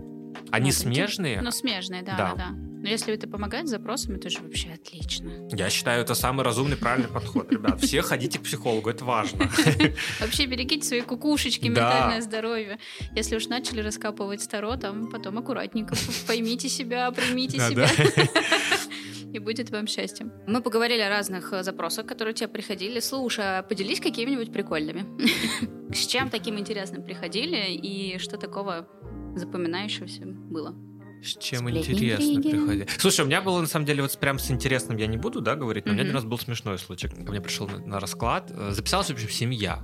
Они 0.50 0.70
ну, 0.70 0.76
смежные? 0.76 1.40
Ну, 1.42 1.50
смежные, 1.50 2.02
да, 2.02 2.16
да, 2.16 2.34
да. 2.34 2.70
Но 2.82 2.88
если 2.88 3.12
это 3.12 3.28
помогает 3.28 3.68
с 3.68 3.70
запросами, 3.70 4.16
то 4.16 4.30
же 4.30 4.40
вообще 4.40 4.70
отлично. 4.70 5.30
Я 5.52 5.68
считаю, 5.68 6.00
это 6.02 6.14
самый 6.14 6.44
разумный, 6.44 6.76
правильный 6.76 7.08
подход, 7.08 7.52
ребят. 7.52 7.80
Все 7.82 8.00
ходите 8.02 8.38
к 8.38 8.42
психологу, 8.42 8.88
это 8.88 9.04
важно. 9.04 9.50
Вообще 10.20 10.46
берегите 10.46 10.86
свои 10.86 11.02
кукушечки, 11.02 11.66
ментальное 11.66 12.22
здоровье. 12.22 12.78
Если 13.14 13.36
уж 13.36 13.48
начали 13.48 13.80
раскапывать 13.82 14.40
старо, 14.40 14.76
там 14.76 15.10
потом 15.10 15.38
аккуратненько 15.38 15.94
поймите 16.26 16.70
себя, 16.70 17.10
примите 17.12 17.58
себя. 17.58 17.86
И 19.32 19.38
будет 19.38 19.70
вам 19.70 19.86
счастье. 19.86 20.26
Мы 20.46 20.60
поговорили 20.60 21.00
о 21.00 21.08
разных 21.08 21.52
э, 21.52 21.62
запросах, 21.62 22.06
которые 22.06 22.34
тебе 22.34 22.48
приходили. 22.48 23.00
Слушай, 23.00 23.58
а 23.58 23.62
поделись 23.62 24.00
какими-нибудь 24.00 24.52
прикольными. 24.52 25.04
С 25.94 26.06
чем 26.06 26.30
таким 26.30 26.58
интересным 26.58 27.04
приходили 27.04 27.72
и 27.72 28.18
что 28.18 28.36
такого 28.36 28.88
запоминающегося 29.36 30.22
было? 30.26 30.74
С 31.22 31.36
чем 31.36 31.68
Сплетни 31.68 31.92
интересно 31.92 32.40
приходи. 32.40 32.86
Слушай, 32.98 33.22
у 33.22 33.26
меня 33.26 33.42
было 33.42 33.60
на 33.60 33.66
самом 33.66 33.86
деле 33.86 34.02
вот 34.02 34.16
прям 34.18 34.38
с 34.38 34.50
интересным 34.50 34.96
я 34.96 35.06
не 35.06 35.18
буду, 35.18 35.40
да, 35.40 35.54
говорить, 35.54 35.84
но 35.84 35.90
mm-hmm. 35.90 35.94
у 35.94 35.96
меня 35.96 36.02
один 36.04 36.14
раз 36.14 36.24
был 36.24 36.38
смешной 36.38 36.78
случай. 36.78 37.08
Ко 37.08 37.30
мне 37.30 37.40
пришел 37.40 37.68
на, 37.68 37.78
на 37.78 38.00
расклад, 38.00 38.50
э, 38.50 38.70
записалась, 38.72 39.08
в 39.08 39.10
общем, 39.10 39.28
семья. 39.28 39.80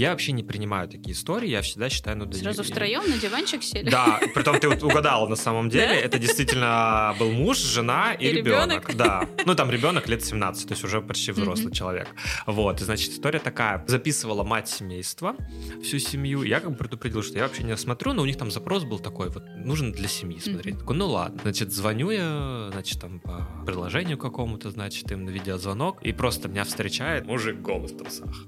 Я 0.00 0.12
вообще 0.12 0.32
не 0.32 0.42
принимаю 0.42 0.88
такие 0.88 1.12
истории, 1.12 1.50
я 1.50 1.60
всегда 1.60 1.90
считаю, 1.90 2.16
ну... 2.16 2.32
Сразу 2.32 2.62
втроем 2.62 3.02
на 3.10 3.18
диванчик 3.18 3.62
сели? 3.62 3.90
Да, 3.90 4.18
притом 4.34 4.58
ты 4.58 4.66
вот 4.70 4.82
угадал 4.82 5.28
на 5.28 5.36
самом 5.36 5.68
деле, 5.68 5.94
это 5.94 6.18
действительно 6.18 7.14
был 7.18 7.30
муж, 7.30 7.58
жена 7.58 8.14
и, 8.14 8.32
ребенок. 8.32 8.96
Да, 8.96 9.28
ну 9.44 9.54
там 9.54 9.70
ребенок 9.70 10.08
лет 10.08 10.24
17, 10.24 10.68
то 10.68 10.72
есть 10.72 10.82
уже 10.84 11.02
почти 11.02 11.32
взрослый 11.32 11.70
человек. 11.74 12.08
Вот, 12.46 12.80
и 12.80 12.84
значит, 12.84 13.10
история 13.10 13.40
такая. 13.40 13.84
Записывала 13.86 14.42
мать 14.42 14.70
семейства, 14.70 15.36
всю 15.82 15.98
семью, 15.98 16.44
я 16.44 16.60
как 16.60 16.70
бы 16.70 16.76
предупредил, 16.78 17.22
что 17.22 17.36
я 17.36 17.42
вообще 17.42 17.62
не 17.62 17.72
осмотрю, 17.72 18.14
но 18.14 18.22
у 18.22 18.24
них 18.24 18.38
там 18.38 18.50
запрос 18.50 18.84
был 18.84 19.00
такой, 19.00 19.28
вот, 19.28 19.44
нужен 19.58 19.92
для 19.92 20.08
семьи 20.08 20.40
смотреть. 20.40 20.78
Такой, 20.78 20.96
ну 20.96 21.08
ладно. 21.08 21.38
Значит, 21.42 21.72
звоню 21.72 22.08
я, 22.10 22.70
значит, 22.72 22.98
там 23.02 23.20
по 23.20 23.46
приложению 23.66 24.16
какому-то, 24.16 24.70
значит, 24.70 25.12
им 25.12 25.26
на 25.26 25.28
видеозвонок, 25.30 25.98
и 26.00 26.12
просто 26.12 26.48
меня 26.48 26.64
встречает 26.64 27.26
мужик 27.26 27.60
голос 27.60 27.92
в 27.92 27.98
трусах. 27.98 28.46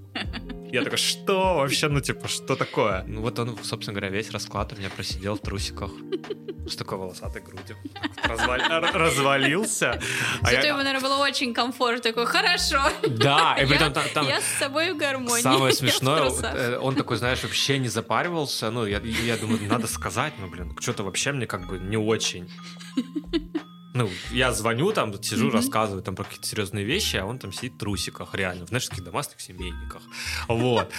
Я 0.72 0.82
такой, 0.84 0.96
что 0.96 1.56
вообще, 1.56 1.88
ну 1.88 2.00
типа, 2.00 2.28
что 2.28 2.56
такое? 2.56 3.04
Ну 3.06 3.20
вот 3.20 3.38
он, 3.38 3.58
собственно 3.62 3.92
говоря, 3.98 4.08
весь 4.08 4.30
расклад 4.30 4.72
у 4.72 4.76
меня 4.76 4.88
просидел 4.88 5.36
в 5.36 5.40
трусиках. 5.40 5.90
С 6.66 6.76
такой 6.76 6.96
волосатой 6.96 7.42
грудью. 7.42 7.76
Развалился. 8.94 10.00
А 10.40 10.50
Зато 10.50 10.68
ему, 10.68 10.78
наверное, 10.78 11.00
было 11.00 11.16
очень 11.16 11.52
комфортно. 11.52 12.00
Такой, 12.00 12.24
хорошо. 12.24 12.80
Да, 13.06 13.56
и 13.60 13.66
при 13.66 13.76
этом 13.76 13.92
там... 14.14 14.26
Я 14.26 14.40
с 14.40 14.58
собой 14.58 14.92
в 14.94 14.96
гармонии. 14.96 15.42
Самое 15.42 15.74
смешное, 15.74 16.30
э, 16.54 16.78
он 16.78 16.94
такой, 16.94 17.16
знаешь, 17.16 17.42
вообще 17.42 17.78
не 17.78 17.88
запаривался. 17.88 18.70
Ну, 18.70 18.86
я, 18.86 19.00
я 19.00 19.36
думаю, 19.36 19.60
надо 19.68 19.86
сказать, 19.86 20.32
ну, 20.38 20.48
блин, 20.48 20.74
что-то 20.80 21.02
вообще 21.02 21.32
мне 21.32 21.46
как 21.46 21.66
бы 21.66 21.78
не 21.78 21.96
очень. 21.96 22.48
Ну, 23.94 24.08
я 24.30 24.52
звоню, 24.52 24.92
там, 24.92 25.22
сижу, 25.22 25.48
mm-hmm. 25.48 25.52
рассказываю 25.52 26.02
там 26.02 26.14
про 26.14 26.24
какие-то 26.24 26.46
серьезные 26.46 26.84
вещи, 26.84 27.16
а 27.16 27.26
он 27.26 27.38
там 27.38 27.52
сидит 27.52 27.74
в 27.74 27.78
трусиках, 27.78 28.34
реально, 28.34 28.64
в, 28.64 28.68
знаешь, 28.68 28.88
таких 28.88 29.04
домашних 29.04 29.40
семейниках. 29.40 30.02
Вот. 30.48 30.90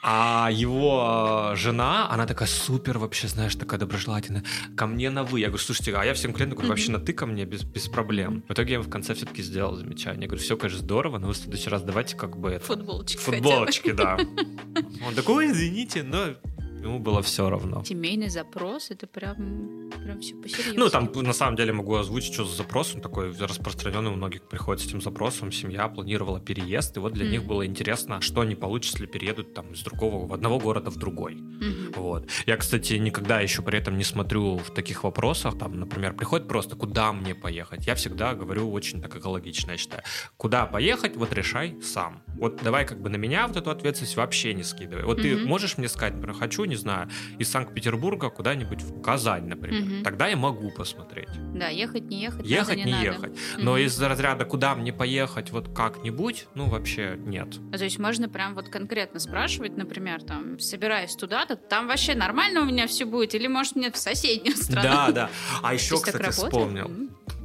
А 0.00 0.48
его 0.52 1.54
жена, 1.56 2.08
она 2.10 2.26
такая 2.26 2.48
супер 2.48 2.98
вообще, 2.98 3.26
знаешь, 3.28 3.56
такая 3.56 3.80
доброжелательная. 3.80 4.44
Ко 4.76 4.86
мне 4.86 5.10
на 5.10 5.24
вы. 5.24 5.40
Я 5.40 5.48
говорю, 5.48 5.62
слушайте, 5.62 5.92
а 5.96 6.04
я 6.04 6.14
всем 6.14 6.32
клиентам 6.32 6.56
говорю, 6.56 6.68
вообще 6.70 6.92
на 6.92 7.00
ты 7.00 7.12
ко 7.12 7.26
мне 7.26 7.44
без, 7.44 7.64
без 7.64 7.88
проблем. 7.88 8.44
В 8.48 8.52
итоге 8.52 8.74
я 8.74 8.80
в 8.80 8.88
конце 8.88 9.14
все-таки 9.14 9.42
сделал 9.42 9.74
замечание. 9.74 10.22
Я 10.22 10.28
говорю, 10.28 10.42
все, 10.42 10.56
конечно, 10.56 10.80
здорово, 10.80 11.18
но 11.18 11.26
вы 11.26 11.32
в 11.32 11.36
следующий 11.36 11.68
раз 11.68 11.82
давайте 11.82 12.14
как 12.14 12.36
бы 12.36 12.50
это... 12.50 12.64
Футболочки 12.64 13.18
Футболочки, 13.18 13.90
да. 13.90 14.16
Он 15.06 15.14
такой, 15.14 15.50
извините, 15.50 16.04
но 16.04 16.34
ему 16.82 16.98
было 16.98 17.22
все 17.22 17.48
равно. 17.48 17.84
Семейный 17.84 18.28
запрос, 18.28 18.90
это 18.90 19.06
прям, 19.06 19.90
прям 20.04 20.20
все 20.20 20.34
посерьезно. 20.34 20.84
Ну, 20.84 20.90
там 20.90 21.10
на 21.14 21.32
самом 21.32 21.56
деле 21.56 21.72
могу 21.72 21.94
озвучить, 21.94 22.34
что 22.34 22.44
за 22.44 22.56
запрос. 22.56 22.94
Он 22.94 23.00
такой 23.00 23.32
распространенный 23.32 24.10
у 24.10 24.14
многих 24.14 24.42
приходит 24.42 24.82
с 24.82 24.86
этим 24.86 25.00
запросом. 25.00 25.52
Семья 25.52 25.88
планировала 25.88 26.40
переезд, 26.40 26.96
и 26.96 27.00
вот 27.00 27.12
для 27.12 27.26
mm. 27.26 27.30
них 27.30 27.44
было 27.44 27.66
интересно, 27.66 28.20
что 28.20 28.42
они 28.42 28.54
получат, 28.54 28.94
если 28.94 29.06
переедут 29.06 29.54
там 29.54 29.72
из 29.72 29.82
другого, 29.82 30.26
в 30.26 30.32
одного 30.32 30.58
города 30.58 30.90
в 30.90 30.96
другой. 30.96 31.34
Mm-hmm. 31.34 31.94
Вот. 31.96 32.28
Я, 32.46 32.56
кстати, 32.56 32.94
никогда 32.94 33.40
еще 33.40 33.62
при 33.62 33.78
этом 33.78 33.96
не 33.96 34.04
смотрю 34.04 34.58
в 34.58 34.72
таких 34.74 35.04
вопросах. 35.04 35.58
Там, 35.58 35.78
например, 35.78 36.14
приходит 36.14 36.48
просто, 36.48 36.76
куда 36.76 37.12
мне 37.12 37.34
поехать. 37.34 37.86
Я 37.86 37.94
всегда 37.94 38.34
говорю 38.34 38.70
очень 38.70 39.00
так 39.00 39.16
экологично, 39.16 39.72
я 39.72 39.76
считаю. 39.76 40.02
Куда 40.36 40.66
поехать, 40.66 41.16
вот 41.16 41.32
решай 41.32 41.76
сам. 41.82 42.22
Вот 42.26 42.60
давай 42.62 42.86
как 42.86 43.00
бы 43.00 43.08
на 43.08 43.16
меня 43.16 43.46
вот 43.46 43.56
эту 43.56 43.70
ответственность 43.70 44.16
вообще 44.16 44.54
не 44.54 44.62
скидывай. 44.62 45.04
Вот 45.04 45.18
mm-hmm. 45.18 45.42
ты 45.42 45.46
можешь 45.46 45.78
мне 45.78 45.88
сказать, 45.88 46.14
например, 46.14 46.36
хочу, 46.36 46.64
не 46.68 46.76
знаю, 46.76 47.08
из 47.38 47.50
Санкт-Петербурга 47.50 48.30
куда-нибудь 48.30 48.82
в 48.82 49.00
Казань, 49.00 49.46
например. 49.46 49.82
Угу. 49.82 50.04
Тогда 50.04 50.28
я 50.28 50.36
могу 50.36 50.70
посмотреть. 50.70 51.28
Да, 51.54 51.68
ехать, 51.68 52.04
не 52.04 52.22
ехать. 52.22 52.46
Ехать, 52.46 52.76
не, 52.76 52.84
не 52.84 52.92
надо. 52.92 53.04
ехать. 53.04 53.38
Но 53.56 53.72
угу. 53.72 53.80
из 53.80 54.00
разряда, 54.00 54.44
куда 54.44 54.74
мне 54.74 54.92
поехать, 54.92 55.50
вот 55.50 55.74
как-нибудь, 55.74 56.46
ну, 56.54 56.66
вообще 56.66 57.18
нет. 57.18 57.56
То 57.72 57.82
есть 57.82 57.98
можно 57.98 58.28
прям 58.28 58.54
вот 58.54 58.68
конкретно 58.68 59.18
спрашивать, 59.18 59.76
например, 59.76 60.22
там, 60.22 60.58
собираясь 60.58 61.16
туда-то, 61.16 61.56
там 61.56 61.88
вообще 61.88 62.14
нормально 62.14 62.60
у 62.60 62.64
меня 62.64 62.86
все 62.86 63.04
будет, 63.04 63.34
или 63.34 63.46
может 63.46 63.76
мне 63.76 63.90
в 63.90 63.96
соседнюю 63.96 64.56
страну? 64.56 64.88
Да, 64.88 65.10
да. 65.10 65.30
А 65.62 65.74
еще, 65.78 65.96
кстати, 65.96 66.30
вспомнил. 66.30 66.90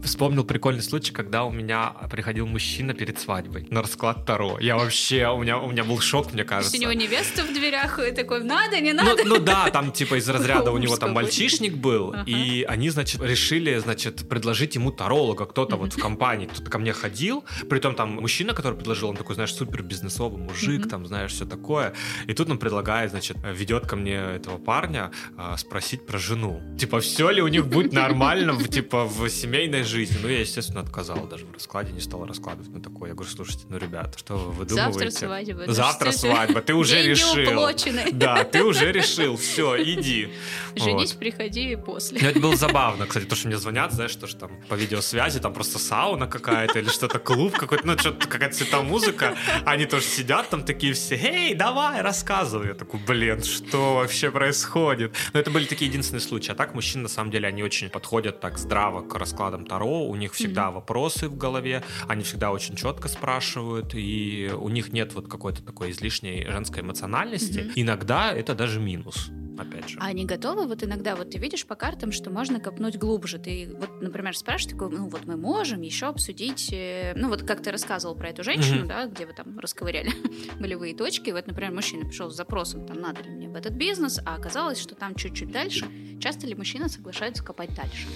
Вспомнил 0.03 0.43
прикольный 0.43 0.81
случай, 0.81 1.13
когда 1.13 1.45
у 1.45 1.51
меня 1.51 1.93
приходил 2.11 2.45
мужчина 2.45 2.93
перед 2.93 3.19
свадьбой 3.19 3.67
на 3.69 3.81
расклад 3.81 4.25
Таро. 4.25 4.59
Я 4.59 4.75
вообще, 4.75 5.29
у 5.29 5.41
меня, 5.41 5.57
у 5.57 5.71
меня 5.71 5.85
был 5.85 5.99
шок, 6.01 6.33
мне 6.33 6.43
кажется. 6.43 6.75
У 6.75 6.79
него 6.79 6.91
невеста 6.91 7.43
в 7.43 7.53
дверях 7.53 7.99
и 7.99 8.11
такой, 8.11 8.43
надо, 8.43 8.81
не 8.81 8.91
ну, 8.91 9.03
надо? 9.03 9.23
Ну, 9.23 9.35
ну 9.35 9.39
да, 9.39 9.69
там 9.69 9.93
типа 9.93 10.15
из 10.15 10.27
разряда 10.27 10.71
у 10.71 10.77
него 10.77 10.97
там 10.97 11.13
мальчишник 11.13 11.75
был, 11.75 12.13
и 12.25 12.65
они, 12.67 12.89
значит, 12.89 13.21
решили, 13.21 13.77
значит, 13.77 14.27
предложить 14.27 14.75
ему 14.75 14.91
таролога. 14.91 15.45
Кто-то 15.45 15.77
вот 15.77 15.93
в 15.93 15.97
компании, 15.97 16.47
кто-то 16.47 16.69
ко 16.69 16.79
мне 16.79 16.91
ходил, 16.91 17.45
притом 17.69 17.95
там 17.95 18.15
мужчина, 18.15 18.53
который 18.53 18.75
предложил, 18.75 19.09
он 19.09 19.15
такой, 19.15 19.35
знаешь, 19.35 19.53
супер 19.53 19.83
бизнесовый 19.83 20.41
мужик, 20.41 20.89
там, 20.89 21.05
знаешь, 21.05 21.31
все 21.31 21.45
такое. 21.45 21.93
И 22.27 22.33
тут 22.33 22.49
он 22.49 22.57
предлагает, 22.57 23.11
значит, 23.11 23.37
ведет 23.43 23.87
ко 23.87 23.95
мне 23.95 24.15
этого 24.15 24.57
парня 24.57 25.11
а, 25.37 25.55
спросить 25.55 26.05
про 26.05 26.17
жену. 26.17 26.61
Типа, 26.77 26.99
все 26.99 27.29
ли 27.29 27.41
у 27.41 27.47
них 27.47 27.67
будет 27.67 27.93
нормально, 27.93 28.61
типа, 28.61 29.05
в 29.05 29.29
семейной 29.29 29.83
жизни? 29.83 29.92
Жизни. 29.93 30.17
Ну, 30.21 30.27
я, 30.27 30.39
естественно, 30.39 30.81
отказал 30.81 31.27
даже 31.27 31.45
в 31.45 31.53
раскладе, 31.53 31.93
не 31.93 32.01
стал 32.01 32.25
раскладывать 32.25 32.73
на 32.73 32.81
такое. 32.81 33.09
Я 33.09 33.15
говорю, 33.15 33.31
слушайте, 33.31 33.65
ну, 33.69 33.77
ребята, 33.77 34.17
что 34.17 34.35
вы 34.35 34.51
выдумываете? 34.51 35.09
Завтра 35.09 35.11
свадьба. 35.11 35.73
Завтра 35.73 36.11
свадьба, 36.11 36.61
ты 36.61 36.73
уже 36.73 37.01
решил. 37.01 37.53
Уплочены. 37.53 38.11
Да, 38.11 38.43
ты 38.43 38.63
уже 38.63 38.91
решил, 38.91 39.37
все, 39.37 39.81
иди. 39.81 40.33
Женись, 40.75 41.11
вот. 41.11 41.19
приходи 41.19 41.75
после. 41.75 42.19
Ну, 42.21 42.27
это 42.27 42.39
было 42.39 42.55
забавно, 42.55 43.05
кстати, 43.05 43.25
то, 43.25 43.35
что 43.35 43.47
мне 43.47 43.57
звонят, 43.57 43.93
знаешь, 43.93 44.15
то, 44.15 44.27
что 44.27 44.39
там 44.41 44.51
по 44.67 44.73
видеосвязи, 44.73 45.39
там 45.39 45.53
просто 45.53 45.79
сауна 45.79 46.27
какая-то 46.27 46.79
или 46.79 46.89
что-то, 46.89 47.19
клуб 47.19 47.55
какой-то, 47.55 47.85
ну, 47.85 47.97
что-то 47.97 48.27
какая-то 48.27 48.55
цветомузыка, 48.55 49.35
они 49.65 49.85
тоже 49.85 50.05
сидят 50.05 50.49
там 50.49 50.63
такие 50.63 50.93
все, 50.93 51.15
эй, 51.15 51.53
давай, 51.53 52.01
рассказывай. 52.01 52.69
Я 52.69 52.73
такой, 52.73 52.99
блин, 52.99 53.43
что 53.43 53.95
вообще 53.95 54.31
происходит? 54.31 55.15
Но 55.33 55.39
это 55.39 55.51
были 55.51 55.65
такие 55.65 55.89
единственные 55.89 56.21
случаи. 56.21 56.51
А 56.51 56.55
так 56.55 56.73
мужчины, 56.73 57.03
на 57.03 57.09
самом 57.09 57.31
деле, 57.31 57.47
они 57.47 57.63
очень 57.63 57.89
подходят 57.89 58.39
так 58.39 58.57
здраво 58.57 59.01
к 59.01 59.15
раскладам 59.15 59.65
Таро, 59.65 59.82
Таро, 59.83 60.07
у 60.07 60.15
них 60.15 60.33
всегда 60.33 60.63
mm-hmm. 60.67 60.73
вопросы 60.73 61.27
в 61.27 61.37
голове, 61.37 61.83
они 62.07 62.23
всегда 62.23 62.51
очень 62.51 62.75
четко 62.75 63.09
спрашивают, 63.09 63.93
и 63.95 64.49
у 64.57 64.69
них 64.69 64.93
нет 64.93 65.13
вот 65.13 65.27
какой-то 65.27 65.61
такой 65.61 65.91
излишней 65.91 66.45
женской 66.49 66.81
эмоциональности. 66.81 67.59
Mm-hmm. 67.59 67.73
Иногда 67.75 68.31
это 68.31 68.55
даже 68.55 68.79
минус 68.79 69.29
опять 69.57 69.89
же. 69.89 69.97
А 69.99 70.05
они 70.05 70.25
готовы? 70.25 70.65
Вот 70.67 70.83
иногда 70.83 71.15
вот 71.15 71.31
ты 71.31 71.37
видишь 71.37 71.65
по 71.65 71.75
картам, 71.75 72.11
что 72.11 72.29
можно 72.29 72.59
копнуть 72.59 72.97
глубже. 72.97 73.39
Ты 73.39 73.75
вот, 73.77 74.01
например, 74.01 74.35
спрашиваешь, 74.37 74.73
такой, 74.73 74.97
ну 74.97 75.07
вот 75.09 75.25
мы 75.25 75.35
можем 75.35 75.81
еще 75.81 76.07
обсудить, 76.07 76.71
э, 76.71 77.13
ну 77.15 77.27
вот 77.27 77.43
как 77.43 77.61
ты 77.61 77.71
рассказывал 77.71 78.15
про 78.15 78.29
эту 78.29 78.43
женщину, 78.43 78.79
Мгм. 78.79 78.87
да, 78.87 79.05
где 79.05 79.25
вы 79.25 79.33
там 79.33 79.59
расковыряли 79.59 80.11
болевые 80.59 80.95
точки. 80.95 81.31
Вот, 81.31 81.45
например, 81.45 81.73
мужчина 81.73 82.05
пришел 82.05 82.31
с 82.31 82.35
запросом, 82.35 82.85
там, 82.85 83.01
надо 83.01 83.21
ли 83.21 83.29
мне 83.29 83.49
в 83.49 83.55
этот 83.55 83.73
бизнес, 83.73 84.19
а 84.25 84.35
оказалось, 84.35 84.79
что 84.79 84.95
там 84.95 85.13
чуть-чуть 85.15 85.51
дальше. 85.51 85.85
Часто 86.21 86.47
ли 86.47 86.55
мужчина 86.55 86.87
соглашается 86.87 87.43
копать 87.43 87.75
дальше? 87.75 88.07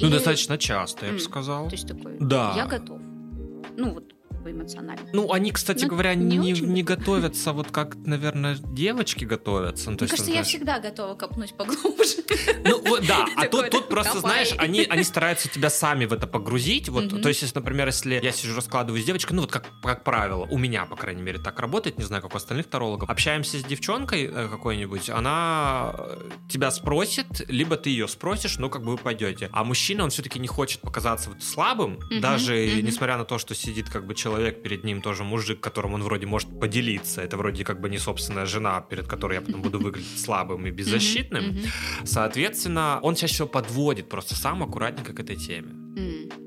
Ну, 0.00 0.06
Или- 0.06 0.14
достаточно 0.14 0.58
часто, 0.58 1.06
я 1.06 1.12
бы 1.12 1.18
сказал. 1.20 1.68
То 1.68 1.74
есть 1.74 1.88
такой, 1.88 2.16
Да. 2.20 2.52
я 2.56 2.66
готов. 2.66 3.00
Ну 3.76 3.94
вот, 3.94 4.14
эмоционально. 4.52 5.02
Ну, 5.12 5.32
они, 5.32 5.50
кстати 5.52 5.84
Ну, 5.84 5.90
говоря, 5.90 6.14
не 6.14 6.36
не, 6.38 6.52
не 6.52 6.82
готовятся, 6.82 7.52
вот 7.52 7.70
как, 7.70 7.96
наверное, 7.96 8.56
девочки 8.56 9.24
готовятся. 9.24 9.90
Ну, 9.90 9.96
Мне 9.96 9.98
есть, 10.02 10.10
кажется, 10.12 10.30
я 10.32 10.42
всегда 10.42 10.78
готова 10.78 11.14
копнуть 11.14 11.54
поглубже. 11.54 12.16
Ну, 12.64 12.80
вот, 12.88 13.06
да, 13.06 13.26
а 13.36 13.46
тут, 13.46 13.70
тут 13.70 13.88
просто, 13.88 14.20
знаешь, 14.20 14.54
они, 14.58 14.82
они 14.88 15.02
стараются 15.04 15.48
тебя 15.48 15.70
сами 15.70 16.04
в 16.06 16.12
это 16.12 16.26
погрузить. 16.26 16.88
Вот, 16.88 17.12
Мгм. 17.12 17.22
то 17.22 17.28
есть, 17.28 17.42
если, 17.42 17.58
например, 17.58 17.86
если 17.86 18.20
я 18.22 18.32
сижу, 18.32 18.54
раскладываю 18.56 19.00
с 19.02 19.04
девочкой, 19.04 19.36
ну, 19.36 19.42
вот 19.42 19.50
как, 19.52 19.64
как 19.82 20.04
правило, 20.04 20.46
у 20.50 20.58
меня, 20.58 20.84
по 20.86 20.96
крайней 20.96 21.22
мере, 21.22 21.38
так 21.38 21.58
работает, 21.60 21.98
не 21.98 22.04
знаю, 22.04 22.22
как 22.22 22.34
у 22.34 22.36
остальных 22.36 22.66
тарологов. 22.68 23.08
Общаемся 23.10 23.58
с 23.58 23.64
девчонкой 23.64 24.24
э, 24.26 24.48
какой-нибудь, 24.48 25.10
она 25.10 25.94
э, 25.98 26.30
тебя 26.48 26.70
спросит, 26.70 27.26
либо 27.48 27.76
ты 27.76 27.90
ее 27.90 28.08
спросишь, 28.08 28.58
ну, 28.58 28.70
как 28.70 28.82
бы 28.82 28.92
вы 28.92 28.96
пойдете. 28.98 29.48
А 29.52 29.64
мужчина, 29.64 30.04
он 30.04 30.10
все-таки 30.10 30.38
не 30.38 30.48
хочет 30.48 30.80
показаться 30.80 31.30
вот 31.30 31.42
слабым, 31.42 31.98
Мгм, 32.10 32.20
даже 32.20 32.54
мгм. 32.54 32.86
несмотря 32.86 33.16
на 33.18 33.24
то, 33.24 33.38
что 33.38 33.54
сидит 33.54 33.88
как 33.90 34.06
бы 34.06 34.14
человек 34.14 34.37
перед 34.62 34.84
ним, 34.84 35.00
тоже 35.02 35.24
мужик, 35.24 35.60
которым 35.60 35.94
он 35.94 36.02
вроде 36.02 36.26
может 36.26 36.60
поделиться. 36.60 37.22
Это 37.22 37.36
вроде 37.36 37.64
как 37.64 37.80
бы 37.80 37.88
не 37.90 37.98
собственная 37.98 38.46
жена, 38.46 38.80
перед 38.80 39.06
которой 39.06 39.34
я 39.34 39.40
потом 39.40 39.62
буду 39.62 39.78
выглядеть 39.78 40.20
слабым 40.20 40.66
и 40.66 40.70
беззащитным. 40.70 41.58
Соответственно, 42.04 43.00
он 43.02 43.14
чаще 43.14 43.34
всего 43.34 43.48
подводит 43.48 44.08
просто 44.08 44.34
сам 44.34 44.62
аккуратненько 44.62 45.12
к 45.12 45.20
этой 45.20 45.36
теме. 45.36 45.77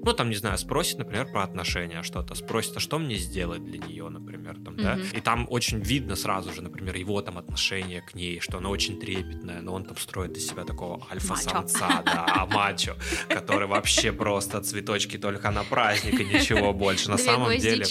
Ну, 0.03 0.13
там, 0.13 0.29
не 0.29 0.35
знаю, 0.35 0.57
спросит, 0.57 0.97
например, 0.97 1.27
про 1.31 1.43
отношения 1.43 2.01
что-то, 2.03 2.33
спросит, 2.35 2.77
а 2.77 2.79
что 2.79 2.97
мне 2.97 3.15
сделать 3.15 3.63
для 3.63 3.77
нее, 3.77 4.09
например, 4.09 4.57
там, 4.63 4.75
да? 4.75 4.95
Мгм. 4.95 5.05
И 5.13 5.21
там 5.21 5.47
очень 5.49 5.79
видно 5.79 6.15
сразу 6.15 6.51
же, 6.51 6.61
например, 6.61 6.95
его 6.95 7.21
там 7.21 7.37
отношение 7.37 8.01
к 8.01 8.15
ней, 8.15 8.39
что 8.39 8.57
она 8.57 8.69
очень 8.69 8.99
трепетная, 8.99 9.61
но 9.61 9.73
он 9.73 9.85
там 9.85 9.97
строит 9.97 10.35
из 10.37 10.47
себя 10.47 10.63
такого 10.63 11.05
альфа-самца, 11.11 12.01
да, 12.05 12.47
мачо, 12.51 12.95
который 13.29 13.67
вообще 13.67 14.11
просто 14.11 14.61
цветочки 14.61 15.17
только 15.17 15.51
на 15.51 15.63
праздник 15.63 16.19
и 16.19 16.25
ничего 16.25 16.73
больше. 16.73 17.09
На 17.09 17.17
самом 17.17 17.57
деле... 17.57 17.85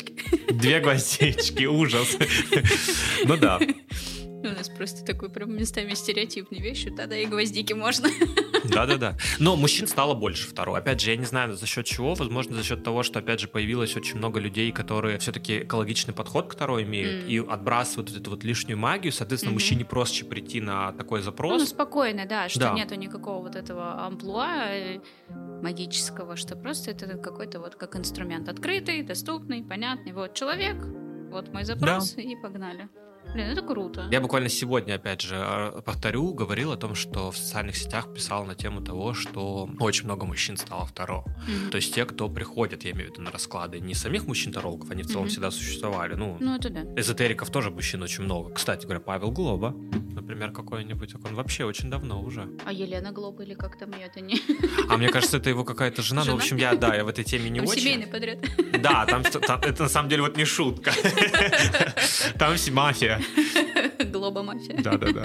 Две 0.50 0.80
гвоздички, 0.80 1.64
ужас. 1.64 2.16
Ну 3.24 3.36
да. 3.36 3.61
У 4.42 4.48
нас 4.48 4.68
просто 4.70 5.04
такой 5.04 5.30
прям 5.30 5.54
местами 5.54 5.94
стереотипный 5.94 6.61
вещь, 6.61 6.86
тогда 6.96 7.16
и 7.16 7.26
гвоздики 7.26 7.74
можно. 7.74 8.08
Да-да-да. 8.64 9.16
Но 9.38 9.56
мужчин 9.56 9.86
стало 9.86 10.14
больше 10.14 10.48
второй. 10.48 10.78
Опять 10.78 11.00
же, 11.00 11.11
я 11.11 11.16
не 11.16 11.24
знаю 11.24 11.54
за 11.56 11.66
счет 11.66 11.86
чего. 11.86 12.14
Возможно, 12.14 12.56
за 12.56 12.62
счет 12.64 12.84
того, 12.84 13.02
что, 13.02 13.18
опять 13.18 13.40
же, 13.40 13.48
появилось 13.48 13.96
очень 13.96 14.16
много 14.16 14.40
людей, 14.40 14.72
которые 14.72 15.18
все-таки 15.18 15.61
экологичный 15.61 16.14
подход 16.14 16.48
к 16.48 16.52
второй 16.54 16.84
имеют 16.84 17.28
и 17.28 17.38
отбрасывают 17.38 18.11
вот 18.11 18.20
эту 18.20 18.30
вот 18.30 18.44
лишнюю 18.44 18.78
магию. 18.78 19.12
Соответственно, 19.12 19.52
мужчине 19.54 19.84
проще 19.84 20.24
прийти 20.24 20.61
на 20.61 20.92
такой 20.92 21.20
Ну, 21.20 21.24
запрос. 21.24 21.68
спокойно, 21.68 22.26
да, 22.26 22.48
что 22.48 22.72
нету 22.74 22.94
никакого 22.94 23.42
вот 23.42 23.56
этого 23.56 24.04
амплуа 24.06 24.68
э, 24.70 25.00
магического, 25.62 26.36
что 26.36 26.56
просто 26.56 26.90
это 26.90 27.06
какой-то 27.18 27.61
вот 27.61 27.76
как 27.76 27.96
инструмент 27.96 28.48
открытый, 28.48 29.02
доступный, 29.02 29.62
понятный. 29.62 30.12
Вот 30.12 30.34
человек, 30.34 30.76
вот 31.30 31.52
мой 31.52 31.64
запрос, 31.64 32.16
и 32.16 32.36
погнали. 32.36 32.88
Блин, 33.34 33.46
это 33.46 33.62
круто. 33.62 34.08
Я 34.10 34.20
буквально 34.20 34.48
сегодня, 34.48 34.94
опять 34.94 35.20
же, 35.20 35.36
э, 35.38 35.82
повторю, 35.84 36.34
говорил 36.34 36.72
о 36.72 36.76
том, 36.76 36.94
что 36.96 37.30
в 37.30 37.36
социальных 37.36 37.76
сетях 37.76 38.12
писал 38.12 38.44
на 38.44 38.54
тему 38.56 38.80
того, 38.80 39.14
что 39.14 39.68
очень 39.78 40.04
много 40.06 40.26
мужчин 40.26 40.56
стало 40.56 40.84
второ. 40.84 41.24
Мгм. 41.46 41.70
То 41.70 41.76
есть 41.76 41.94
те, 41.94 42.04
кто 42.06 42.28
приходят, 42.28 42.84
я 42.84 42.90
имею 42.90 43.08
в 43.08 43.12
виду 43.12 43.22
на 43.22 43.30
расклады, 43.30 43.78
не 43.80 43.94
самих 43.94 44.26
мужчин-тарологов, 44.26 44.90
они 44.90 45.02
в 45.02 45.06
целом 45.06 45.22
Мгм. 45.22 45.30
всегда 45.30 45.50
существовали. 45.52 46.14
Ну, 46.14 46.36
Ну, 46.40 46.56
это 46.56 46.70
да. 46.70 46.80
Эзотериков 47.00 47.50
тоже 47.50 47.70
мужчин 47.70 48.02
очень 48.02 48.24
много. 48.24 48.52
Кстати 48.52 48.82
говоря, 48.84 49.00
Павел 49.00 49.30
Глоба, 49.30 49.74
например, 50.12 50.50
какой-нибудь, 50.50 51.14
он 51.14 51.34
вообще 51.34 51.64
очень 51.64 51.88
давно 51.88 52.20
уже. 52.22 52.48
А 52.66 52.72
Елена 52.72 53.12
Глоба 53.12 53.44
или 53.44 53.54
как 53.54 53.78
там 53.78 53.92
ее 53.92 54.06
это 54.06 54.20
не... 54.20 54.40
А 54.88 54.96
мне 54.96 55.08
кажется, 55.08 55.36
это 55.36 55.50
его 55.50 55.64
какая-то 55.64 56.02
жена. 56.02 56.20
Ну, 56.24 56.24
в 56.24 56.26
Жена? 56.30 56.36
общем, 56.42 56.56
я, 56.56 56.74
да, 56.74 56.94
я 56.96 57.04
в 57.04 57.08
этой 57.08 57.22
теме 57.24 57.48
не 57.50 57.60
Там 57.60 57.68
очень. 57.68 57.82
семейный 57.82 58.06
подряд. 58.08 58.38
Да, 58.82 59.06
там, 59.06 59.22
там- 59.22 59.60
это 59.60 59.84
на 59.84 59.88
самом 59.88 60.08
деле 60.08 60.22
вот 60.22 60.36
не 60.36 60.44
шутка. 60.44 60.90
Там 62.38 62.54
мафия. 62.72 63.19
Глоба 64.12 64.42
мафия. 64.42 64.76
Да-да-да. 64.82 65.24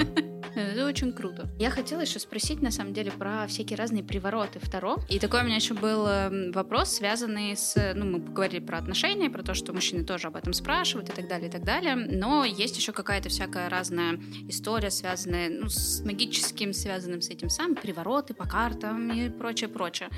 Это 0.55 0.85
очень 0.85 1.13
круто. 1.13 1.49
Я 1.59 1.69
хотела 1.69 2.01
еще 2.01 2.19
спросить, 2.19 2.61
на 2.61 2.71
самом 2.71 2.93
деле, 2.93 3.11
про 3.11 3.47
всякие 3.47 3.77
разные 3.77 4.03
привороты 4.03 4.59
второ. 4.59 4.97
И 5.09 5.19
такой 5.19 5.41
у 5.41 5.43
меня 5.43 5.55
еще 5.55 5.73
был 5.73 6.07
эм, 6.07 6.51
вопрос, 6.51 6.91
связанный 6.91 7.55
с... 7.55 7.93
Ну, 7.95 8.05
мы 8.05 8.21
поговорили 8.21 8.59
про 8.59 8.77
отношения, 8.77 9.29
про 9.29 9.43
то, 9.43 9.53
что 9.53 9.73
мужчины 9.73 10.03
тоже 10.03 10.27
об 10.27 10.35
этом 10.35 10.53
спрашивают 10.53 11.09
и 11.09 11.13
так 11.13 11.27
далее, 11.27 11.49
и 11.49 11.51
так 11.51 11.63
далее. 11.63 11.95
Но 11.95 12.45
есть 12.45 12.77
еще 12.77 12.91
какая-то 12.91 13.29
всякая 13.29 13.69
разная 13.69 14.19
история, 14.47 14.91
связанная 14.91 15.49
ну, 15.49 15.69
с 15.69 16.01
магическим, 16.03 16.73
связанным 16.73 17.21
с 17.21 17.29
этим 17.29 17.49
самым, 17.49 17.75
привороты 17.75 18.33
по 18.33 18.45
картам 18.45 19.11
и 19.11 19.29
прочее, 19.29 19.69
прочее. 19.69 20.09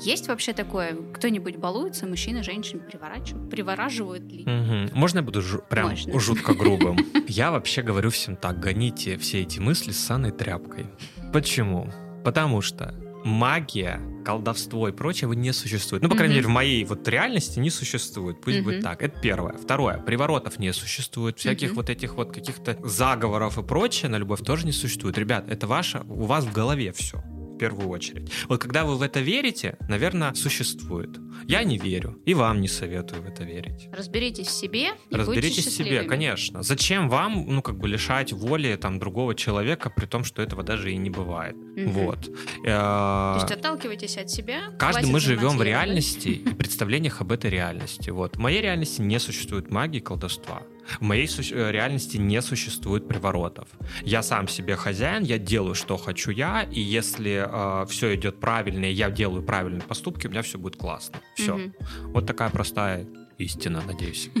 Есть 0.00 0.28
вообще 0.28 0.52
такое? 0.52 0.96
Кто-нибудь 1.14 1.56
балуется, 1.56 2.06
мужчины, 2.06 2.42
женщины 2.42 2.80
приворачивают? 2.80 3.50
Привораживают 3.50 4.24
ли? 4.30 4.44
Мгм. 4.44 4.90
Можно 4.94 5.18
я 5.18 5.22
буду 5.22 5.40
жу- 5.40 5.62
прям 5.68 5.90
Можно. 5.90 6.20
жутко 6.20 6.54
грубым? 6.54 6.96
Я 7.28 7.50
вообще 7.50 7.82
говорю 7.82 8.10
всем 8.10 8.36
так, 8.36 8.60
гоните 8.60 9.16
все 9.16 9.40
эти 9.42 9.58
мысли 9.58 9.81
с 9.90 9.98
саной 9.98 10.30
тряпкой. 10.30 10.86
Почему? 11.32 11.90
Потому 12.24 12.60
что 12.60 12.94
магия, 13.24 14.00
колдовство 14.24 14.88
и 14.88 14.92
прочее 14.92 15.22
его 15.22 15.34
не 15.34 15.52
существует. 15.52 16.02
Ну, 16.02 16.08
по 16.08 16.16
крайней 16.16 16.34
Мгм. 16.34 16.38
мере, 16.42 16.48
в 16.48 16.54
моей 16.54 16.84
вот 16.84 17.06
реальности 17.08 17.58
не 17.58 17.70
существует. 17.70 18.40
Пусть 18.40 18.58
Мгм. 18.58 18.64
будет 18.64 18.82
так. 18.82 19.02
Это 19.02 19.18
первое. 19.20 19.52
Второе. 19.54 19.98
Приворотов 19.98 20.58
не 20.58 20.72
существует. 20.72 21.38
Всяких 21.38 21.68
Мгм. 21.70 21.76
вот 21.76 21.90
этих 21.90 22.14
вот 22.14 22.32
каких-то 22.32 22.76
заговоров 22.84 23.58
и 23.58 23.62
прочее 23.62 24.08
на 24.10 24.16
любовь 24.16 24.40
тоже 24.44 24.66
не 24.66 24.72
существует. 24.72 25.18
Ребят, 25.18 25.48
это 25.50 25.66
ваше, 25.66 26.02
у 26.08 26.24
вас 26.24 26.44
в 26.44 26.52
голове 26.52 26.92
все. 26.92 27.18
В 27.18 27.58
первую 27.58 27.88
очередь. 27.90 28.30
Вот 28.48 28.60
когда 28.60 28.84
вы 28.84 28.96
в 28.96 29.02
это 29.02 29.20
верите, 29.20 29.76
наверное, 29.88 30.34
существует. 30.34 31.10
Я 31.44 31.64
не 31.64 31.78
верю. 31.78 32.18
И 32.24 32.34
вам 32.34 32.60
не 32.60 32.68
советую 32.68 33.22
в 33.22 33.26
это 33.26 33.44
верить. 33.44 33.88
Разберитесь 33.92 34.46
в 34.46 34.50
себе 34.50 34.90
и 35.10 35.14
Разберитесь 35.14 35.66
в 35.66 35.70
себе, 35.70 36.02
конечно. 36.02 36.62
Зачем 36.62 37.08
вам, 37.08 37.46
ну, 37.46 37.62
как 37.62 37.78
бы 37.78 37.88
лишать 37.88 38.32
воли 38.32 38.76
там 38.76 38.98
другого 38.98 39.34
человека, 39.34 39.90
при 39.90 40.06
том, 40.06 40.24
что 40.24 40.42
этого 40.42 40.62
даже 40.62 40.92
и 40.92 40.96
не 40.96 41.10
бывает. 41.10 41.56
Мгм. 41.56 41.90
Вот. 41.90 42.20
То 42.64 43.36
Э, 43.36 43.40
есть 43.40 43.52
отталкивайтесь 43.52 44.16
от 44.16 44.30
себя. 44.30 44.72
Каждый 44.78 45.06
мы 45.10 45.20
живем 45.20 45.56
в 45.58 45.62
реальности 45.62 46.28
и 46.28 46.54
представлениях 46.54 47.20
об 47.20 47.32
этой 47.32 47.50
реальности. 47.50 48.10
Вот. 48.10 48.36
В 48.36 48.38
моей 48.38 48.62
реальности 48.62 49.00
не 49.00 49.18
существует 49.18 49.70
магии 49.70 49.98
и 49.98 50.00
колдовства. 50.00 50.62
В 50.98 51.02
моей 51.02 51.26
э, 51.26 51.70
реальности 51.70 52.16
не 52.16 52.42
существует 52.42 53.06
приворотов. 53.08 53.68
Я 54.02 54.22
сам 54.22 54.48
себе 54.48 54.76
хозяин, 54.76 55.22
я 55.22 55.38
делаю, 55.38 55.74
что 55.74 55.96
хочу 55.96 56.30
я, 56.30 56.62
и 56.62 56.80
если 56.80 57.48
все 57.86 58.14
идет 58.14 58.40
правильно, 58.40 58.86
и 58.86 58.92
я 58.92 59.10
делаю 59.10 59.42
правильные 59.42 59.82
поступки, 59.82 60.26
у 60.26 60.30
меня 60.30 60.42
все 60.42 60.58
будет 60.58 60.76
классно. 60.76 61.20
Все. 61.34 61.56
Мгм. 61.56 61.74
Вот 62.12 62.26
такая 62.26 62.50
простая 62.50 63.06
истина, 63.38 63.82
надеюсь. 63.86 64.30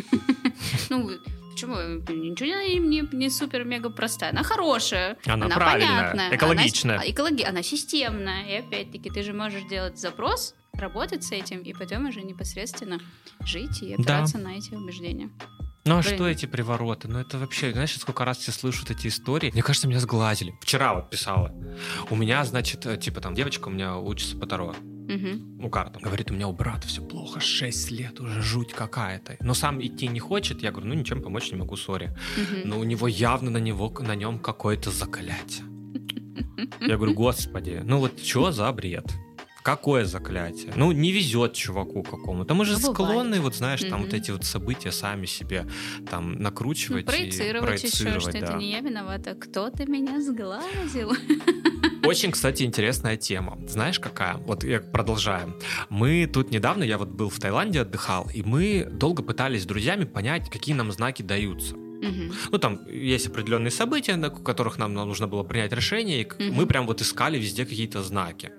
Ну, 0.90 1.10
почему? 1.50 1.74
Ничего 1.74 2.46
не, 2.46 2.78
не, 2.78 3.08
не 3.12 3.30
супер-мега 3.30 3.90
простая. 3.90 4.30
Она 4.30 4.42
хорошая. 4.42 5.16
Она 5.26 5.48
правильная, 5.48 6.10
понятная. 6.10 6.36
экологичная. 6.36 6.96
Она, 6.96 7.04
а, 7.04 7.10
экологи... 7.10 7.42
она 7.42 7.62
системная. 7.62 8.46
И 8.46 8.54
опять-таки 8.58 9.10
ты 9.10 9.22
же 9.22 9.32
можешь 9.32 9.64
делать 9.64 9.98
запрос, 9.98 10.54
работать 10.74 11.24
с 11.24 11.32
этим, 11.32 11.62
и 11.62 11.72
потом 11.72 12.08
уже 12.08 12.22
непосредственно 12.22 13.00
жить 13.44 13.82
и 13.82 13.94
опираться 13.94 14.38
на 14.38 14.56
эти 14.56 14.74
убеждения. 14.74 15.30
Ну 15.84 15.98
а 15.98 16.02
Блин. 16.02 16.14
что 16.14 16.28
эти 16.28 16.46
привороты? 16.46 17.08
Ну 17.08 17.18
это 17.18 17.38
вообще, 17.38 17.72
знаешь, 17.72 17.96
сколько 17.98 18.24
раз 18.24 18.38
все 18.38 18.52
слышат 18.52 18.90
эти 18.90 19.08
истории? 19.08 19.50
Мне 19.52 19.62
кажется, 19.62 19.88
меня 19.88 19.98
сглазили. 19.98 20.54
Вчера 20.60 20.94
вот 20.94 21.10
писала. 21.10 21.52
У 22.08 22.14
меня, 22.16 22.44
значит, 22.44 22.86
э, 22.86 22.96
типа 22.96 23.20
там 23.20 23.34
девочка 23.34 23.68
у 23.68 23.70
меня 23.72 23.96
учится 23.98 24.36
по 24.36 24.46
Таро. 24.46 24.74
Мгм. 25.08 25.58
Ну, 25.58 25.68
карта. 25.68 25.98
Говорит, 25.98 26.30
у 26.30 26.34
меня 26.34 26.46
у 26.46 26.52
брата 26.52 26.86
все 26.86 27.02
плохо, 27.02 27.40
6 27.40 27.90
лет 27.90 28.20
уже, 28.20 28.40
жуть 28.40 28.72
какая-то. 28.72 29.36
Но 29.40 29.54
сам 29.54 29.84
идти 29.84 30.06
не 30.06 30.20
хочет. 30.20 30.62
Я 30.62 30.70
говорю, 30.70 30.88
ну 30.88 30.94
ничем 30.94 31.20
помочь 31.20 31.50
не 31.50 31.58
могу, 31.58 31.76
сори. 31.76 32.16
Мгм. 32.36 32.68
Но 32.68 32.78
у 32.78 32.84
него 32.84 33.08
явно 33.08 33.50
на 33.50 33.58
него, 33.58 33.90
на 34.00 34.14
нем 34.14 34.38
какое-то 34.38 34.90
заклятие. 34.90 35.66
Я 36.80 36.96
говорю, 36.96 37.14
господи, 37.14 37.80
ну 37.84 37.98
вот 37.98 38.20
что 38.20 38.52
за 38.52 38.70
бред? 38.72 39.12
Какое 39.62 40.04
заклятие? 40.04 40.72
Ну, 40.76 40.92
не 40.92 41.12
везет 41.12 41.52
чуваку 41.54 42.02
какому-то. 42.02 42.54
Мы 42.54 42.64
же 42.64 42.72
Ну, 42.72 42.78
бывает. 42.92 42.96
склонны, 42.96 43.40
вот 43.40 43.54
знаешь, 43.54 43.80
там 43.80 44.00
Мгм. 44.00 44.02
вот 44.04 44.14
эти 44.14 44.30
вот 44.32 44.44
события 44.44 44.90
сами 44.92 45.26
себе 45.26 45.66
там 46.10 46.32
Ну, 46.32 46.42
накручивать 46.42 47.06
проецировать, 47.06 47.84
и 47.84 47.86
еще, 47.86 47.96
проецировать, 48.04 48.22
что 48.22 48.32
да. 48.32 48.38
это 48.38 48.52
не 48.56 48.72
я 48.72 48.80
виновата, 48.80 49.34
кто-то 49.34 49.86
меня 49.86 50.20
сглазил. 50.20 51.12
Очень, 52.04 52.32
кстати, 52.32 52.64
интересная 52.64 53.16
тема. 53.16 53.58
Знаешь, 53.68 54.00
какая? 54.00 54.36
Вот 54.38 54.64
я 54.64 54.80
продолжаем. 54.80 55.54
Мы 55.88 56.26
тут 56.32 56.50
недавно, 56.50 56.82
я 56.82 56.98
вот 56.98 57.08
был 57.10 57.28
в 57.30 57.38
Таиланде, 57.38 57.82
отдыхал, 57.82 58.28
и 58.34 58.42
мы 58.42 58.88
долго 58.90 59.22
пытались 59.22 59.62
с 59.62 59.66
друзьями 59.66 60.04
понять, 60.04 60.50
какие 60.50 60.74
нам 60.74 60.90
знаки 60.90 61.22
даются. 61.22 61.76
Ну, 62.50 62.58
там 62.58 62.80
есть 62.88 63.28
определенные 63.28 63.70
события, 63.70 64.16
на 64.16 64.28
которых 64.30 64.76
нам 64.76 64.92
нужно 64.92 65.28
было 65.28 65.44
принять 65.44 65.72
решение, 65.72 66.22
и 66.22 66.50
мы 66.50 66.66
прям 66.66 66.86
вот 66.88 67.00
искали 67.00 67.38
везде 67.38 67.64
какие-то 67.64 68.02
знаки. 68.02 68.50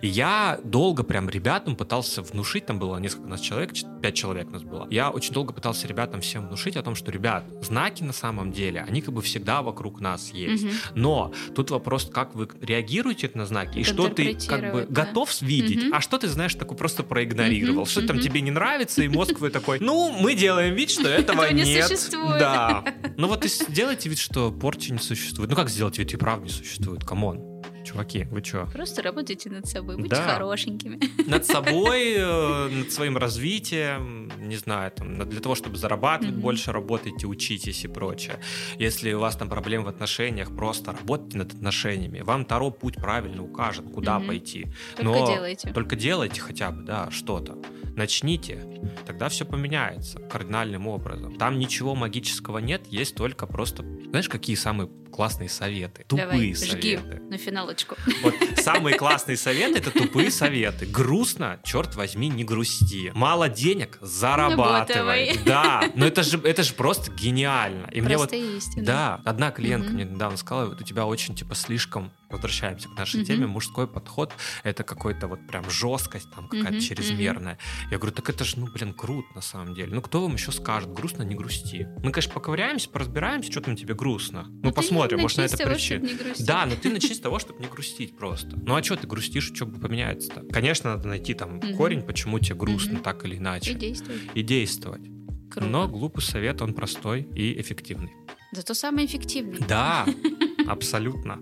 И 0.00 0.08
я 0.08 0.58
долго 0.64 1.02
прям 1.02 1.28
ребятам 1.28 1.76
пытался 1.76 2.22
внушить, 2.22 2.66
там 2.66 2.78
было 2.78 2.96
несколько 2.98 3.28
нас 3.28 3.40
человек, 3.40 3.72
пять 4.02 4.14
человек 4.14 4.50
нас 4.50 4.62
было. 4.62 4.86
Я 4.90 5.10
очень 5.10 5.32
долго 5.32 5.52
пытался 5.52 5.86
ребятам 5.86 6.20
всем 6.20 6.46
внушить 6.46 6.76
о 6.76 6.82
том, 6.82 6.94
что, 6.94 7.10
ребят, 7.10 7.44
знаки 7.62 8.02
на 8.02 8.12
самом 8.12 8.52
деле, 8.52 8.84
они 8.88 9.00
как 9.02 9.14
бы 9.14 9.22
всегда 9.22 9.62
вокруг 9.62 10.00
нас 10.00 10.30
есть. 10.30 10.64
Мгм. 10.64 10.72
Но 10.94 11.32
тут 11.54 11.70
вопрос, 11.70 12.10
как 12.12 12.34
вы 12.34 12.48
реагируете 12.60 13.30
на 13.34 13.46
знаки, 13.46 13.78
и 13.78 13.84
что 13.84 14.08
ты 14.08 14.34
как 14.46 14.72
бы 14.72 14.86
да. 14.88 15.04
готов 15.04 15.40
видеть, 15.42 15.84
Мгм. 15.84 15.94
а 15.94 16.00
что 16.00 16.18
ты, 16.18 16.28
знаешь, 16.28 16.54
такой 16.54 16.76
просто 16.76 17.02
проигнорировал. 17.02 17.82
Мгм, 17.82 17.90
Что 17.90 18.06
там 18.06 18.16
мгм. 18.16 18.24
тебе 18.24 18.40
не 18.40 18.50
нравится, 18.50 19.02
и 19.02 19.08
мозг 19.08 19.36
твой 19.38 19.50
такой, 19.50 19.78
ну, 19.80 20.12
мы 20.18 20.34
делаем 20.34 20.74
вид, 20.74 20.90
что 20.90 21.02
этого 21.08 21.42
Этого 21.42 21.52
не 21.54 21.64
нет. 21.64 21.90
Да. 22.38 22.84
Ну 23.16 23.28
вот 23.28 23.44
сделайте 23.44 24.08
вид, 24.08 24.18
что 24.18 24.50
порчи 24.50 24.90
не 24.90 24.98
существует. 24.98 25.50
Ну 25.50 25.56
как 25.56 25.68
сделать 25.68 25.98
вид, 25.98 26.12
и 26.12 26.16
правда 26.16 26.44
не 26.46 26.50
существует? 26.50 27.04
Come 27.04 27.31
on. 27.31 27.51
Чуваки, 27.84 28.24
вы 28.30 28.42
чё? 28.42 28.66
Просто 28.72 29.02
работайте 29.02 29.50
над 29.50 29.66
собой, 29.66 29.96
будьте 29.96 30.10
Да. 30.16 30.34
хорошенькими. 30.34 30.98
Над 31.26 31.44
собой, 31.46 32.14
э, 32.16 32.68
над 32.68 32.92
своим 32.92 33.16
развитием, 33.16 34.30
не 34.48 34.56
знаю, 34.56 34.90
там, 34.90 35.28
для 35.28 35.40
того, 35.40 35.54
чтобы 35.54 35.76
зарабатывать 35.76 36.32
Мгм. 36.34 36.42
больше, 36.42 36.72
работайте, 36.72 37.26
учитесь 37.26 37.84
и 37.84 37.88
прочее. 37.88 38.36
Если 38.78 39.12
у 39.12 39.20
вас 39.20 39.36
там 39.36 39.48
проблемы 39.48 39.84
в 39.84 39.88
отношениях, 39.88 40.54
просто 40.54 40.92
работайте 40.92 41.38
над 41.38 41.52
отношениями. 41.54 42.20
Вам 42.20 42.44
Таро 42.44 42.70
путь 42.70 42.94
правильно 42.96 43.42
укажет, 43.42 43.84
куда 43.94 44.18
Мгм. 44.18 44.28
пойти. 44.28 44.66
Только 44.96 45.04
Но 45.18 45.26
делайте. 45.26 45.72
Только 45.72 45.96
делайте 45.96 46.40
хотя 46.40 46.70
бы, 46.70 46.82
да, 46.82 47.10
что-то. 47.10 47.58
Начните, 47.96 48.64
тогда 49.06 49.28
все 49.28 49.44
поменяется 49.44 50.18
кардинальным 50.18 50.86
образом. 50.86 51.36
Там 51.36 51.58
ничего 51.58 51.94
магического 51.94 52.58
нет, 52.58 52.82
есть 52.88 53.14
только 53.14 53.46
просто, 53.46 53.82
знаешь, 54.10 54.28
какие 54.28 54.56
самые 54.56 54.88
классные 55.12 55.48
советы? 55.48 56.04
Тупые 56.08 56.26
Давай, 56.26 56.54
жги 56.54 56.96
советы. 56.96 57.20
на 57.28 57.38
финалочку. 57.38 57.96
Вот 58.22 58.34
самые 58.56 58.96
классные 58.96 59.36
советы 59.36 59.78
это 59.78 59.90
тупые 59.90 60.30
советы. 60.30 60.86
Грустно, 60.86 61.60
черт 61.62 61.94
возьми, 61.94 62.28
не 62.28 62.44
грусти. 62.44 63.12
Мало 63.14 63.48
денег, 63.48 63.98
зарабатывай. 64.00 65.28
Работай. 65.28 65.44
Да, 65.44 65.84
но 65.94 66.06
это 66.06 66.22
же 66.22 66.38
это 66.42 66.62
же 66.62 66.74
просто 66.74 67.10
гениально. 67.12 67.86
И 67.92 68.00
мне 68.00 68.16
вот 68.16 68.32
истины. 68.32 68.84
да, 68.84 69.20
одна 69.24 69.50
клиентка 69.50 69.88
Мгм. 69.90 69.96
мне 69.96 70.04
недавно 70.04 70.36
сказала, 70.36 70.72
у 70.74 70.82
тебя 70.82 71.06
очень 71.06 71.34
типа 71.34 71.54
слишком, 71.54 72.10
возвращаемся 72.32 72.88
к 72.88 72.96
нашей 72.98 73.24
теме, 73.24 73.46
мужской 73.46 73.86
подход, 73.86 74.32
это 74.64 74.82
какой-то 74.84 75.28
вот 75.28 75.46
прям 75.46 75.68
жесткость 75.70 76.30
там 76.34 76.48
какая-то 76.48 76.80
чрезмерная. 76.80 77.58
Я 77.90 77.98
говорю, 77.98 78.14
так 78.14 78.28
это 78.30 78.44
же, 78.44 78.58
ну, 78.58 78.66
блин, 78.72 78.92
круто 78.94 79.28
на 79.34 79.40
самом 79.40 79.74
деле. 79.74 79.94
Ну, 79.94 80.02
кто 80.02 80.22
вам 80.22 80.34
еще 80.34 80.52
скажет, 80.52 80.92
грустно, 80.92 81.22
не 81.22 81.34
грусти. 81.34 81.86
Мы, 82.02 82.10
конечно, 82.12 82.32
поковыряемся, 82.32 82.88
поразбираемся, 82.90 83.50
что 83.52 83.60
там 83.60 83.76
тебе 83.76 83.94
грустно. 83.94 84.44
Ну, 84.48 84.60
Ну, 84.64 84.72
посмотрим, 84.72 85.20
может, 85.20 85.38
на 85.38 85.42
это 85.42 85.56
причина. 85.56 86.08
Да, 86.40 86.66
но 86.66 86.74
ты 86.76 86.90
начни 86.90 87.14
с 87.14 87.20
того, 87.20 87.38
чтобы 87.38 87.60
не 87.62 87.68
грустить 87.68 88.16
просто. 88.16 88.56
Ну 88.64 88.74
а 88.74 88.82
что 88.82 88.96
ты 88.96 89.06
грустишь, 89.06 89.52
что 89.54 89.66
бы 89.66 89.78
поменяется-то? 89.78 90.42
Конечно, 90.52 90.96
надо 90.96 91.08
найти 91.08 91.34
там 91.34 91.60
корень, 91.76 92.02
почему 92.02 92.38
тебе 92.38 92.56
грустно 92.56 92.98
так 93.00 93.24
или 93.24 93.34
И 93.34 93.38
иначе. 93.38 93.74
действуй. 93.74 94.16
И 94.34 94.42
действовать. 94.42 95.02
Круто. 95.50 95.66
Но 95.68 95.86
глупый 95.88 96.22
совет, 96.22 96.62
он 96.62 96.72
простой 96.74 97.22
и 97.34 97.60
эффективный. 97.60 98.10
Зато 98.52 98.74
самый 98.74 99.04
эффективный. 99.06 99.58
Да, 99.68 100.06
абсолютно. 100.66 101.40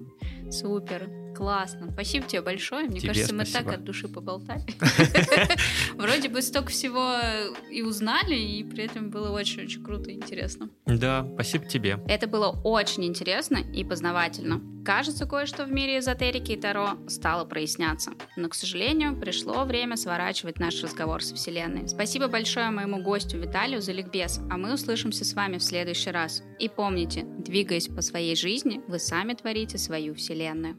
Супер. 0.51 1.20
Классно. 1.41 1.91
Спасибо 1.91 2.27
тебе 2.27 2.43
большое. 2.43 2.87
Мне 2.87 3.01
Тебе 3.01 3.15
кажется, 3.15 3.35
мы 3.35 3.47
спасибо. 3.47 3.71
так 3.71 3.79
от 3.79 3.85
души 3.85 4.09
поболтали. 4.09 4.63
Вроде 5.97 6.29
бы 6.29 6.43
столько 6.43 6.69
всего 6.69 7.15
и 7.71 7.81
узнали, 7.81 8.35
и 8.35 8.63
при 8.63 8.85
этом 8.85 9.09
было 9.09 9.31
очень-очень 9.31 9.83
круто 9.83 10.11
и 10.11 10.17
интересно. 10.17 10.69
Да, 10.85 11.27
спасибо 11.33 11.65
тебе. 11.65 11.99
Это 12.09 12.27
было 12.27 12.51
очень 12.63 13.07
интересно 13.07 13.57
и 13.57 13.85
познавательно. 13.85 14.61
Кажется, 14.85 15.25
кое-что 15.25 15.65
в 15.65 15.73
мире 15.73 16.01
эзотерики 16.01 16.53
и 16.53 16.61
Таро 16.61 16.99
стало 17.09 17.47
проясняться. 17.47 18.11
Но, 18.37 18.51
к 18.51 18.55
сожалению, 18.55 19.19
пришло 19.19 19.65
время 19.65 19.97
сворачивать 19.97 20.59
наш 20.59 20.83
разговор 20.83 21.25
с 21.25 21.33
Вселенной. 21.33 21.89
Спасибо 21.89 22.29
большое 22.29 22.69
моему 22.69 23.03
гостю 23.03 23.39
Виталию 23.39 23.81
за 23.81 23.93
ликбез, 23.93 24.41
а 24.51 24.59
мы 24.59 24.75
услышимся 24.75 25.25
с 25.25 25.33
вами 25.33 25.57
в 25.57 25.63
следующий 25.63 26.11
раз. 26.11 26.43
И 26.59 26.69
помните, 26.69 27.25
двигаясь 27.39 27.89
по 27.89 28.03
своей 28.03 28.37
жизни, 28.37 28.83
вы 28.89 28.99
сами 28.99 29.33
творите 29.33 29.79
свою 29.79 30.15
Вселенную. 30.15 30.77